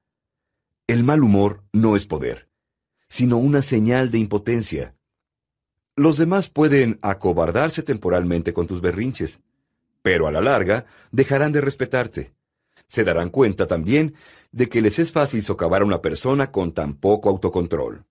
[0.87, 2.47] El mal humor no es poder
[3.09, 4.95] sino una señal de impotencia.
[5.97, 9.39] Los demás pueden acobardarse temporalmente con tus berrinches,
[10.03, 12.35] pero a la larga dejarán de respetarte.
[12.85, 14.13] Se darán cuenta también
[14.51, 18.05] de que les es fácil socavar a una persona con tan poco autocontrol.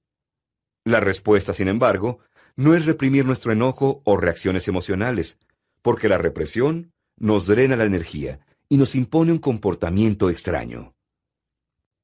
[0.85, 2.19] La respuesta, sin embargo,
[2.57, 5.39] no es reprimir nuestro enojo o reacciones emocionales,
[5.81, 10.93] porque la represión nos drena la energía y nos impone un comportamiento extraño.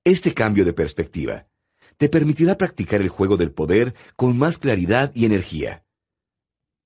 [0.04, 1.46] Este cambio de perspectiva
[2.02, 5.84] te permitirá practicar el juego del poder con más claridad y energía.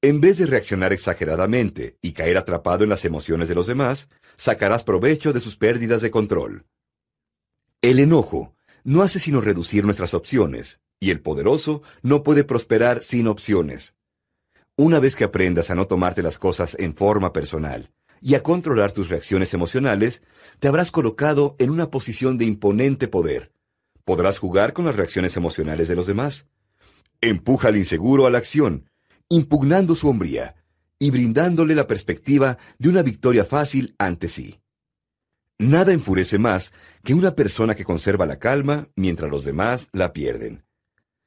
[0.02, 4.84] En vez de reaccionar exageradamente y caer atrapado en las emociones de los demás, sacarás
[4.84, 6.66] provecho de sus pérdidas de control.
[7.80, 13.26] El enojo no hace sino reducir nuestras opciones, y el poderoso no puede prosperar sin
[13.26, 13.94] opciones.
[14.76, 17.90] Una vez que aprendas a no tomarte las cosas en forma personal
[18.20, 20.20] y a controlar tus reacciones emocionales,
[20.58, 23.55] te habrás colocado en una posición de imponente poder,
[24.06, 26.46] podrás jugar con las reacciones emocionales de los demás.
[27.20, 28.88] Empuja al inseguro a la acción,
[29.28, 30.54] impugnando su hombría
[30.98, 34.60] y brindándole la perspectiva de una victoria fácil ante sí.
[35.58, 36.72] Nada enfurece más
[37.02, 40.64] que una persona que conserva la calma mientras los demás la pierden.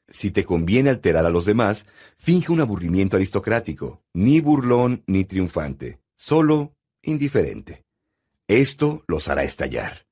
[0.07, 1.85] Si te conviene alterar a los demás,
[2.17, 7.83] finge un aburrimiento aristocrático, ni burlón ni triunfante, solo indiferente.
[8.47, 10.08] Esto los hará estallar.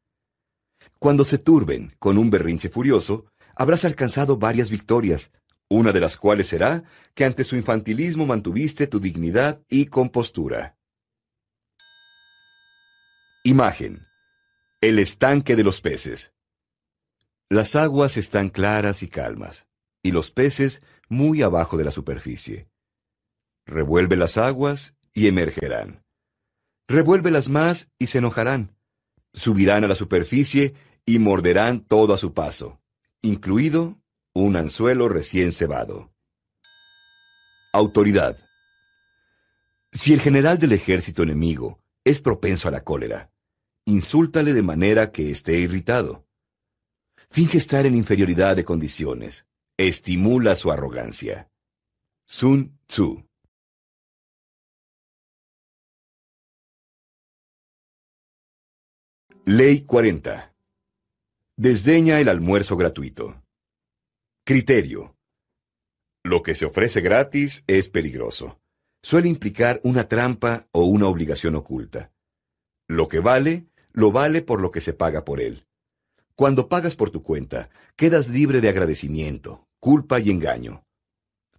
[0.99, 5.31] Cuando se turben con un berrinche furioso, habrás alcanzado varias victorias,
[5.69, 6.83] una de las cuales será
[7.13, 10.77] que ante su infantilismo mantuviste tu dignidad y compostura.
[13.43, 14.05] Imagen.
[14.81, 16.33] El estanque de los peces.
[17.49, 19.67] Las aguas están claras y calmas,
[20.03, 22.69] y los peces muy abajo de la superficie.
[23.65, 26.03] Revuelve las aguas y emergerán.
[26.87, 28.76] Revuélvelas más y se enojarán.
[29.37, 30.73] Subirán a la superficie
[31.05, 32.81] y morderán todo a su paso,
[33.21, 33.95] incluido
[34.33, 36.11] un anzuelo recién cebado.
[37.71, 38.39] Autoridad.
[39.91, 43.29] Si el general del ejército enemigo es propenso a la cólera,
[43.85, 46.25] insúltale de manera que esté irritado.
[47.29, 49.45] Finge estar en inferioridad de condiciones.
[49.77, 51.47] Estimula su arrogancia.
[52.25, 53.26] Sun Tzu.
[59.49, 60.53] Ley 40.
[61.55, 63.41] Desdeña el almuerzo gratuito.
[64.45, 65.15] Criterio.
[66.21, 68.59] Lo que se ofrece gratis es peligroso.
[69.01, 72.11] Suele implicar una trampa o una obligación oculta.
[72.89, 75.65] Lo que vale, lo vale por lo que se paga por él.
[76.35, 80.83] Cuando pagas por tu cuenta, quedas libre de agradecimiento, culpa y engaño.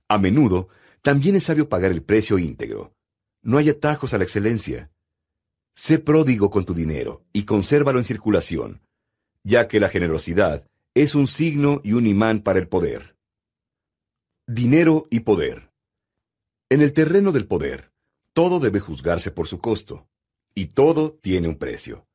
[0.08, 0.68] A menudo,
[1.00, 2.92] también es sabio pagar el precio íntegro.
[3.40, 4.90] No hay atajos a la excelencia.
[5.78, 8.80] Sé pródigo con tu dinero y consérvalo en circulación
[9.44, 13.16] ya que la generosidad es un signo y un imán para el poder.
[14.46, 15.70] Dinero y poder.
[16.68, 17.90] En el terreno del poder,
[18.34, 20.06] todo debe juzgarse por su costo,
[20.54, 22.06] y todo tiene un precio.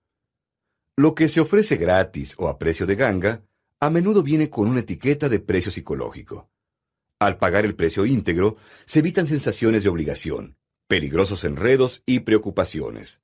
[0.95, 3.43] Lo que se ofrece gratis o a precio de ganga,
[3.79, 6.51] a menudo viene con una etiqueta de precio psicológico.
[7.19, 10.55] Al pagar el precio íntegro, se evitan sensaciones de obligación,
[10.87, 13.22] peligrosos enredos y preocupaciones.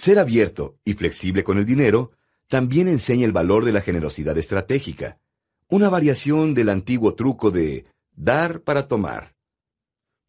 [0.00, 2.12] Ser abierto y flexible con el dinero
[2.48, 5.20] también enseña el valor de la generosidad estratégica,
[5.68, 9.36] una variación del antiguo truco de dar para tomar.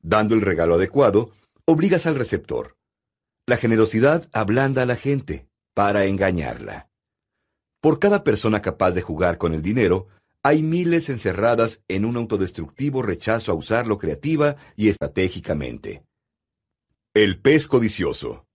[0.02, 1.31] Dando el regalo adecuado,
[1.64, 2.76] obligas al receptor.
[3.45, 6.89] La generosidad ablanda a la gente para engañarla.
[7.80, 10.10] Por cada persona capaz de jugar con el dinero,
[10.43, 16.03] hay miles encerradas en un autodestructivo rechazo a usarlo creativa y estratégicamente.
[17.14, 18.45] El pez codicioso.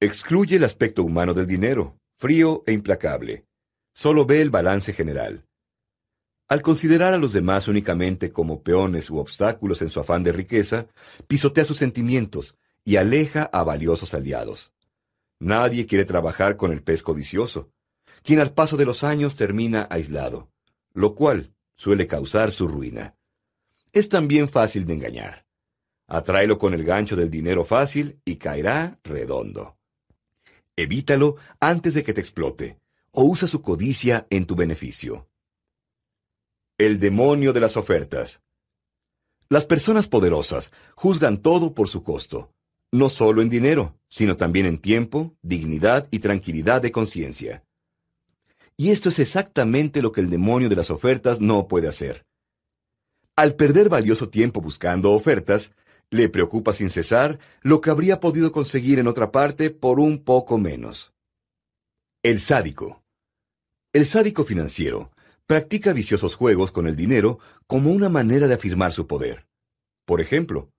[0.00, 3.46] Excluye el aspecto humano del dinero, frío e implacable.
[3.94, 5.46] Solo ve el balance general.
[6.48, 10.88] Al considerar a los demás únicamente como peones u obstáculos en su afán de riqueza,
[11.26, 14.72] pisotea sus sentimientos y aleja a valiosos aliados.
[15.40, 17.70] Nadie quiere trabajar con el pez codicioso,
[18.22, 20.50] quien al paso de los años termina aislado,
[20.92, 23.14] lo cual suele causar su ruina.
[23.92, 25.46] Es también fácil de engañar.
[26.08, 29.78] Atráelo con el gancho del dinero fácil y caerá redondo.
[30.76, 32.80] Evítalo antes de que te explote,
[33.12, 35.28] o usa su codicia en tu beneficio.
[36.76, 38.42] El demonio de las ofertas.
[39.48, 42.52] Las personas poderosas juzgan todo por su costo,
[42.90, 47.64] no solo en dinero, sino también en tiempo, dignidad y tranquilidad de conciencia.
[48.76, 52.26] Y esto es exactamente lo que el demonio de las ofertas no puede hacer.
[53.36, 55.70] Al perder valioso tiempo buscando ofertas,
[56.10, 60.58] le preocupa sin cesar lo que habría podido conseguir en otra parte por un poco
[60.58, 61.12] menos.
[62.22, 63.02] El sádico.
[63.92, 65.10] El sádico financiero
[65.46, 69.46] practica viciosos juegos con el dinero como una manera de afirmar su poder.
[70.04, 70.70] Por ejemplo,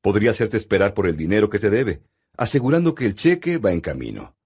[0.00, 2.02] podría hacerte esperar por el dinero que te debe,
[2.36, 4.36] asegurando que el cheque va en camino.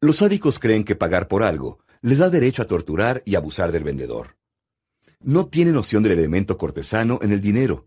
[0.00, 3.84] Los sádicos creen que pagar por algo les da derecho a torturar y abusar del
[3.84, 4.36] vendedor.
[5.20, 7.86] No tiene noción del elemento cortesano en el dinero.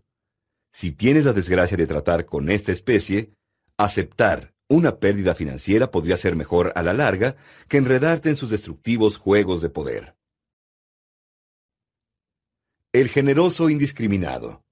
[0.77, 3.31] Si tienes la desgracia de tratar con esta especie,
[3.77, 7.37] aceptar una pérdida financiera podría ser mejor a la larga
[7.69, 10.17] que enredarte en sus destructivos juegos de poder.
[12.91, 14.65] El generoso indiscriminado.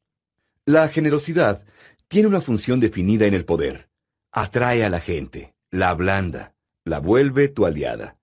[0.65, 1.63] La generosidad
[2.09, 3.89] tiene una función definida en el poder.
[4.33, 6.53] Atrae a la gente, la ablanda,
[6.83, 8.17] la vuelve tu aliada.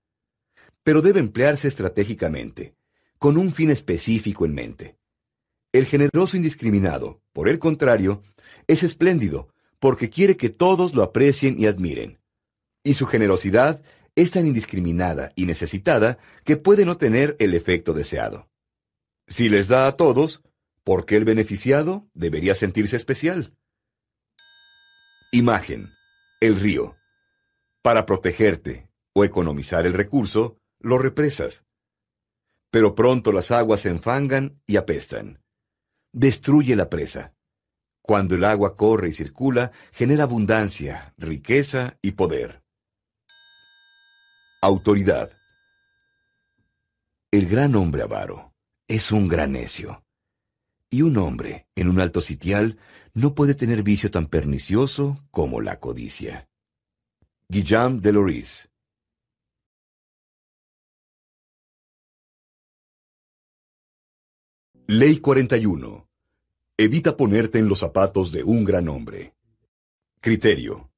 [0.82, 2.74] Pero debe emplearse estratégicamente,
[3.19, 5.00] con un fin específico en mente.
[5.73, 8.23] El generoso indiscriminado, por el contrario,
[8.67, 9.49] es espléndido,
[9.79, 12.19] porque quiere que todos lo aprecien y admiren.
[12.83, 13.83] Y su generosidad
[14.17, 18.49] es tan indiscriminada y necesitada que puede no tener el efecto deseado.
[19.29, 20.43] Si les da a todos,
[20.83, 23.55] ¿por qué el beneficiado debería sentirse especial?
[25.31, 25.93] Imagen.
[26.41, 26.97] El río.
[27.83, 31.65] Para protegerte o economizar el recurso, lo represas.
[32.71, 35.41] Pero pronto las aguas se enfangan y apestan.
[36.12, 37.35] Destruye la presa.
[38.03, 42.62] Cuando el agua corre y circula, genera abundancia, riqueza y poder.
[44.62, 45.31] Autoridad.
[47.31, 48.53] El gran hombre avaro
[48.89, 50.05] es un gran necio.
[50.91, 52.78] Y un hombre en un alto sitial
[53.15, 56.49] no puede tener vicio tan pernicioso como la codicia.
[57.49, 58.12] Guillaume de
[64.93, 66.09] Ley 41.
[66.77, 69.35] Evita ponerte en los zapatos de un gran hombre.
[70.21, 70.91] Criterio.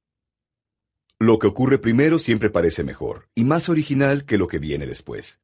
[1.19, 5.39] Lo que ocurre primero siempre parece mejor y más original que lo que viene después.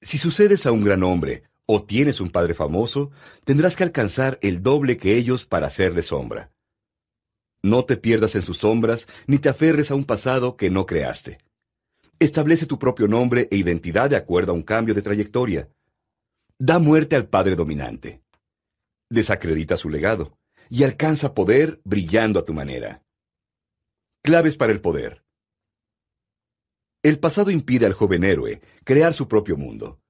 [0.00, 3.10] Si sucedes a un gran hombre o tienes un padre famoso,
[3.44, 6.52] tendrás que alcanzar el doble que ellos para hacerle sombra.
[7.64, 11.38] No te pierdas en sus sombras, ni te aferres a un pasado que no creaste.
[12.20, 15.68] Establece tu propio nombre e identidad de acuerdo a un cambio de trayectoria.
[16.58, 18.22] Da muerte al padre dominante.
[19.10, 20.38] Desacredita su legado
[20.70, 23.02] y alcanza poder brillando a tu manera.
[24.22, 25.22] Claves para el poder.
[27.02, 30.00] El pasado impide al joven héroe crear su propio mundo.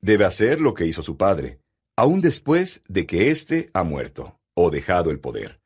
[0.00, 1.60] Debe hacer lo que hizo su padre,
[1.96, 5.60] aun después de que éste ha muerto o dejado el poder.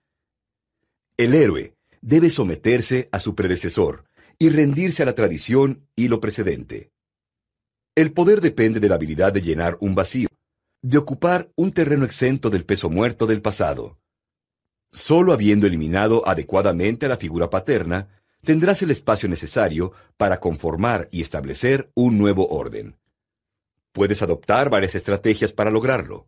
[1.17, 4.05] El héroe debe someterse a su predecesor
[4.37, 6.91] y rendirse a la tradición y lo precedente.
[7.97, 10.29] El poder depende de la habilidad de llenar un vacío,
[10.83, 13.99] de ocupar un terreno exento del peso muerto del pasado.
[14.91, 18.09] Solo habiendo eliminado adecuadamente a la figura paterna,
[18.43, 22.97] tendrás el espacio necesario para conformar y establecer un nuevo orden.
[23.93, 26.27] Puedes adoptar varias estrategias para lograrlo.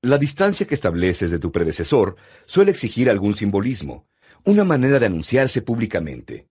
[0.00, 2.16] La distancia que estableces de tu predecesor
[2.46, 4.08] suele exigir algún simbolismo,
[4.46, 6.48] una manera de anunciarse públicamente.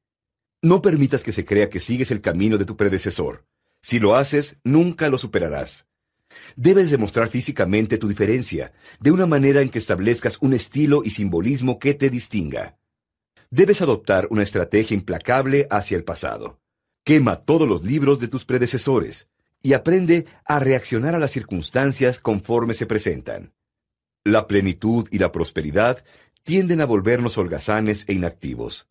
[0.62, 3.46] No permitas que se crea que sigues el camino de tu predecesor.
[3.82, 5.86] Si lo haces, nunca lo superarás.
[6.56, 11.80] Debes demostrar físicamente tu diferencia, de una manera en que establezcas un estilo y simbolismo
[11.80, 12.78] que te distinga.
[13.50, 16.60] Debes adoptar una estrategia implacable hacia el pasado.
[17.04, 19.28] Quema todos los libros de tus predecesores
[19.62, 23.54] y aprende a reaccionar a las circunstancias conforme se presentan.
[24.24, 26.04] La plenitud y la prosperidad
[26.44, 28.88] tienden a volvernos holgazanes e inactivos.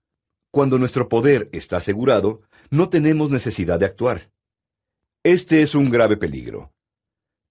[0.51, 4.31] Cuando nuestro poder está asegurado, no tenemos necesidad de actuar.
[5.23, 6.73] Este es un grave peligro.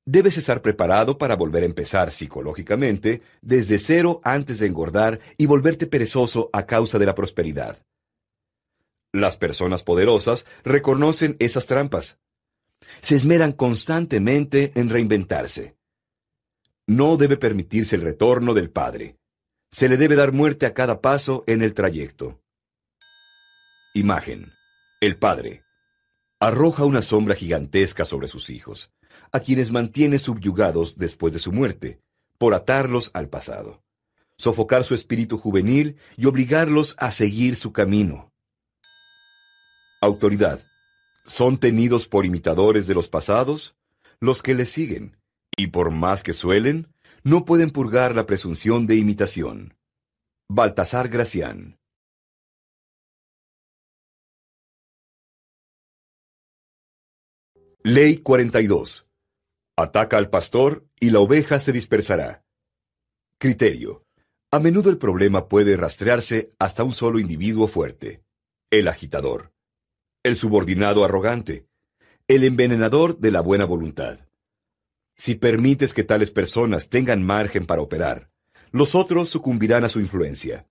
[0.04, 5.86] Debes estar preparado para volver a empezar psicológicamente desde cero antes de engordar y volverte
[5.86, 7.86] perezoso a causa de la prosperidad.
[9.14, 12.18] Las personas poderosas reconocen esas trampas.
[13.02, 15.76] Se esmeran constantemente en reinventarse.
[16.88, 19.20] No debe permitirse el retorno del Padre.
[19.70, 22.42] Se le debe dar muerte a cada paso en el trayecto.
[23.94, 24.52] Imagen.
[25.02, 25.69] El Padre.
[26.42, 28.92] Arroja una sombra gigantesca sobre sus hijos,
[29.34, 32.00] a quienes mantiene subyugados después de su muerte,
[32.38, 33.84] por atarlos al pasado,
[34.38, 38.32] sofocar su espíritu juvenil y obligarlos a seguir su camino.
[40.02, 40.62] Autoridad.
[41.26, 43.76] Son tenidos por imitadores de los pasados
[44.22, 45.18] los que les siguen,
[45.58, 46.88] y por más que suelen,
[47.22, 49.76] no pueden purgar la presunción de imitación.
[50.48, 51.79] Baltasar Gracián
[57.82, 59.08] Ley 42.
[59.78, 62.44] Ataca al pastor y la oveja se dispersará.
[63.38, 64.06] Criterio.
[64.52, 68.22] A menudo el problema puede rastrearse hasta un solo individuo fuerte.
[68.70, 69.54] El agitador.
[70.24, 71.70] El subordinado arrogante.
[72.28, 74.28] El envenenador de la buena voluntad.
[75.16, 78.30] Si permites que tales personas tengan margen para operar,
[78.72, 80.68] los otros sucumbirán a su influencia.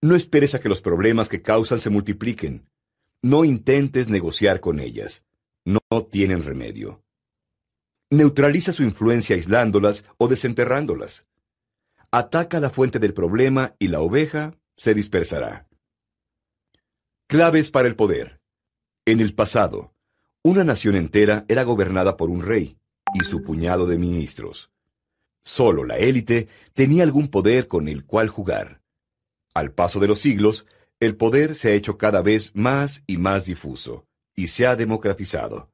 [0.00, 2.70] No esperes a que los problemas que causan se multipliquen.
[3.20, 5.22] No intentes negociar con ellas.
[5.66, 5.80] No
[6.12, 7.02] tienen remedio.
[8.08, 11.26] Neutraliza su influencia aislándolas o desenterrándolas.
[12.12, 15.66] Ataca la fuente del problema y la oveja se dispersará.
[17.26, 18.40] Claves para el poder.
[19.04, 19.92] En el pasado,
[20.44, 22.78] una nación entera era gobernada por un rey
[23.12, 24.70] y su puñado de ministros.
[25.42, 28.82] Solo la élite tenía algún poder con el cual jugar.
[29.52, 30.64] Al paso de los siglos,
[31.00, 34.06] el poder se ha hecho cada vez más y más difuso,
[34.36, 35.72] y se ha democratizado.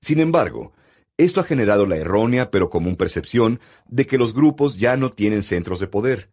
[0.00, 0.72] Sin embargo,
[1.16, 5.42] esto ha generado la errónea pero común percepción de que los grupos ya no tienen
[5.42, 6.30] centros de poder,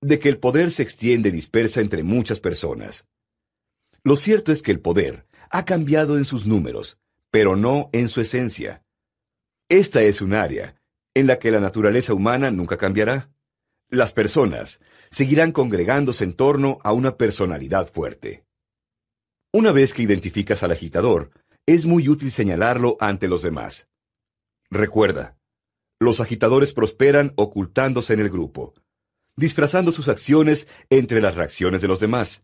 [0.00, 3.06] de que el poder se extiende dispersa entre muchas personas.
[4.02, 6.98] Lo cierto es que el poder ha cambiado en sus números,
[7.30, 8.82] pero no en su esencia.
[9.68, 10.76] Esta es un área
[11.14, 13.30] en la que la naturaleza humana nunca cambiará.
[13.88, 14.80] Las personas
[15.10, 18.44] seguirán congregándose en torno a una personalidad fuerte.
[19.54, 21.30] Una vez que identificas al agitador,
[21.64, 23.86] es muy útil señalarlo ante los demás.
[24.68, 25.38] Recuerda,
[26.00, 28.74] los agitadores prosperan ocultándose en el grupo,
[29.36, 32.42] disfrazando sus acciones entre las reacciones de los demás.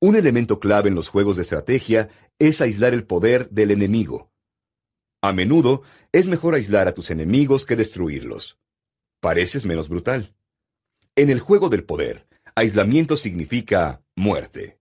[0.00, 4.32] Un elemento clave en los juegos de estrategia es aislar el poder del enemigo.
[5.20, 8.58] A menudo es mejor aislar a tus enemigos que destruirlos.
[9.20, 10.34] Pareces menos brutal.
[11.16, 14.78] En el juego del poder, aislamiento significa muerte.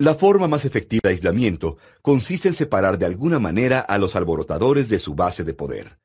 [0.00, 4.88] La forma más efectiva de aislamiento consiste en separar de alguna manera a los alborotadores
[4.88, 5.98] de su base de poder.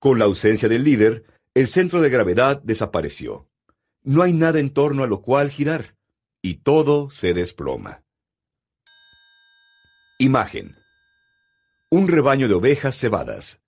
[0.00, 1.24] Con la ausencia del líder,
[1.54, 3.48] el centro de gravedad desapareció.
[4.02, 5.96] No hay nada en torno a lo cual girar,
[6.42, 8.02] y todo se desploma.
[10.18, 10.74] Imagen.
[11.92, 13.60] Un rebaño de ovejas cebadas.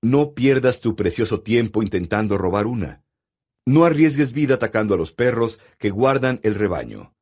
[0.00, 3.04] No pierdas tu precioso tiempo intentando robar una.
[3.66, 7.15] No arriesgues vida atacando a los perros que guardan el rebaño.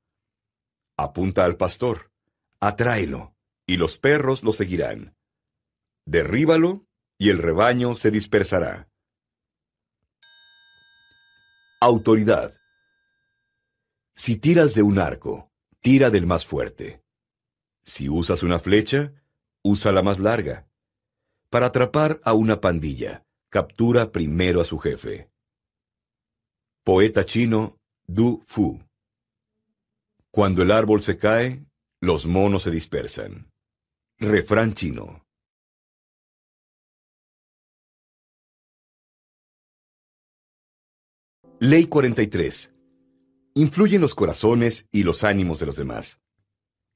[0.96, 2.12] Apunta al pastor,
[2.60, 3.34] atráelo,
[3.66, 5.16] y los perros lo seguirán.
[6.06, 6.86] Derríbalo,
[7.18, 8.88] y el rebaño se dispersará.
[11.80, 12.54] Autoridad.
[14.14, 15.50] Si tiras de un arco,
[15.80, 17.02] tira del más fuerte.
[17.82, 19.12] Si usas una flecha,
[19.62, 20.66] usa la más larga.
[21.50, 25.30] Para atrapar a una pandilla, captura primero a su jefe.
[26.84, 28.83] Poeta chino Du Fu.
[30.34, 31.64] Cuando el árbol se cae,
[32.00, 33.52] los monos se dispersan.
[34.18, 35.24] Refrán chino.
[41.60, 42.74] Ley 43.
[43.54, 46.18] Influyen los corazones y los ánimos de los demás.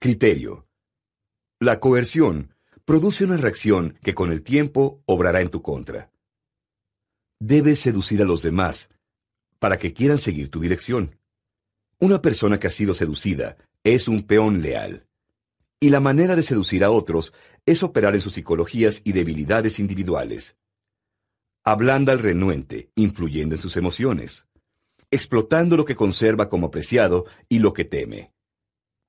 [0.00, 0.66] Criterio.
[1.60, 6.10] La coerción produce una reacción que con el tiempo obrará en tu contra.
[7.38, 8.90] Debes seducir a los demás
[9.60, 11.17] para que quieran seguir tu dirección.
[12.00, 15.06] Una persona que ha sido seducida es un peón leal.
[15.80, 17.32] Y la manera de seducir a otros
[17.66, 20.56] es operar en sus psicologías y debilidades individuales.
[21.64, 24.46] Ablanda al renuente, influyendo en sus emociones,
[25.10, 28.32] explotando lo que conserva como apreciado y lo que teme.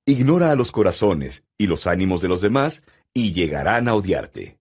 [0.06, 2.84] Ignora a los corazones y los ánimos de los demás
[3.14, 4.58] y llegarán a odiarte.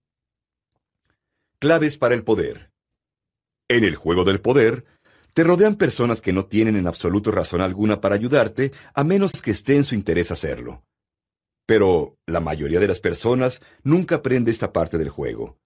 [1.57, 2.71] Claves para el poder.
[3.67, 4.85] En el juego del poder,
[5.33, 9.51] te rodean personas que no tienen en absoluto razón alguna para ayudarte, a menos que
[9.51, 10.83] esté en su interés hacerlo.
[11.65, 15.57] Pero la mayoría de las personas nunca aprende esta parte del juego.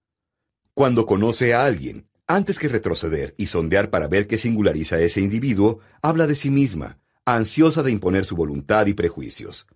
[0.74, 5.20] Cuando conoce a alguien, antes que retroceder y sondear para ver qué singulariza a ese
[5.20, 9.66] individuo, habla de sí misma, ansiosa de imponer su voluntad y prejuicios.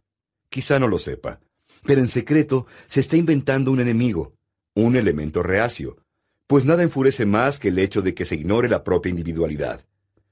[0.48, 1.40] Quizá no lo sepa,
[1.84, 4.34] pero en secreto se está inventando un enemigo,
[4.74, 5.98] un elemento reacio,
[6.48, 9.84] pues nada enfurece más que el hecho de que se ignore la propia individualidad,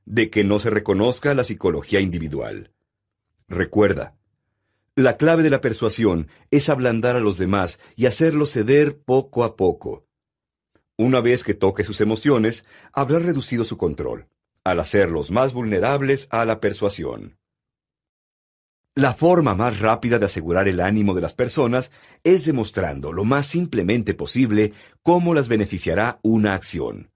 [0.07, 2.73] de que no se reconozca la psicología individual.
[3.49, 4.17] Recuerda,
[4.95, 9.57] la clave de la persuasión es ablandar a los demás y hacerlos ceder poco a
[9.57, 10.07] poco.
[10.97, 12.65] Una vez que toque sus emociones,
[12.95, 14.27] habrá reducido su control,
[14.65, 17.37] al hacerlos más vulnerables a la persuasión.
[18.99, 21.91] La forma más rápida de asegurar el ánimo de las personas
[22.25, 27.11] es demostrando lo más simplemente posible cómo las beneficiará una acción.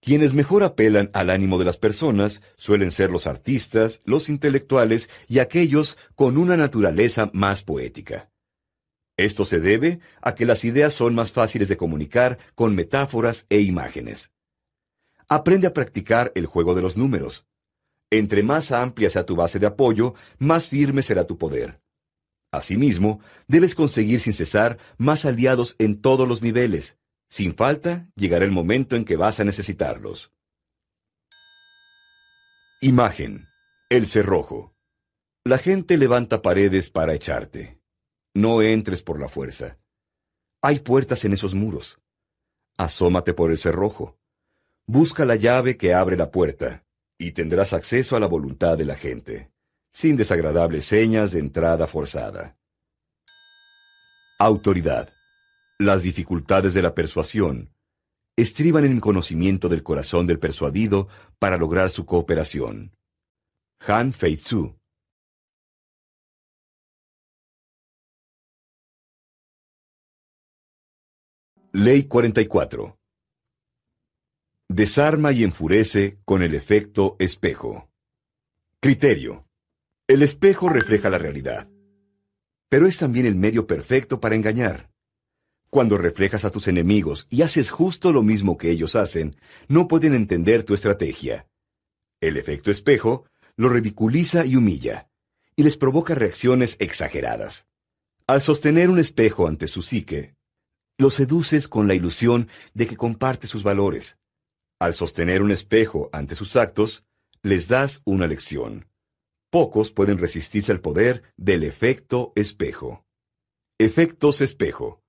[0.00, 5.40] Quienes mejor apelan al ánimo de las personas suelen ser los artistas, los intelectuales y
[5.40, 8.30] aquellos con una naturaleza más poética.
[9.18, 13.60] Esto se debe a que las ideas son más fáciles de comunicar con metáforas e
[13.60, 14.30] imágenes.
[15.28, 17.44] Aprende a practicar el juego de los números.
[18.16, 21.80] Entre más amplia sea tu base de apoyo, más firme será tu poder.
[22.52, 26.96] Asimismo, debes conseguir sin cesar más aliados en todos los niveles.
[27.28, 30.32] Sin falta, llegará el momento en que vas a necesitarlos.
[32.80, 33.48] Imagen.
[33.90, 34.76] El cerrojo.
[35.44, 37.80] La gente levanta paredes para echarte.
[38.32, 39.76] No entres por la fuerza.
[40.62, 41.98] Hay puertas en esos muros.
[42.78, 44.16] Asómate por el cerrojo.
[44.86, 46.84] Busca la llave que abre la puerta
[47.18, 49.50] y tendrás acceso a la voluntad de la gente,
[49.92, 52.56] sin desagradables señas de entrada forzada.
[54.38, 55.12] Autoridad.
[55.78, 57.74] Las dificultades de la persuasión
[58.36, 61.08] estriban en conocimiento del corazón del persuadido
[61.38, 62.92] para lograr su cooperación.
[63.86, 64.76] Han Fei-Tzu
[71.72, 72.96] Ley 44
[74.76, 77.92] Desarma y enfurece con el efecto espejo.
[78.80, 79.46] Criterio.
[80.08, 81.68] El espejo refleja la realidad,
[82.68, 84.90] pero es también el medio perfecto para engañar.
[85.70, 89.36] Cuando reflejas a tus enemigos y haces justo lo mismo que ellos hacen,
[89.68, 91.46] no pueden entender tu estrategia.
[92.20, 95.08] El efecto espejo lo ridiculiza y humilla,
[95.54, 97.68] y les provoca reacciones exageradas.
[98.26, 100.34] Al sostener un espejo ante su psique,
[100.98, 104.18] lo seduces con la ilusión de que comparte sus valores,
[104.78, 107.04] al sostener un espejo ante sus actos,
[107.42, 108.88] les das una lección.
[109.50, 113.04] Pocos pueden resistirse al poder del efecto espejo.
[113.78, 115.02] Efectos espejo.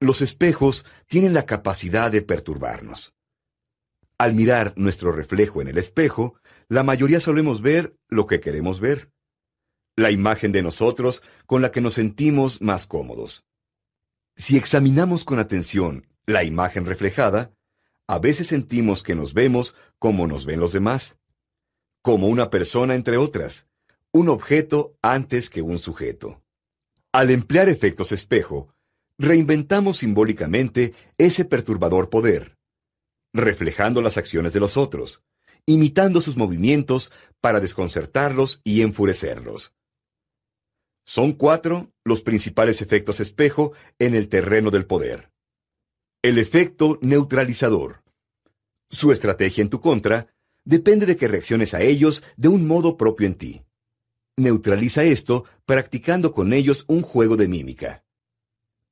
[0.00, 3.14] Los espejos tienen la capacidad de perturbarnos.
[4.18, 6.34] Al mirar nuestro reflejo en el espejo,
[6.68, 9.10] la mayoría solemos ver lo que queremos ver.
[9.96, 13.44] La imagen de nosotros con la que nos sentimos más cómodos.
[14.34, 17.52] Si examinamos con atención la imagen reflejada,
[18.12, 21.16] a veces sentimos que nos vemos como nos ven los demás,
[22.02, 23.66] como una persona entre otras,
[24.12, 26.42] un objeto antes que un sujeto.
[27.10, 28.68] Al emplear efectos espejo,
[29.16, 32.58] reinventamos simbólicamente ese perturbador poder,
[33.32, 35.22] reflejando las acciones de los otros,
[35.64, 37.10] imitando sus movimientos
[37.40, 39.72] para desconcertarlos y enfurecerlos.
[41.06, 45.32] Son cuatro los principales efectos espejo en el terreno del poder.
[46.20, 48.01] El efecto neutralizador.
[48.92, 50.26] Su estrategia en tu contra
[50.64, 53.62] depende de que reacciones a ellos de un modo propio en ti.
[54.36, 58.04] Neutraliza esto practicando con ellos un juego de mímica.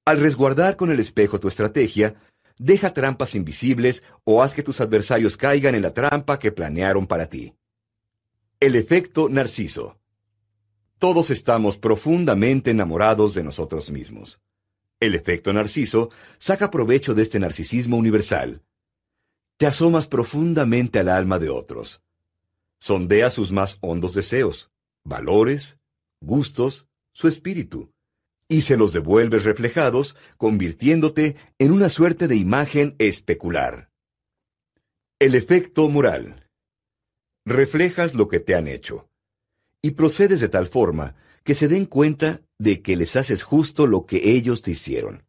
[0.06, 2.14] Al resguardar con el espejo tu estrategia,
[2.56, 7.26] deja trampas invisibles o haz que tus adversarios caigan en la trampa que planearon para
[7.26, 7.52] ti.
[8.58, 9.98] El efecto narciso.
[10.98, 14.40] Todos estamos profundamente enamorados de nosotros mismos.
[14.98, 16.08] El efecto narciso
[16.38, 18.62] saca provecho de este narcisismo universal
[19.60, 22.00] te asomas profundamente al alma de otros.
[22.80, 24.70] Sondea sus más hondos deseos,
[25.04, 25.78] valores,
[26.22, 27.92] gustos, su espíritu,
[28.48, 33.90] y se los devuelves reflejados, convirtiéndote en una suerte de imagen especular.
[35.18, 36.48] El efecto moral.
[37.44, 39.10] Reflejas lo que te han hecho,
[39.82, 44.06] y procedes de tal forma que se den cuenta de que les haces justo lo
[44.06, 45.26] que ellos te hicieron.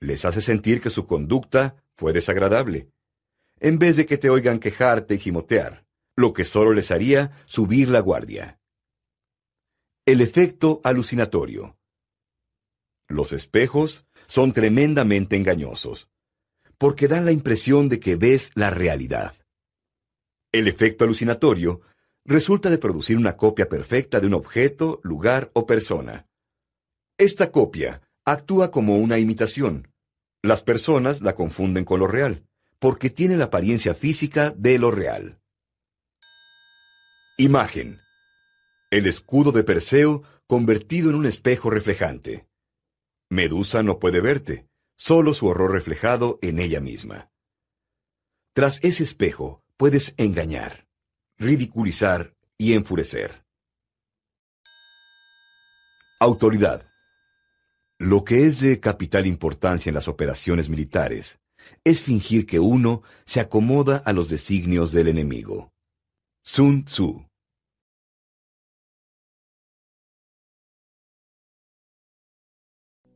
[0.00, 2.88] Les haces sentir que su conducta fue desagradable,
[3.60, 7.88] en vez de que te oigan quejarte y gimotear, lo que solo les haría subir
[7.88, 8.58] la guardia.
[10.06, 11.76] El efecto alucinatorio.
[13.08, 16.08] Los espejos son tremendamente engañosos,
[16.78, 19.34] porque dan la impresión de que ves la realidad.
[20.52, 21.80] El efecto alucinatorio
[22.24, 26.26] resulta de producir una copia perfecta de un objeto, lugar o persona.
[27.18, 29.88] Esta copia actúa como una imitación.
[30.42, 32.44] Las personas la confunden con lo real,
[32.78, 35.40] porque tiene la apariencia física de lo real.
[37.38, 38.00] Imagen.
[38.90, 42.46] El escudo de Perseo convertido en un espejo reflejante.
[43.28, 47.30] Medusa no puede verte, solo su horror reflejado en ella misma.
[48.54, 50.86] Tras ese espejo puedes engañar,
[51.36, 53.44] ridiculizar y enfurecer.
[56.20, 56.88] Autoridad.
[57.98, 61.40] Lo que es de capital importancia en las operaciones militares
[61.84, 65.72] es fingir que uno se acomoda a los designios del enemigo.
[66.42, 67.26] Sun Tzu.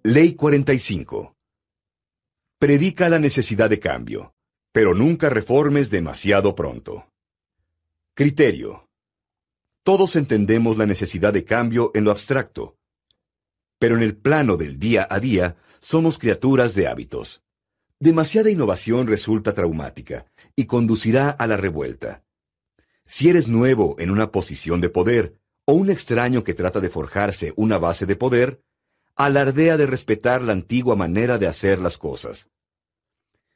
[0.03, 1.35] Ley 45.
[2.59, 4.35] Predica la necesidad de cambio,
[4.73, 7.09] pero nunca reformes demasiado pronto.
[8.15, 8.87] Criterio.
[9.83, 12.77] Todos entendemos la necesidad de cambio en lo abstracto,
[13.79, 17.43] pero en el plano del día a día somos criaturas de hábitos.
[18.03, 20.25] Demasiada innovación resulta traumática
[20.57, 22.25] y conducirá a la revuelta.
[23.05, 25.37] Si eres nuevo en una posición de poder
[25.67, 28.63] o un extraño que trata de forjarse una base de poder,
[29.17, 32.49] alardea de respetar la antigua manera de hacer las cosas.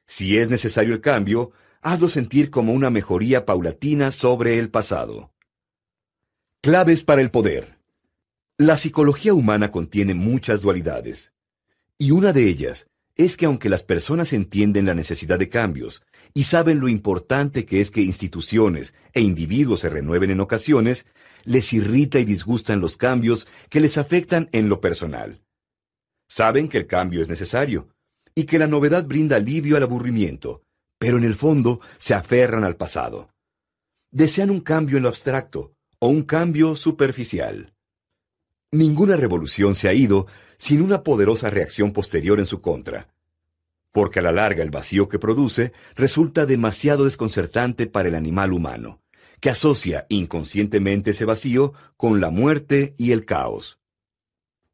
[0.07, 5.33] Si es necesario el cambio, hazlo sentir como una mejoría paulatina sobre el pasado.
[6.61, 7.79] Claves para el poder.
[8.59, 11.33] La psicología humana contiene muchas dualidades,
[11.97, 16.45] y una de ellas es que aunque las personas entienden la necesidad de cambios y
[16.45, 21.07] saben lo importante que es que instituciones e individuos se renueven en ocasiones,
[21.45, 25.43] les irrita y disgustan los cambios que les afectan en lo personal.
[26.28, 27.89] Saben que el cambio es necesario
[28.35, 30.62] y que la novedad brinda alivio al aburrimiento,
[30.99, 33.31] pero en el fondo se aferran al pasado.
[34.11, 37.74] Desean un cambio en lo abstracto o un cambio superficial.
[38.75, 40.27] Ninguna revolución se ha ido
[40.57, 43.15] sin una poderosa reacción posterior en su contra,
[43.93, 49.01] porque a la larga el vacío que produce resulta demasiado desconcertante para el animal humano,
[49.39, 53.79] que asocia inconscientemente ese vacío con la muerte y el caos.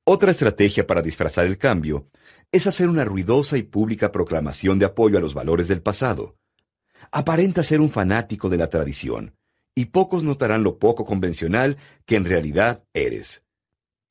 [0.04, 2.08] Otra estrategia para disfrazar el cambio
[2.52, 6.38] es hacer una ruidosa y pública proclamación de apoyo a los valores del pasado.
[7.12, 9.36] Aparenta ser un fanático de la tradición,
[9.74, 13.42] y pocos notarán lo poco convencional que en realidad eres.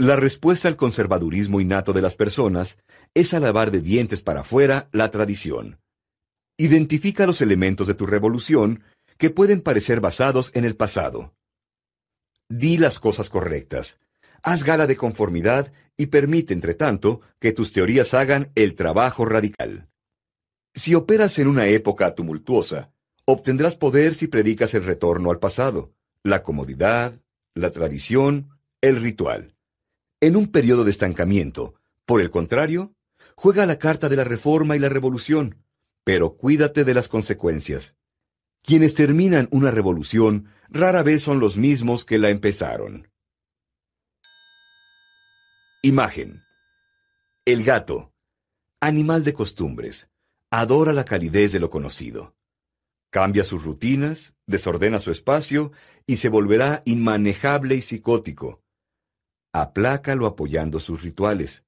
[0.02, 2.78] La respuesta al conservadurismo innato de las personas
[3.14, 5.82] es alabar de dientes para afuera la tradición.
[6.58, 8.82] Identifica los elementos de tu revolución
[9.18, 11.34] que pueden parecer basados en el pasado.
[12.48, 14.00] Di las cosas correctas.
[14.42, 19.90] Haz gala de conformidad y permite, entre tanto, que tus teorías hagan el trabajo radical.
[20.74, 22.94] Si operas en una época tumultuosa,
[23.26, 25.92] obtendrás poder si predicas el retorno al pasado,
[26.24, 27.20] la comodidad,
[27.54, 29.59] la tradición, el ritual.
[30.22, 31.76] En un periodo de estancamiento,
[32.06, 32.94] por el contrario,
[33.36, 35.64] juega la carta de la reforma y la revolución,
[36.04, 37.96] pero cuídate de las consecuencias.
[38.62, 43.10] Quienes terminan una revolución rara vez son los mismos que la empezaron.
[45.84, 46.44] Imagen.
[47.46, 48.12] El gato,
[48.82, 50.10] animal de costumbres,
[50.52, 52.36] adora la calidez de lo conocido.
[53.10, 55.72] Cambia sus rutinas, desordena su espacio
[56.06, 58.62] y se volverá inmanejable y psicótico,
[59.54, 61.64] aplácalo apoyando sus rituales.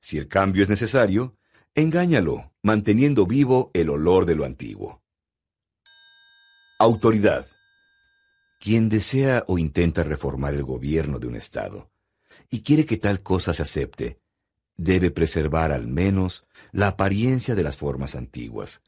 [0.00, 1.36] Si el cambio es necesario,
[1.74, 5.02] engáñalo, manteniendo vivo el olor de lo antiguo.
[6.78, 7.46] Autoridad.
[8.58, 11.90] Quien desea o intenta reformar el gobierno de un Estado
[12.50, 14.20] y quiere que tal cosa se acepte,
[14.76, 18.82] debe preservar al menos la apariencia de las formas antiguas,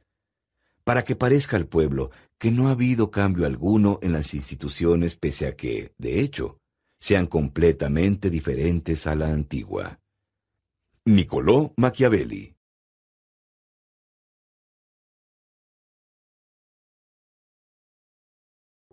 [0.85, 5.47] para que parezca al pueblo que no ha habido cambio alguno en las instituciones pese
[5.47, 6.61] a que, de hecho,
[6.99, 10.01] sean completamente diferentes a la antigua.
[11.07, 12.55] Niccolò Machiavelli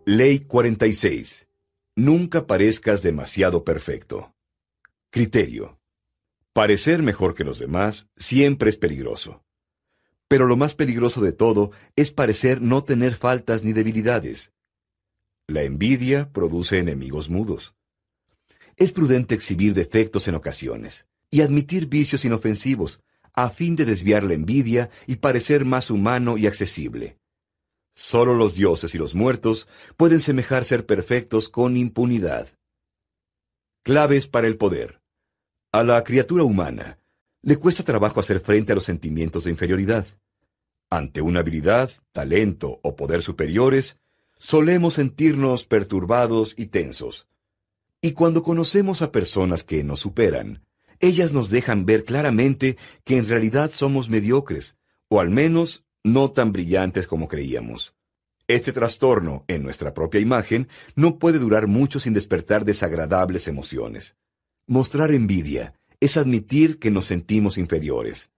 [0.04, 1.46] Ley 46.
[1.96, 4.34] Nunca parezcas demasiado perfecto.
[5.10, 5.78] Criterio.
[6.52, 9.44] Parecer mejor que los demás siempre es peligroso.
[10.28, 14.52] Pero lo más peligroso de todo es parecer no tener faltas ni debilidades.
[15.46, 17.74] La envidia produce enemigos mudos
[18.76, 23.00] es prudente exhibir defectos en ocasiones y admitir vicios inofensivos,
[23.34, 27.18] a fin de desviar la envidia y parecer más humano y accesible.
[27.94, 29.66] Solo los dioses y los muertos
[29.96, 32.48] pueden semejar ser perfectos con impunidad.
[33.82, 35.00] Claves para el poder.
[35.72, 36.98] A la criatura humana
[37.42, 40.06] le cuesta trabajo hacer frente a los sentimientos de inferioridad.
[40.90, 43.98] Ante una habilidad, talento o poder superiores,
[44.36, 47.26] solemos sentirnos perturbados y tensos.
[48.04, 50.66] Y cuando conocemos a personas que nos superan,
[50.98, 54.76] ellas nos dejan ver claramente que en realidad somos mediocres,
[55.08, 57.94] o al menos no tan brillantes como creíamos.
[58.48, 64.16] Este trastorno en nuestra propia imagen no puede durar mucho sin despertar desagradables emociones.
[64.66, 68.32] Mostrar envidia es admitir que nos sentimos inferiores.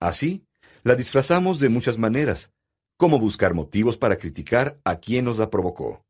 [0.00, 0.46] Así,
[0.82, 2.54] la disfrazamos de muchas maneras,
[2.96, 6.06] como buscar motivos para criticar a quien nos la provocó.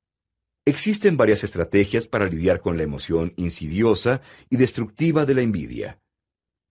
[0.65, 6.01] Existen varias estrategias para lidiar con la emoción insidiosa y destructiva de la envidia.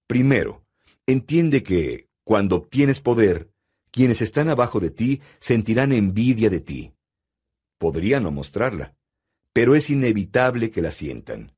[0.08, 0.66] Primero,
[1.06, 3.52] entiende que, cuando obtienes poder,
[3.92, 6.94] quienes están abajo de ti sentirán envidia de ti.
[7.78, 8.96] Podrían no mostrarla,
[9.54, 11.54] pero es inevitable que la sientan.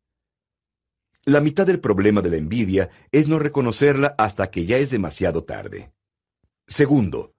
[1.25, 5.43] La mitad del problema de la envidia es no reconocerla hasta que ya es demasiado
[5.43, 5.93] tarde.
[6.67, 7.35] Segundo,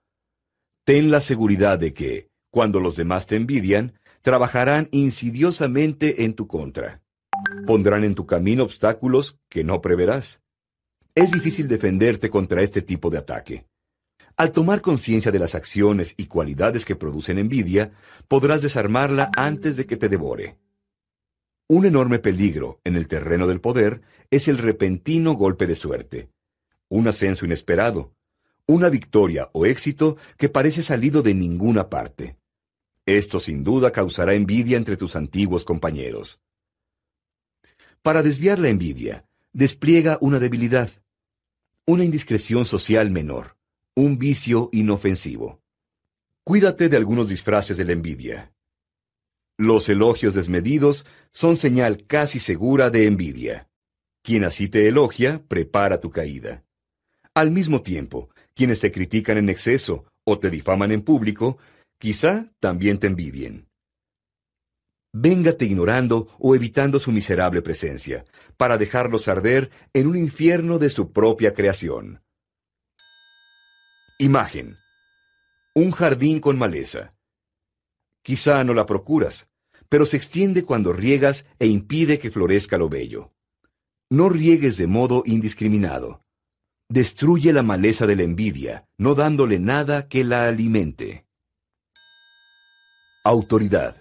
[0.84, 7.02] ten la seguridad de que, cuando los demás te envidian, trabajarán insidiosamente en tu contra.
[7.66, 10.40] Pondrán en tu camino obstáculos que no preverás.
[11.14, 13.66] Es difícil defenderte contra este tipo de ataque.
[14.38, 17.92] Al tomar conciencia de las acciones y cualidades que producen envidia,
[18.26, 20.56] podrás desarmarla antes de que te devore.
[21.68, 26.30] Un enorme peligro en el terreno del poder es el repentino golpe de suerte,
[26.88, 28.14] un ascenso inesperado,
[28.66, 32.38] una victoria o éxito que parece salido de ninguna parte.
[33.06, 36.40] Esto sin duda causará envidia entre tus antiguos compañeros.
[38.02, 40.90] Para desviar la envidia, despliega una debilidad,
[41.86, 43.56] una indiscreción social menor,
[43.94, 45.60] un vicio inofensivo.
[46.44, 48.52] Cuídate de algunos disfraces de la envidia.
[49.56, 53.68] Los elogios desmedidos son señal casi segura de envidia.
[54.22, 56.64] Quien así te elogia, prepara tu caída.
[57.34, 61.58] Al mismo tiempo, quienes te critican en exceso o te difaman en público,
[62.04, 63.66] quizá también te envidien.
[65.14, 68.26] Véngate ignorando o evitando su miserable presencia,
[68.58, 72.22] para dejarlos arder en un infierno de su propia creación.
[74.18, 74.76] Imagen.
[75.74, 77.14] Un jardín con maleza.
[78.22, 79.48] Quizá no la procuras,
[79.88, 83.32] pero se extiende cuando riegas e impide que florezca lo bello.
[84.10, 86.22] No riegues de modo indiscriminado.
[86.90, 91.23] Destruye la maleza de la envidia, no dándole nada que la alimente.
[93.24, 93.96] Autoridad.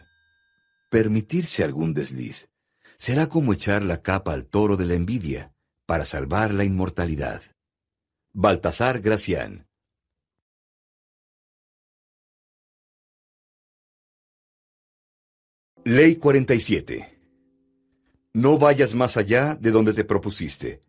[0.89, 2.49] Permitirse algún desliz
[2.97, 5.53] será como echar la capa al toro de la envidia
[5.85, 7.41] para salvar la inmortalidad.
[8.33, 9.67] Baltasar Gracián.
[15.85, 17.17] Ley 47.
[18.33, 20.81] No vayas más allá de donde te propusiste.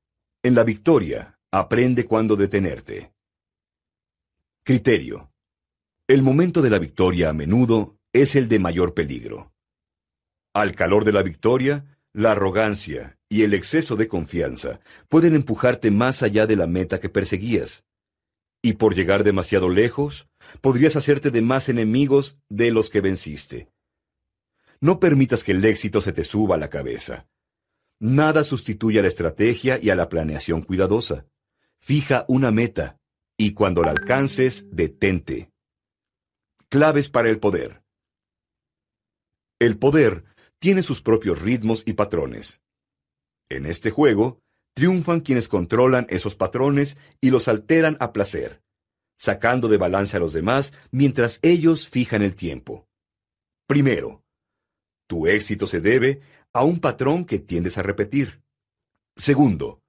[0.43, 3.13] En la victoria, Aprende cuándo detenerte.
[4.65, 5.31] Criterio.
[6.09, 9.53] El momento de la victoria a menudo es el de mayor peligro.
[10.55, 16.23] Al calor de la victoria, la arrogancia y el exceso de confianza pueden empujarte más
[16.23, 17.85] allá de la meta que perseguías.
[18.63, 20.29] Y por llegar demasiado lejos,
[20.61, 23.69] podrías hacerte de más enemigos de los que venciste.
[24.81, 27.27] No permitas que el éxito se te suba a la cabeza.
[27.99, 31.27] Nada sustituye a la estrategia y a la planeación cuidadosa.
[31.81, 33.01] Fija una meta
[33.37, 35.51] y cuando la alcances, detente.
[36.69, 37.84] Claves para el poder.
[39.61, 40.25] El poder
[40.59, 42.61] tiene sus propios ritmos y patrones.
[43.49, 44.41] En este juego,
[44.75, 48.63] triunfan quienes controlan esos patrones y los alteran a placer,
[49.17, 52.89] sacando de balance a los demás mientras ellos fijan el tiempo.
[53.67, 54.23] Primero,
[55.07, 56.21] tu éxito se debe
[56.53, 58.43] a un patrón que tiendes a repetir.
[59.17, 59.81] Segundo,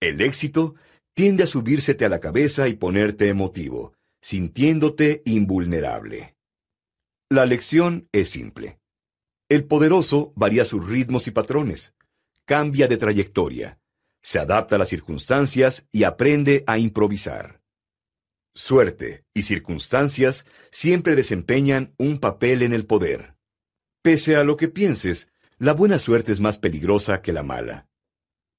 [0.00, 0.74] el éxito
[1.14, 6.36] tiende a subírsete a la cabeza y ponerte emotivo, sintiéndote invulnerable.
[7.30, 8.78] La lección es simple.
[9.48, 11.94] El poderoso varía sus ritmos y patrones,
[12.44, 13.80] cambia de trayectoria,
[14.20, 17.62] se adapta a las circunstancias y aprende a improvisar.
[18.54, 23.36] Suerte y circunstancias siempre desempeñan un papel en el poder.
[24.02, 27.88] Pese a lo que pienses, la buena suerte es más peligrosa que la mala.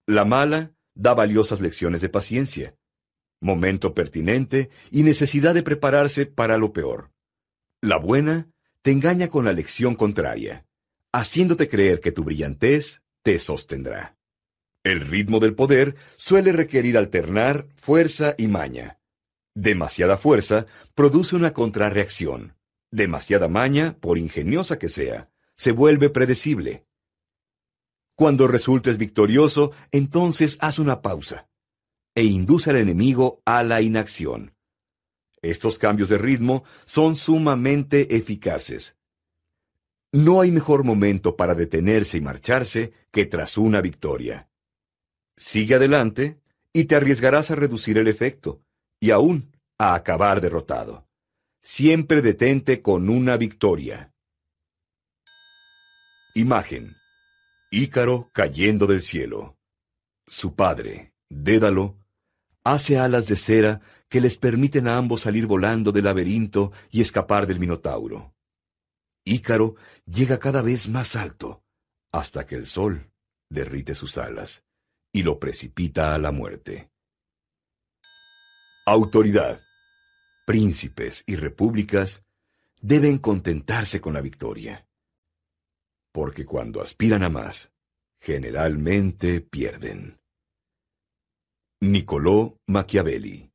[0.07, 2.75] La mala da valiosas lecciones de paciencia,
[3.41, 7.11] momento pertinente y necesidad de prepararse para lo peor.
[7.79, 8.49] La buena
[8.81, 10.65] te engaña con la lección contraria,
[11.11, 14.17] haciéndote creer que tu brillantez te sostendrá.
[14.83, 18.99] El ritmo del poder suele requerir alternar fuerza y maña.
[19.55, 20.65] Demasiada fuerza
[20.95, 22.55] produce una contrarreacción.
[22.91, 26.85] Demasiada maña, por ingeniosa que sea, se vuelve predecible.
[28.15, 31.49] Cuando resultes victorioso, entonces haz una pausa
[32.15, 34.53] e induce al enemigo a la inacción.
[35.41, 38.98] Estos cambios de ritmo son sumamente eficaces.
[40.11, 44.49] No hay mejor momento para detenerse y marcharse que tras una victoria.
[45.37, 46.41] Sigue adelante
[46.73, 48.61] y te arriesgarás a reducir el efecto,
[48.99, 51.07] y aún a acabar derrotado.
[51.61, 54.13] Siempre detente con una victoria.
[56.33, 56.95] Imagen.
[57.71, 59.57] Ícaro cayendo del cielo.
[60.27, 61.97] Su padre, Dédalo,
[62.63, 67.45] hace alas de cera que les permiten a ambos salir volando del laberinto y escapar
[67.45, 68.33] del Minotauro.
[69.29, 69.75] Ícaro
[70.05, 71.63] llega cada vez más alto,
[72.11, 73.11] hasta que el sol
[73.49, 74.65] derrite sus alas
[75.13, 76.89] y lo precipita a la muerte.
[78.87, 79.61] Autoridad.
[80.47, 82.23] Príncipes y repúblicas
[82.81, 84.87] deben contentarse con la victoria,
[86.11, 87.71] porque cuando aspiran a más,
[88.19, 90.19] generalmente pierden.
[91.81, 93.48] Niccolò Machiavelli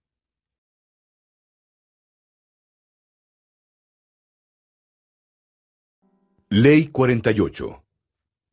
[6.56, 7.84] Ley 48.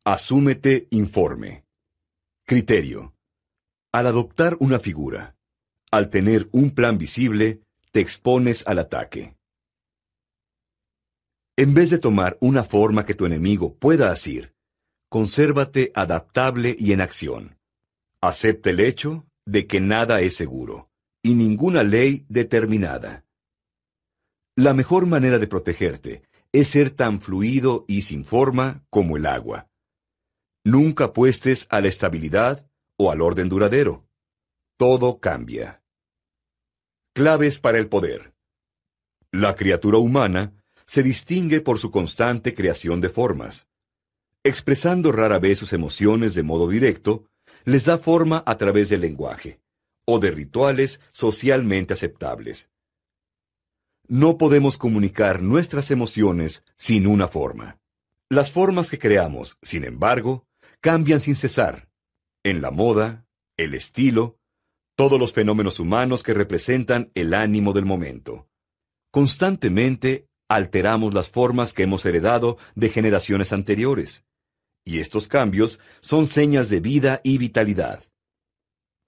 [0.04, 1.64] Asúmete informe.
[2.44, 3.14] Criterio.
[3.92, 5.36] Al adoptar una figura,
[5.92, 9.36] al tener un plan visible, te expones al ataque.
[11.56, 14.52] En vez de tomar una forma que tu enemigo pueda asir,
[15.08, 17.56] consérvate adaptable y en acción.
[18.20, 20.90] Acepta el hecho de que nada es seguro,
[21.22, 23.24] y ninguna ley determinada.
[24.56, 29.68] La mejor manera de protegerte es ser tan fluido y sin forma como el agua.
[30.64, 34.06] Nunca apuestes a la estabilidad o al orden duradero.
[34.76, 35.82] Todo cambia.
[37.14, 38.34] Claves para el poder.
[39.32, 40.52] La criatura humana
[40.86, 43.66] se distingue por su constante creación de formas.
[44.44, 47.24] Expresando rara vez sus emociones de modo directo,
[47.64, 49.60] les da forma a través del lenguaje,
[50.04, 52.70] o de rituales socialmente aceptables.
[54.08, 57.78] No podemos comunicar nuestras emociones sin una forma.
[58.28, 60.46] Las formas que creamos, sin embargo,
[60.80, 61.88] cambian sin cesar.
[62.42, 64.38] En la moda, el estilo,
[64.96, 68.48] todos los fenómenos humanos que representan el ánimo del momento.
[69.10, 74.24] Constantemente alteramos las formas que hemos heredado de generaciones anteriores,
[74.84, 78.02] y estos cambios son señas de vida y vitalidad.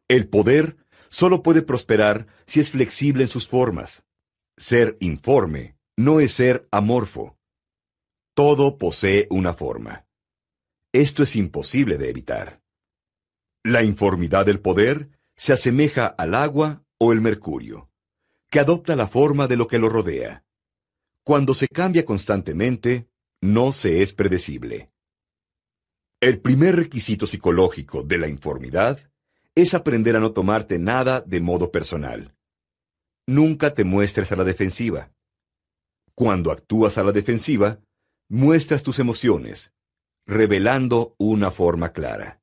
[0.08, 0.76] El poder
[1.08, 4.04] solo puede prosperar si es flexible en sus formas.
[4.56, 7.36] Ser informe no es ser amorfo.
[8.34, 10.06] Todo posee una forma.
[10.92, 12.62] Esto es imposible de evitar.
[13.64, 17.90] La informidad del poder se asemeja al agua o el mercurio,
[18.48, 20.44] que adopta la forma de lo que lo rodea.
[21.24, 23.08] Cuando se cambia constantemente,
[23.40, 24.92] no se es predecible.
[26.20, 29.00] El primer requisito psicológico de la informidad
[29.54, 32.33] es aprender a no tomarte nada de modo personal.
[33.26, 35.10] Nunca te muestres a la defensiva.
[36.14, 37.80] Cuando actúas a la defensiva,
[38.28, 39.72] muestras tus emociones,
[40.26, 42.40] revelando una forma clara.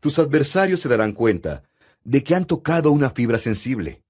[0.00, 1.62] Tus adversarios se darán cuenta
[2.02, 4.02] de que han tocado una fibra sensible.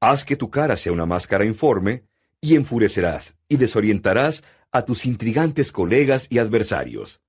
[0.00, 2.04] Haz que tu cara sea una máscara informe
[2.40, 7.20] y enfurecerás y desorientarás a tus intrigantes colegas y adversarios.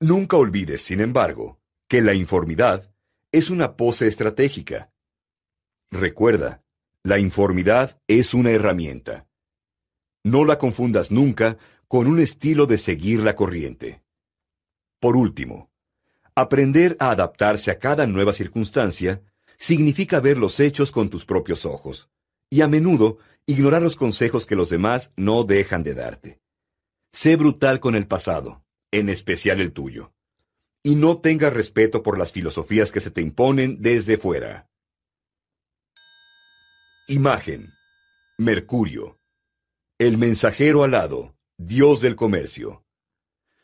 [0.00, 2.92] Nunca olvides, sin embargo, que la informidad
[3.32, 4.92] es una pose estratégica.
[5.90, 6.63] Recuerda,
[7.04, 9.28] la informidad es una herramienta.
[10.24, 14.02] No la confundas nunca con un estilo de seguir la corriente.
[15.00, 15.70] Por último,
[16.34, 19.22] aprender a adaptarse a cada nueva circunstancia
[19.58, 22.08] significa ver los hechos con tus propios ojos,
[22.48, 26.40] y a menudo ignorar los consejos que los demás no dejan de darte.
[27.12, 30.14] Sé brutal con el pasado, en especial el tuyo,
[30.82, 34.70] y no tengas respeto por las filosofías que se te imponen desde fuera.
[37.06, 37.74] Imagen.
[38.38, 39.18] Mercurio.
[39.98, 42.82] El mensajero alado, dios del comercio.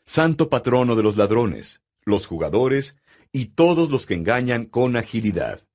[0.05, 2.97] Santo patrono de los ladrones, los jugadores
[3.31, 5.67] y todos los que engañan con agilidad.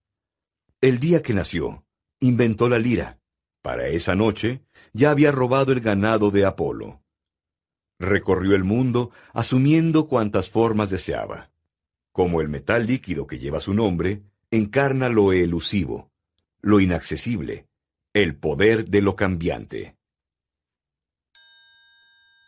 [0.80, 1.84] El día que nació,
[2.20, 3.18] inventó la lira.
[3.62, 4.62] Para esa noche,
[4.92, 7.02] ya había robado el ganado de Apolo.
[7.98, 11.50] Recorrió el mundo asumiendo cuantas formas deseaba.
[12.12, 14.22] Como el metal líquido que lleva su nombre,
[14.52, 16.12] encarna lo elusivo,
[16.66, 17.68] lo inaccesible,
[18.12, 19.96] el poder de lo cambiante.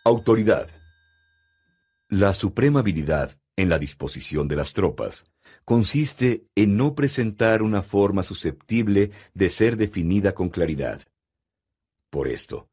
[0.04, 0.68] Autoridad.
[2.08, 5.24] La suprema habilidad en la disposición de las tropas
[5.64, 11.00] consiste en no presentar una forma susceptible de ser definida con claridad.
[12.10, 12.68] Por esto,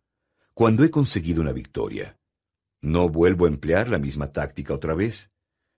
[0.56, 2.18] cuando he conseguido una victoria,
[2.82, 5.30] no vuelvo a emplear la misma táctica otra vez,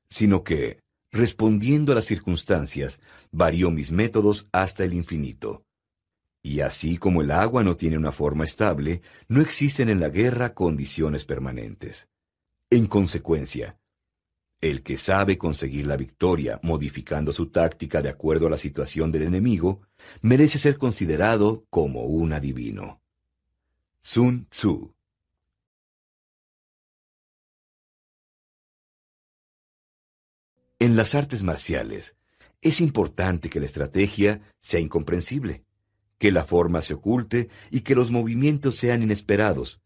[0.10, 0.80] sino que,
[1.12, 3.00] respondiendo a las circunstancias,
[3.32, 5.64] varió mis métodos hasta el infinito.
[6.44, 10.54] Y así como el agua no tiene una forma estable, no existen en la guerra
[10.54, 12.08] condiciones permanentes.
[12.70, 13.78] En consecuencia,
[14.62, 19.24] el que sabe conseguir la victoria modificando su táctica de acuerdo a la situación del
[19.24, 19.82] enemigo,
[20.22, 23.02] merece ser considerado como un adivino.
[24.00, 24.97] Sun Tzu
[30.80, 32.16] En las artes marciales,
[32.62, 35.64] es importante que la estrategia sea incomprensible,
[36.20, 39.82] que la forma se oculte y que los movimientos sean inesperados,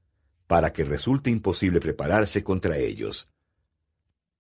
[0.47, 3.29] para que resulte imposible prepararse contra ellos.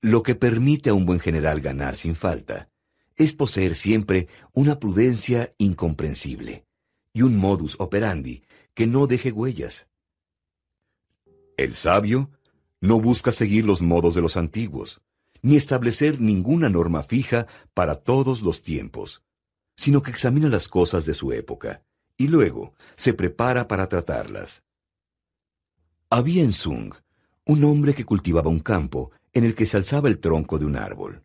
[0.01, 2.69] Lo que permite a un buen general ganar sin falta
[3.15, 6.65] es poseer siempre una prudencia incomprensible
[7.13, 9.89] y un modus operandi que no deje huellas.
[11.55, 12.29] El sabio
[12.79, 15.01] no busca seguir los modos de los antiguos,
[15.41, 19.23] ni establecer ninguna norma fija para todos los tiempos,
[19.75, 21.83] sino que examina las cosas de su época
[22.17, 24.63] y luego se prepara para tratarlas.
[26.09, 26.93] Había en Sung
[27.45, 30.75] un hombre que cultivaba un campo en el que se alzaba el tronco de un
[30.75, 31.23] árbol.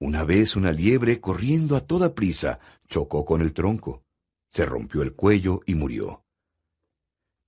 [0.00, 4.02] Una vez una liebre, corriendo a toda prisa, chocó con el tronco,
[4.48, 6.24] se rompió el cuello y murió.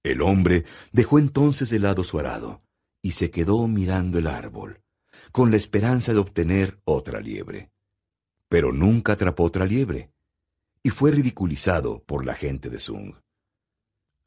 [0.04, 2.60] El hombre dejó entonces de lado su arado
[3.02, 4.83] y se quedó mirando el árbol
[5.34, 7.72] con la esperanza de obtener otra liebre.
[8.48, 10.12] Pero nunca atrapó otra liebre,
[10.80, 13.16] y fue ridiculizado por la gente de Sung.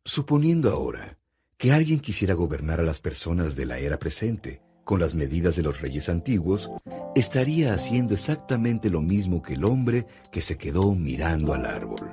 [0.03, 1.17] Suponiendo ahora
[1.55, 5.63] que alguien quisiera gobernar a las personas de la era presente con las medidas de
[5.63, 6.69] los reyes antiguos,
[7.15, 12.11] estaría haciendo exactamente lo mismo que el hombre que se quedó mirando al árbol.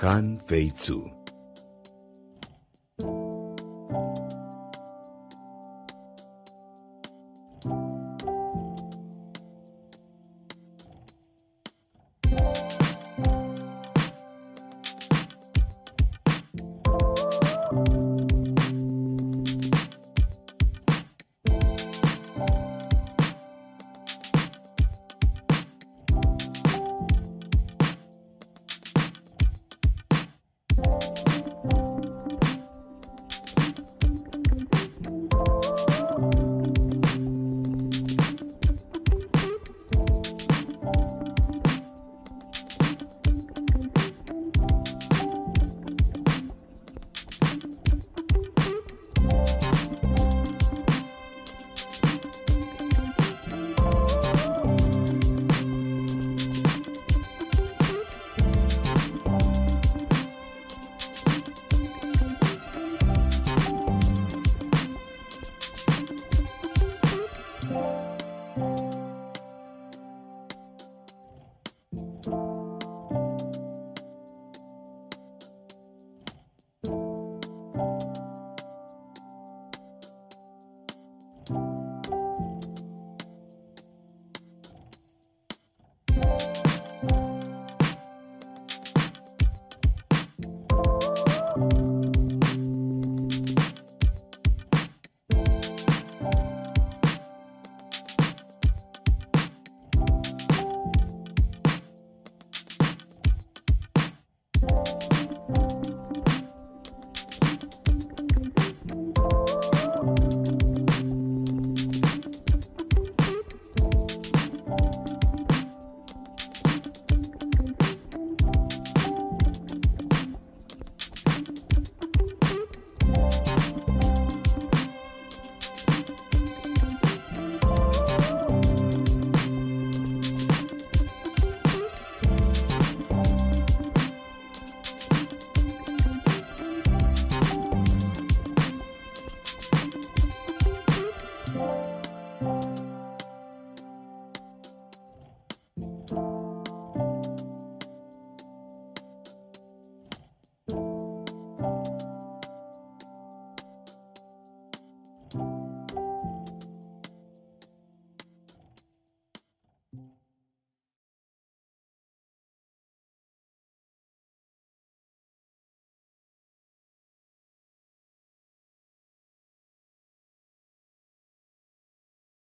[0.00, 1.15] Han Fei Tzu